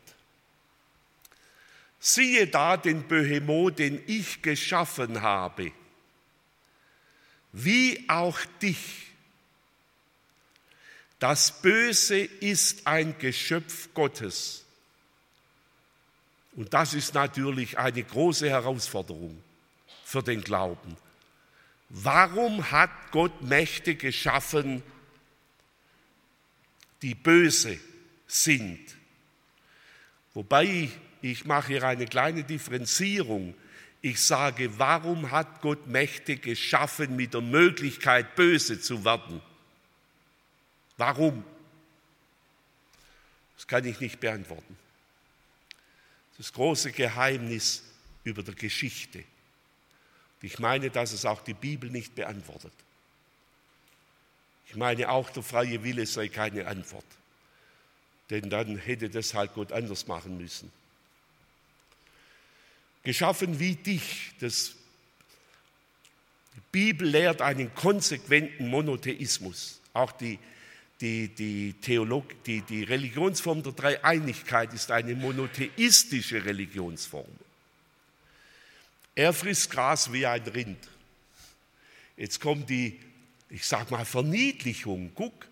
Siehe 1.99 2.47
da 2.47 2.75
den 2.75 3.07
Behemoth, 3.07 3.79
den 3.79 4.03
ich 4.07 4.41
geschaffen 4.41 5.21
habe, 5.21 5.71
wie 7.53 8.03
auch 8.09 8.39
dich. 8.61 9.07
Das 11.19 11.61
Böse 11.61 12.17
ist 12.17 12.85
ein 12.85 13.17
Geschöpf 13.19 13.93
Gottes. 13.93 14.65
Und 16.55 16.73
das 16.73 16.93
ist 16.93 17.13
natürlich 17.13 17.77
eine 17.77 18.03
große 18.03 18.49
Herausforderung 18.49 19.41
für 20.03 20.21
den 20.21 20.43
Glauben. 20.43 20.97
Warum 21.89 22.71
hat 22.71 22.91
Gott 23.11 23.41
Mächte 23.41 23.95
geschaffen, 23.95 24.83
die 27.03 27.13
böse 27.13 27.77
sind. 28.25 28.95
Wobei 30.33 30.89
ich 31.21 31.45
mache 31.45 31.67
hier 31.67 31.83
eine 31.83 32.05
kleine 32.05 32.43
Differenzierung. 32.43 33.53
Ich 34.01 34.19
sage, 34.21 34.79
warum 34.79 35.29
hat 35.29 35.61
Gott 35.61 35.85
Mächte 35.85 36.37
geschaffen 36.37 37.15
mit 37.15 37.33
der 37.33 37.41
Möglichkeit, 37.41 38.35
böse 38.35 38.79
zu 38.79 39.05
werden? 39.05 39.41
Warum? 40.97 41.43
Das 43.55 43.67
kann 43.67 43.85
ich 43.85 43.99
nicht 43.99 44.19
beantworten. 44.19 44.77
Das 46.37 46.51
große 46.51 46.91
Geheimnis 46.91 47.83
über 48.23 48.43
der 48.43 48.55
Geschichte. 48.55 49.23
Ich 50.41 50.59
meine, 50.59 50.89
dass 50.89 51.13
es 51.13 51.25
auch 51.25 51.41
die 51.41 51.53
Bibel 51.53 51.89
nicht 51.89 52.15
beantwortet. 52.15 52.73
Ich 54.73 54.79
meine 54.79 55.07
auch, 55.09 55.29
der 55.29 55.43
freie 55.43 55.83
Wille 55.83 56.03
sei 56.07 56.29
keine 56.29 56.65
Antwort. 56.65 57.05
Denn 58.31 58.49
dann 58.49 58.75
hätte 58.75 59.07
das 59.07 59.35
halt 59.35 59.53
Gott 59.53 59.71
anders 59.71 60.07
machen 60.07 60.35
müssen. 60.35 60.71
Geschaffen 63.03 63.59
wie 63.59 63.75
dich, 63.75 64.31
das 64.39 64.73
die 66.55 66.61
Bibel 66.71 67.07
lehrt 67.07 67.43
einen 67.43 67.75
konsequenten 67.75 68.67
Monotheismus. 68.67 69.79
Auch 69.93 70.11
die, 70.11 70.39
die, 70.99 71.27
die, 71.27 71.73
Theolog, 71.73 72.43
die, 72.45 72.61
die 72.61 72.81
Religionsform 72.81 73.61
der 73.61 73.73
Dreieinigkeit 73.73 74.73
ist 74.73 74.89
eine 74.89 75.13
monotheistische 75.13 76.43
Religionsform. 76.43 77.29
Er 79.13 79.33
frisst 79.33 79.69
Gras 79.69 80.11
wie 80.11 80.25
ein 80.25 80.41
Rind. 80.41 80.89
Jetzt 82.17 82.39
kommt 82.39 82.71
die 82.71 82.99
ich 83.49 83.65
sag 83.65 83.91
mal, 83.91 84.05
Verniedlichung. 84.05 85.11
Guck, 85.15 85.47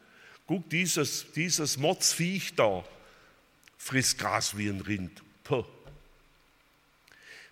guck 0.48 0.70
dieses, 0.70 1.32
dieses 1.34 1.78
Mordsviech 1.78 2.56
da, 2.56 2.84
frisst 3.78 4.18
Gras 4.18 4.58
wie 4.58 4.70
ein 4.70 4.82
Rind. 4.82 5.22
Puh. 5.44 5.66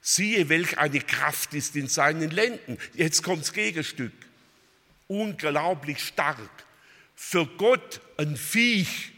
Siehe, 0.01 0.47
welch 0.49 0.77
eine 0.77 1.01
Kraft 1.01 1.53
ist 1.53 1.75
in 1.75 1.87
seinen 1.87 2.31
Lenden. 2.31 2.77
Jetzt 2.93 3.21
kommt 3.21 3.41
das 3.41 3.53
Gegenstück. 3.53 4.13
Unglaublich 5.07 5.99
stark. 5.99 6.49
Für 7.15 7.45
Gott 7.45 7.99
ein 8.17 8.37
Viech, 8.37 9.11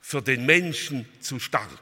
für 0.00 0.22
den 0.22 0.46
Menschen 0.46 1.06
zu 1.20 1.40
stark. 1.40 1.80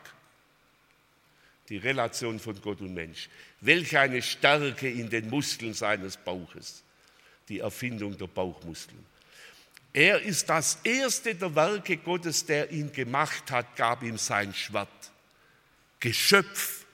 Die 1.69 1.77
Relation 1.77 2.41
von 2.41 2.61
Gott 2.61 2.81
und 2.81 2.95
Mensch. 2.95 3.29
Welch 3.61 3.97
eine 3.97 4.23
Stärke 4.23 4.89
in 4.89 5.11
den 5.11 5.29
Muskeln 5.29 5.75
seines 5.75 6.17
Bauches 6.17 6.83
die 7.51 7.59
Erfindung 7.59 8.17
der 8.17 8.29
Bauchmuskeln. 8.29 9.05
Er 9.93 10.23
ist 10.23 10.49
das 10.49 10.79
erste 10.85 11.35
der 11.35 11.55
Werke 11.55 11.97
Gottes, 11.97 12.47
der 12.47 12.71
ihn 12.71 12.93
gemacht 12.93 13.51
hat, 13.51 13.77
gab 13.77 14.03
ihm 14.03 14.17
sein 14.17 14.55
Schwert. 14.55 14.89
Geschöpf. 15.99 16.87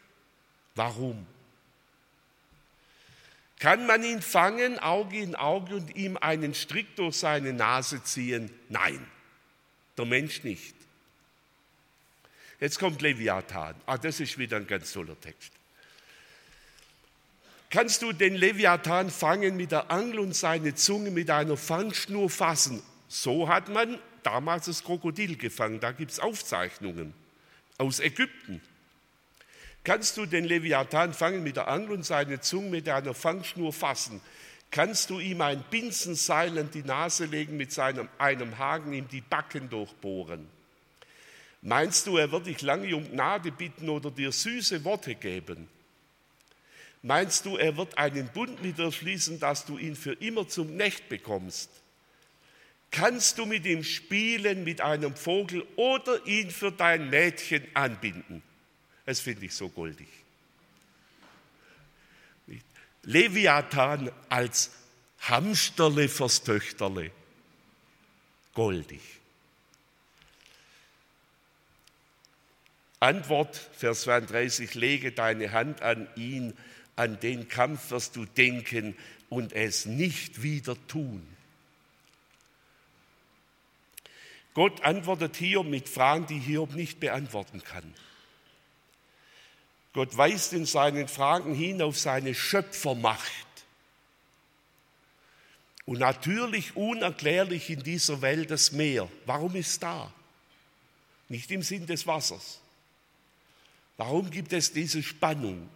Warum? 0.75 1.27
Kann 3.59 3.87
man 3.87 4.03
ihn 4.03 4.21
fangen, 4.21 4.79
Auge 4.79 5.19
in 5.19 5.35
Auge 5.35 5.77
und 5.77 5.95
ihm 5.95 6.17
einen 6.17 6.55
Strick 6.55 6.97
durch 6.97 7.17
seine 7.17 7.53
Nase 7.53 8.03
ziehen? 8.03 8.51
Nein, 8.69 9.07
der 9.97 10.05
Mensch 10.05 10.43
nicht. 10.43 10.75
Jetzt 12.61 12.79
kommt 12.79 13.03
Leviathan. 13.03 13.75
Ah, 13.87 13.99
das 13.99 14.21
ist 14.21 14.39
wieder 14.39 14.57
ein 14.57 14.67
ganz 14.67 14.93
toller 14.93 15.19
Text. 15.21 15.53
Kannst 17.71 18.03
du 18.03 18.13
den 18.13 18.35
Leviathan 18.35 19.11
fangen 19.11 19.57
mit 19.57 19.73
der 19.73 19.91
Angel 19.91 20.21
und 20.21 20.35
seine 20.35 20.75
Zunge 20.75 21.11
mit 21.11 21.31
einer 21.31 21.57
Fangschnur 21.57 22.31
fassen? 22.31 22.83
So 23.09 23.49
hat 23.49 23.69
man 23.69 23.99
damals 24.23 24.67
das 24.67 24.85
Krokodil 24.85 25.37
gefangen. 25.37 25.81
Da 25.81 25.93
gibt 25.93 26.13
es 26.13 26.21
Aufzeichnungen. 26.21 27.15
aus 27.79 28.01
Ägypten. 28.01 28.63
Kannst 29.85 30.17
du 30.17 30.27
den 30.27 30.45
Leviathan 30.45 31.13
fangen 31.13 31.43
mit 31.43 31.57
der 31.57 31.69
Angel 31.69 31.93
und 31.93 32.05
seine 32.05 32.41
Zunge 32.41 32.71
mit 32.71 32.89
einer 32.89 33.15
Fangschnur 33.15 33.73
fassen? 33.73 34.21
Kannst 34.71 35.11
du 35.11 35.21
ihm 35.21 35.41
ein 35.43 35.63
Binsenseil 35.71 36.59
an 36.59 36.71
die 36.73 36.83
Nase 36.83 37.27
legen, 37.27 37.57
mit 37.57 37.73
seinem, 37.73 38.09
einem 38.19 38.59
Haken 38.59 38.93
ihm 38.93 39.09
die 39.09 39.21
Backen 39.21 39.71
durchbohren? 39.71 40.49
Meinst 41.63 42.07
du, 42.07 42.17
er 42.17 42.33
wird 42.33 42.47
dich 42.47 42.63
lange 42.63 42.95
um 42.97 43.11
Gnade 43.11 43.53
bitten 43.53 43.89
oder 43.89 44.11
dir 44.11 44.33
süße 44.33 44.85
Worte 44.85 45.15
geben? 45.15 45.69
Meinst 47.07 47.47
du, 47.47 47.57
er 47.57 47.77
wird 47.77 47.99
einen 47.99 48.27
Bund 48.27 48.65
mit 48.65 48.79
dir 48.79 48.91
schließen, 48.91 49.39
dass 49.39 49.65
du 49.65 49.79
ihn 49.79 49.95
für 49.95 50.15
immer 50.15 50.49
zum 50.49 50.71
Knecht 50.71 51.09
bekommst? 51.09 51.71
Kannst 52.91 53.39
du 53.39 53.47
mit 53.47 53.65
ihm 53.65 53.85
spielen, 53.85 54.65
mit 54.65 54.81
einem 54.81 55.15
Vogel 55.15 55.65
oder 55.77 56.27
ihn 56.27 56.51
für 56.51 56.73
dein 56.73 57.09
Mädchen 57.09 57.65
anbinden? 57.75 58.43
Das 59.05 59.21
finde 59.21 59.47
ich 59.47 59.55
so 59.55 59.69
goldig. 59.69 60.09
Leviathan 63.05 64.11
als 64.29 64.73
Hamsterle 65.21 66.09
fürs 66.09 66.43
Töchterle. 66.43 67.13
Goldig. 68.53 69.03
Antwort, 72.99 73.55
Vers 73.77 74.01
32, 74.03 74.75
lege 74.75 75.13
deine 75.13 75.53
Hand 75.53 75.83
an 75.83 76.09
ihn, 76.17 76.57
an 76.97 77.21
den 77.21 77.49
Kampf 77.49 77.91
wirst 77.91 78.17
du 78.17 78.25
denken 78.25 78.97
und 79.29 79.53
es 79.53 79.87
nicht 79.87 80.43
wieder 80.43 80.77
tun. 80.89 81.27
Gott 84.55 84.83
antwortet 84.83 85.37
Hiob 85.37 85.67
mit 85.67 85.87
Fragen, 85.87 86.27
die 86.27 86.39
Hiob 86.39 86.75
nicht 86.75 86.99
beantworten 86.99 87.63
kann. 87.63 87.95
Gott 89.93 90.17
weist 90.17 90.55
in 90.55 90.65
seinen 90.65 91.09
Fragen 91.09 91.55
hin 91.55 91.83
auf 91.83 91.99
seine 91.99 92.35
Schöpfermacht. 92.35 93.47
Und 95.85 96.01
natürlich 96.01 96.75
unerklärlich 96.75 97.71
in 97.71 97.83
dieser 97.83 98.21
Welt 98.23 98.51
das 98.51 98.73
Meer. 98.73 99.09
Warum 99.27 99.55
ist 99.55 99.83
da? 99.83 100.13
Nicht 101.29 101.51
im 101.51 101.63
Sinn 101.63 101.87
des 101.87 102.07
Wassers. 102.07 102.61
Warum 103.97 104.31
gibt 104.31 104.53
es 104.53 104.73
diese 104.73 105.03
Spannung? 105.03 105.69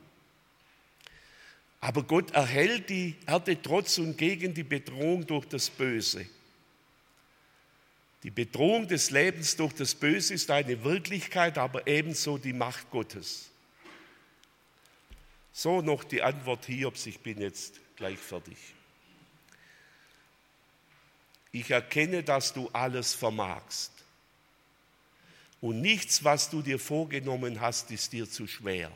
Aber 1.81 2.03
Gott 2.03 2.33
erhält 2.33 2.91
die 2.91 3.17
Erde 3.27 3.61
trotz 3.61 3.99
und 3.99 4.19
gegen 4.19 4.53
die 4.53 4.65
Bedrohung 4.65 5.27
durch 5.27 5.47
das 5.47 5.71
Böse. 5.71 6.27
Die 8.23 8.31
Bedrohung 8.31 8.87
des 8.87 9.11
Lebens 9.11 9.57
durch 9.57 9.73
das 9.73 9.95
Böse 9.95 10.35
ist 10.35 10.51
eine 10.51 10.85
Wirklichkeit, 10.85 11.57
aber 11.57 11.87
ebenso 11.87 12.37
die 12.37 12.53
Macht 12.53 12.91
Gottes. 12.91 13.49
So 15.53 15.81
noch 15.81 16.05
die 16.05 16.23
Antwort 16.23 16.67
Hiobs, 16.67 17.07
ich 17.07 17.19
bin 17.21 17.41
jetzt 17.41 17.81
gleich 17.97 18.19
fertig. 18.19 18.59
Ich 21.53 21.71
erkenne, 21.71 22.23
dass 22.23 22.53
du 22.53 22.69
alles 22.69 23.15
vermagst. 23.15 23.93
Und 25.61 25.81
nichts, 25.81 26.23
was 26.23 26.49
du 26.51 26.63
dir 26.63 26.79
vorgenommen 26.79 27.61
hast, 27.61 27.91
ist 27.91 28.13
dir 28.13 28.31
zu 28.31 28.47
schwer. 28.47 28.93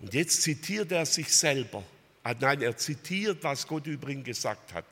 Und 0.00 0.14
jetzt 0.14 0.42
zitiert 0.42 0.92
er 0.92 1.06
sich 1.06 1.28
selber. 1.34 1.84
Ah, 2.22 2.34
nein, 2.38 2.62
er 2.62 2.76
zitiert, 2.76 3.42
was 3.42 3.66
Gott 3.66 3.86
übrigens 3.86 4.24
gesagt 4.24 4.74
hat. 4.74 4.86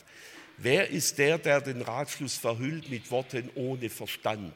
Wer 0.58 0.90
ist 0.90 1.18
der, 1.18 1.38
der 1.38 1.60
den 1.60 1.82
Ratschluss 1.82 2.36
verhüllt 2.36 2.90
mit 2.90 3.10
Worten 3.10 3.50
ohne 3.54 3.90
Verstand? 3.90 4.54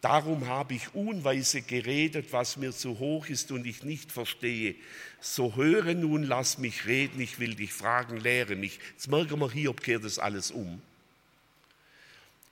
Darum 0.00 0.46
habe 0.46 0.74
ich 0.74 0.94
unweise 0.94 1.60
geredet, 1.62 2.32
was 2.32 2.56
mir 2.56 2.72
zu 2.72 3.00
hoch 3.00 3.26
ist 3.26 3.50
und 3.50 3.66
ich 3.66 3.82
nicht 3.82 4.12
verstehe. 4.12 4.76
So 5.20 5.56
höre 5.56 5.94
nun, 5.94 6.22
lass 6.22 6.58
mich 6.58 6.86
reden, 6.86 7.20
ich 7.20 7.40
will 7.40 7.56
dich 7.56 7.72
fragen, 7.72 8.18
lehre 8.18 8.54
mich. 8.54 8.78
Jetzt 8.92 9.08
merken 9.08 9.40
wir 9.40 9.50
hier, 9.50 9.70
ob 9.70 9.82
kehrt 9.82 10.04
das 10.04 10.20
alles 10.20 10.52
um. 10.52 10.80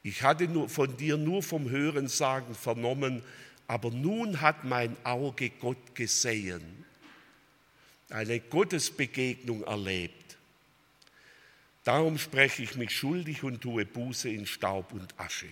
Ich 0.02 0.22
hatte 0.22 0.48
nur 0.48 0.68
von 0.68 0.96
dir 0.96 1.16
nur 1.16 1.42
vom 1.42 1.70
Hörensagen 1.70 2.56
vernommen, 2.56 3.22
aber 3.66 3.90
nun 3.90 4.40
hat 4.40 4.64
mein 4.64 4.96
Auge 5.04 5.50
Gott 5.50 5.94
gesehen, 5.94 6.84
eine 8.10 8.40
Gottesbegegnung 8.40 9.64
erlebt. 9.64 10.36
Darum 11.84 12.18
spreche 12.18 12.62
ich 12.62 12.76
mich 12.76 12.90
schuldig 12.90 13.42
und 13.42 13.60
tue 13.60 13.84
Buße 13.84 14.28
in 14.28 14.46
Staub 14.46 14.92
und 14.92 15.18
Asche. 15.18 15.48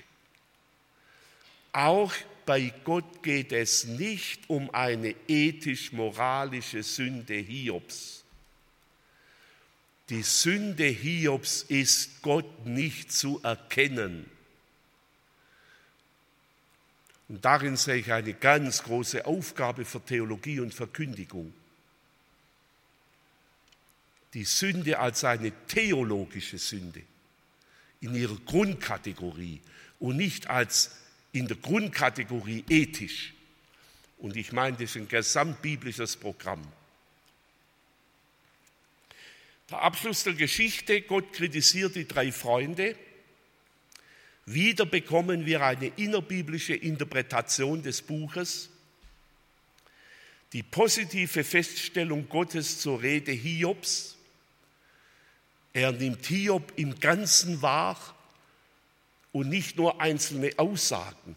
Auch 1.72 2.12
bei 2.46 2.72
Gott 2.84 3.22
geht 3.22 3.52
es 3.52 3.84
nicht 3.84 4.48
um 4.48 4.70
eine 4.70 5.14
ethisch-moralische 5.26 6.82
Sünde 6.82 7.34
Hiobs. 7.34 8.24
Die 10.10 10.22
Sünde 10.22 10.84
Hiobs 10.84 11.62
ist 11.62 12.22
Gott 12.22 12.66
nicht 12.66 13.12
zu 13.12 13.40
erkennen. 13.42 14.30
Und 17.28 17.44
darin 17.44 17.76
sehe 17.76 17.96
ich 17.96 18.12
eine 18.12 18.34
ganz 18.34 18.82
große 18.82 19.24
Aufgabe 19.24 19.84
für 19.84 20.00
Theologie 20.00 20.60
und 20.60 20.74
Verkündigung. 20.74 21.54
Die 24.34 24.44
Sünde 24.44 24.98
als 24.98 25.24
eine 25.24 25.52
theologische 25.66 26.58
Sünde 26.58 27.02
in 28.00 28.14
ihrer 28.14 28.36
Grundkategorie 28.44 29.60
und 30.00 30.16
nicht 30.16 30.50
als 30.50 30.96
in 31.32 31.48
der 31.48 31.56
Grundkategorie 31.56 32.64
ethisch. 32.68 33.32
Und 34.18 34.36
ich 34.36 34.52
meine, 34.52 34.76
das 34.76 34.90
ist 34.90 34.96
ein 34.96 35.08
gesamtbiblisches 35.08 36.16
Programm. 36.16 36.62
Der 39.70 39.82
Abschluss 39.82 40.24
der 40.24 40.34
Geschichte, 40.34 41.00
Gott 41.02 41.32
kritisiert 41.32 41.94
die 41.96 42.06
drei 42.06 42.30
Freunde 42.30 42.96
wieder 44.46 44.84
bekommen 44.84 45.46
wir 45.46 45.62
eine 45.62 45.86
innerbiblische 45.96 46.74
Interpretation 46.74 47.82
des 47.82 48.02
Buches, 48.02 48.68
die 50.52 50.62
positive 50.62 51.42
Feststellung 51.42 52.28
Gottes 52.28 52.80
zur 52.80 53.02
Rede 53.02 53.32
Hiobs. 53.32 54.16
Er 55.72 55.92
nimmt 55.92 56.24
Hiob 56.26 56.72
im 56.76 57.00
Ganzen 57.00 57.60
wahr 57.62 58.14
und 59.32 59.48
nicht 59.48 59.76
nur 59.76 60.00
einzelne 60.00 60.52
Aussagen. 60.58 61.36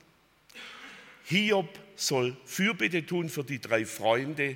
Hiob 1.26 1.68
soll 1.96 2.38
Fürbitte 2.46 3.06
tun 3.06 3.30
für 3.30 3.44
die 3.44 3.60
drei 3.60 3.86
Freunde 3.86 4.56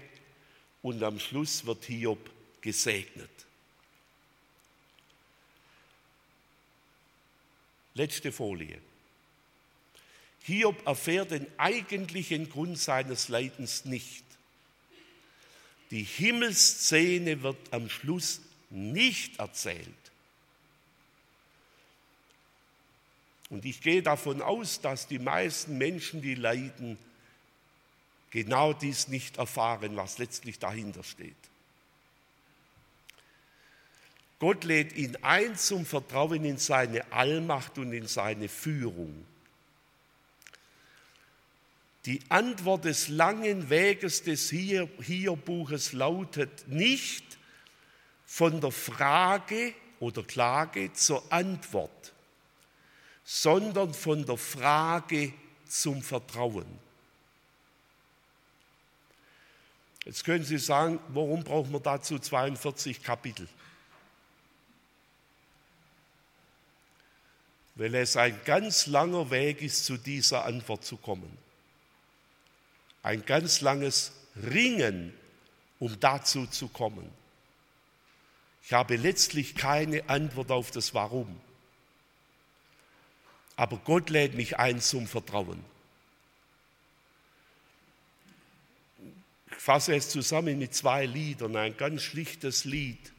und 0.82 1.02
am 1.04 1.20
Schluss 1.20 1.66
wird 1.66 1.86
Hiob 1.86 2.30
gesegnet. 2.62 3.30
Letzte 7.94 8.32
Folie. 8.32 8.80
Hiob 10.44 10.86
erfährt 10.88 11.32
den 11.32 11.48
eigentlichen 11.58 12.50
Grund 12.50 12.80
seines 12.80 13.30
Leidens 13.30 13.86
nicht. 13.86 14.24
Die 15.92 16.04
Himmelsszene 16.04 17.44
wird 17.44 17.58
am 17.72 17.90
Schluss 17.90 18.42
nicht 18.70 19.40
erzählt. 19.40 19.88
Und 23.50 23.66
ich 23.66 23.82
gehe 23.82 24.02
davon 24.02 24.42
aus, 24.42 24.80
dass 24.80 25.08
die 25.08 25.20
meisten 25.20 25.78
Menschen, 25.78 26.22
die 26.22 26.36
leiden, 26.36 26.98
genau 28.30 28.72
dies 28.72 29.10
nicht 29.10 29.38
erfahren, 29.38 29.98
was 29.98 30.18
letztlich 30.18 30.58
dahinter 30.58 31.04
steht. 31.04 31.36
Gott 34.42 34.64
lädt 34.64 34.94
ihn 34.94 35.16
ein 35.22 35.56
zum 35.56 35.86
Vertrauen 35.86 36.44
in 36.46 36.58
seine 36.58 37.12
Allmacht 37.12 37.78
und 37.78 37.94
in 37.94 38.08
seine 38.08 38.50
Führung. 38.50 39.24
Die 42.06 42.20
Antwort 42.30 42.86
des 42.86 43.08
langen 43.08 43.70
Weges 43.70 44.24
des 44.24 44.50
Hierbuches 44.50 45.94
lautet 45.94 46.68
nicht 46.68 47.38
von 48.26 48.60
der 48.60 48.72
Frage 48.72 49.76
oder 50.00 50.24
Klage 50.24 50.92
zur 50.92 51.24
Antwort, 51.32 52.12
sondern 53.24 53.94
von 53.94 54.26
der 54.26 54.38
Frage 54.38 55.34
zum 55.68 56.02
Vertrauen. 56.02 56.66
Jetzt 60.04 60.24
können 60.24 60.44
Sie 60.44 60.58
sagen, 60.58 61.00
warum 61.10 61.44
brauchen 61.44 61.72
wir 61.72 61.80
dazu 61.80 62.18
42 62.18 63.04
Kapitel? 63.04 63.48
weil 67.82 67.96
es 67.96 68.16
ein 68.16 68.40
ganz 68.46 68.86
langer 68.86 69.32
Weg 69.32 69.64
ist, 69.64 69.86
zu 69.86 69.98
dieser 69.98 70.46
Antwort 70.46 70.86
zu 70.86 70.98
kommen. 70.98 71.36
Ein 73.02 73.26
ganz 73.26 73.62
langes 73.62 74.12
Ringen, 74.36 75.12
um 75.80 76.00
dazu 76.00 76.46
zu 76.46 76.68
kommen. 76.68 77.10
Ich 78.64 78.72
habe 78.72 78.98
letztlich 78.98 79.56
keine 79.56 80.08
Antwort 80.10 80.52
auf 80.52 80.70
das 80.70 80.94
Warum. 80.94 81.42
Aber 83.56 83.78
Gott 83.78 84.12
lädt 84.12 84.36
mich 84.36 84.60
ein 84.60 84.80
zum 84.80 85.08
Vertrauen. 85.08 85.66
Ich 89.50 89.58
fasse 89.58 89.96
es 89.96 90.10
zusammen 90.10 90.60
mit 90.60 90.76
zwei 90.76 91.08
Liedern, 91.08 91.56
ein 91.56 91.76
ganz 91.76 92.04
schlichtes 92.04 92.64
Lied, 92.64 93.12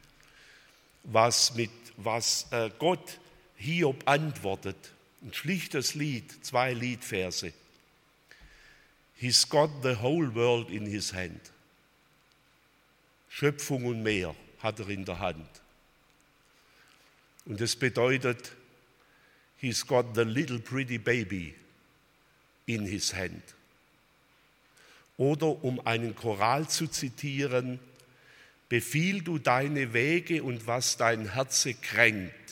was, 1.03 1.53
mit, 1.53 1.69
was 1.97 2.47
äh, 2.51 2.69
Gott 2.79 3.19
Hiob 3.63 4.03
antwortet. 4.05 4.91
Ein 5.21 5.33
schlichtes 5.33 5.95
Lied, 5.95 6.45
zwei 6.45 6.73
Liedverse. 6.73 7.53
He's 9.15 9.47
got 9.47 9.69
the 9.81 9.95
whole 10.01 10.35
world 10.35 10.69
in 10.69 10.85
his 10.85 11.13
hand. 11.13 11.39
Schöpfung 13.29 13.85
und 13.85 14.03
Meer 14.03 14.35
hat 14.59 14.79
er 14.79 14.89
in 14.89 15.05
der 15.05 15.19
Hand. 15.19 15.47
Und 17.45 17.61
das 17.61 17.75
bedeutet, 17.77 18.51
he's 19.59 19.87
got 19.87 20.13
the 20.13 20.23
little 20.23 20.59
pretty 20.59 20.97
baby 20.97 21.55
in 22.65 22.85
his 22.85 23.13
hand. 23.13 23.43
Oder 25.15 25.63
um 25.63 25.79
einen 25.85 26.15
Choral 26.15 26.67
zu 26.67 26.87
zitieren, 26.87 27.79
befiehl 28.67 29.21
du 29.21 29.39
deine 29.39 29.93
Wege 29.93 30.43
und 30.43 30.67
was 30.67 30.97
dein 30.97 31.31
Herze 31.31 31.73
kränkt, 31.75 32.42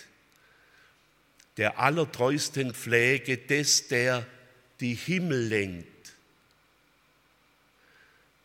der 1.57 1.79
allertreusten 1.79 2.73
Pflege 2.73 3.37
des, 3.37 3.87
der 3.87 4.25
die 4.79 4.95
Himmel 4.95 5.47
lenkt, 5.47 5.87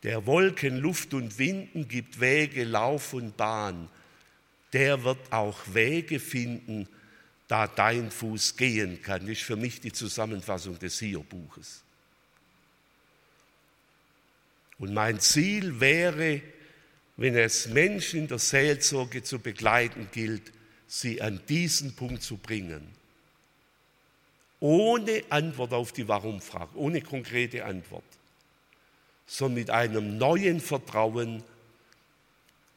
der 0.02 0.26
Wolken, 0.26 0.76
Luft 0.78 1.14
und 1.14 1.38
Winden 1.38 1.88
gibt 1.88 2.20
Wege, 2.20 2.64
Lauf 2.64 3.12
und 3.12 3.36
Bahn, 3.36 3.88
der 4.72 5.02
wird 5.04 5.32
auch 5.32 5.58
Wege 5.72 6.20
finden, 6.20 6.88
da 7.48 7.66
dein 7.66 8.10
Fuß 8.10 8.56
gehen 8.56 9.00
kann. 9.02 9.22
Das 9.22 9.30
ist 9.30 9.42
für 9.42 9.56
mich 9.56 9.80
die 9.80 9.92
Zusammenfassung 9.92 10.78
des 10.78 10.98
Hiob-Buches. 10.98 11.82
Und 14.78 14.92
mein 14.92 15.20
Ziel 15.20 15.80
wäre, 15.80 16.42
wenn 17.16 17.34
es 17.34 17.68
Menschen 17.68 18.28
der 18.28 18.38
Seelsorge 18.38 19.22
zu 19.22 19.38
begleiten 19.38 20.08
gilt, 20.12 20.52
sie 20.86 21.20
an 21.20 21.40
diesen 21.48 21.94
Punkt 21.94 22.22
zu 22.22 22.36
bringen. 22.36 22.86
Ohne 24.60 25.22
Antwort 25.28 25.72
auf 25.72 25.92
die 25.92 26.08
Warum-Frage, 26.08 26.76
ohne 26.76 27.02
konkrete 27.02 27.64
Antwort, 27.64 28.04
sondern 29.26 29.60
mit 29.60 29.70
einem 29.70 30.18
neuen 30.18 30.60
Vertrauen. 30.60 31.42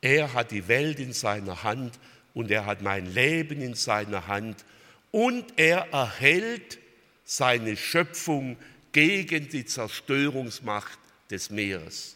Er 0.02 0.34
hat 0.34 0.52
die 0.52 0.68
Welt 0.68 1.00
in 1.00 1.14
seiner 1.14 1.64
Hand 1.64 2.00
und 2.34 2.52
er 2.52 2.66
hat 2.66 2.82
mein 2.82 3.14
Leben 3.14 3.62
in 3.62 3.76
seiner 3.76 4.28
Hand 4.28 4.64
und 5.12 5.46
er 5.58 5.92
erhält 5.92 6.80
seine 7.24 7.78
Schöpfung 7.78 8.58
gegen 8.92 9.50
die 9.50 9.66
Zerstörungsmacht 9.66 11.00
des 11.30 11.50
Meeres. 11.50 12.16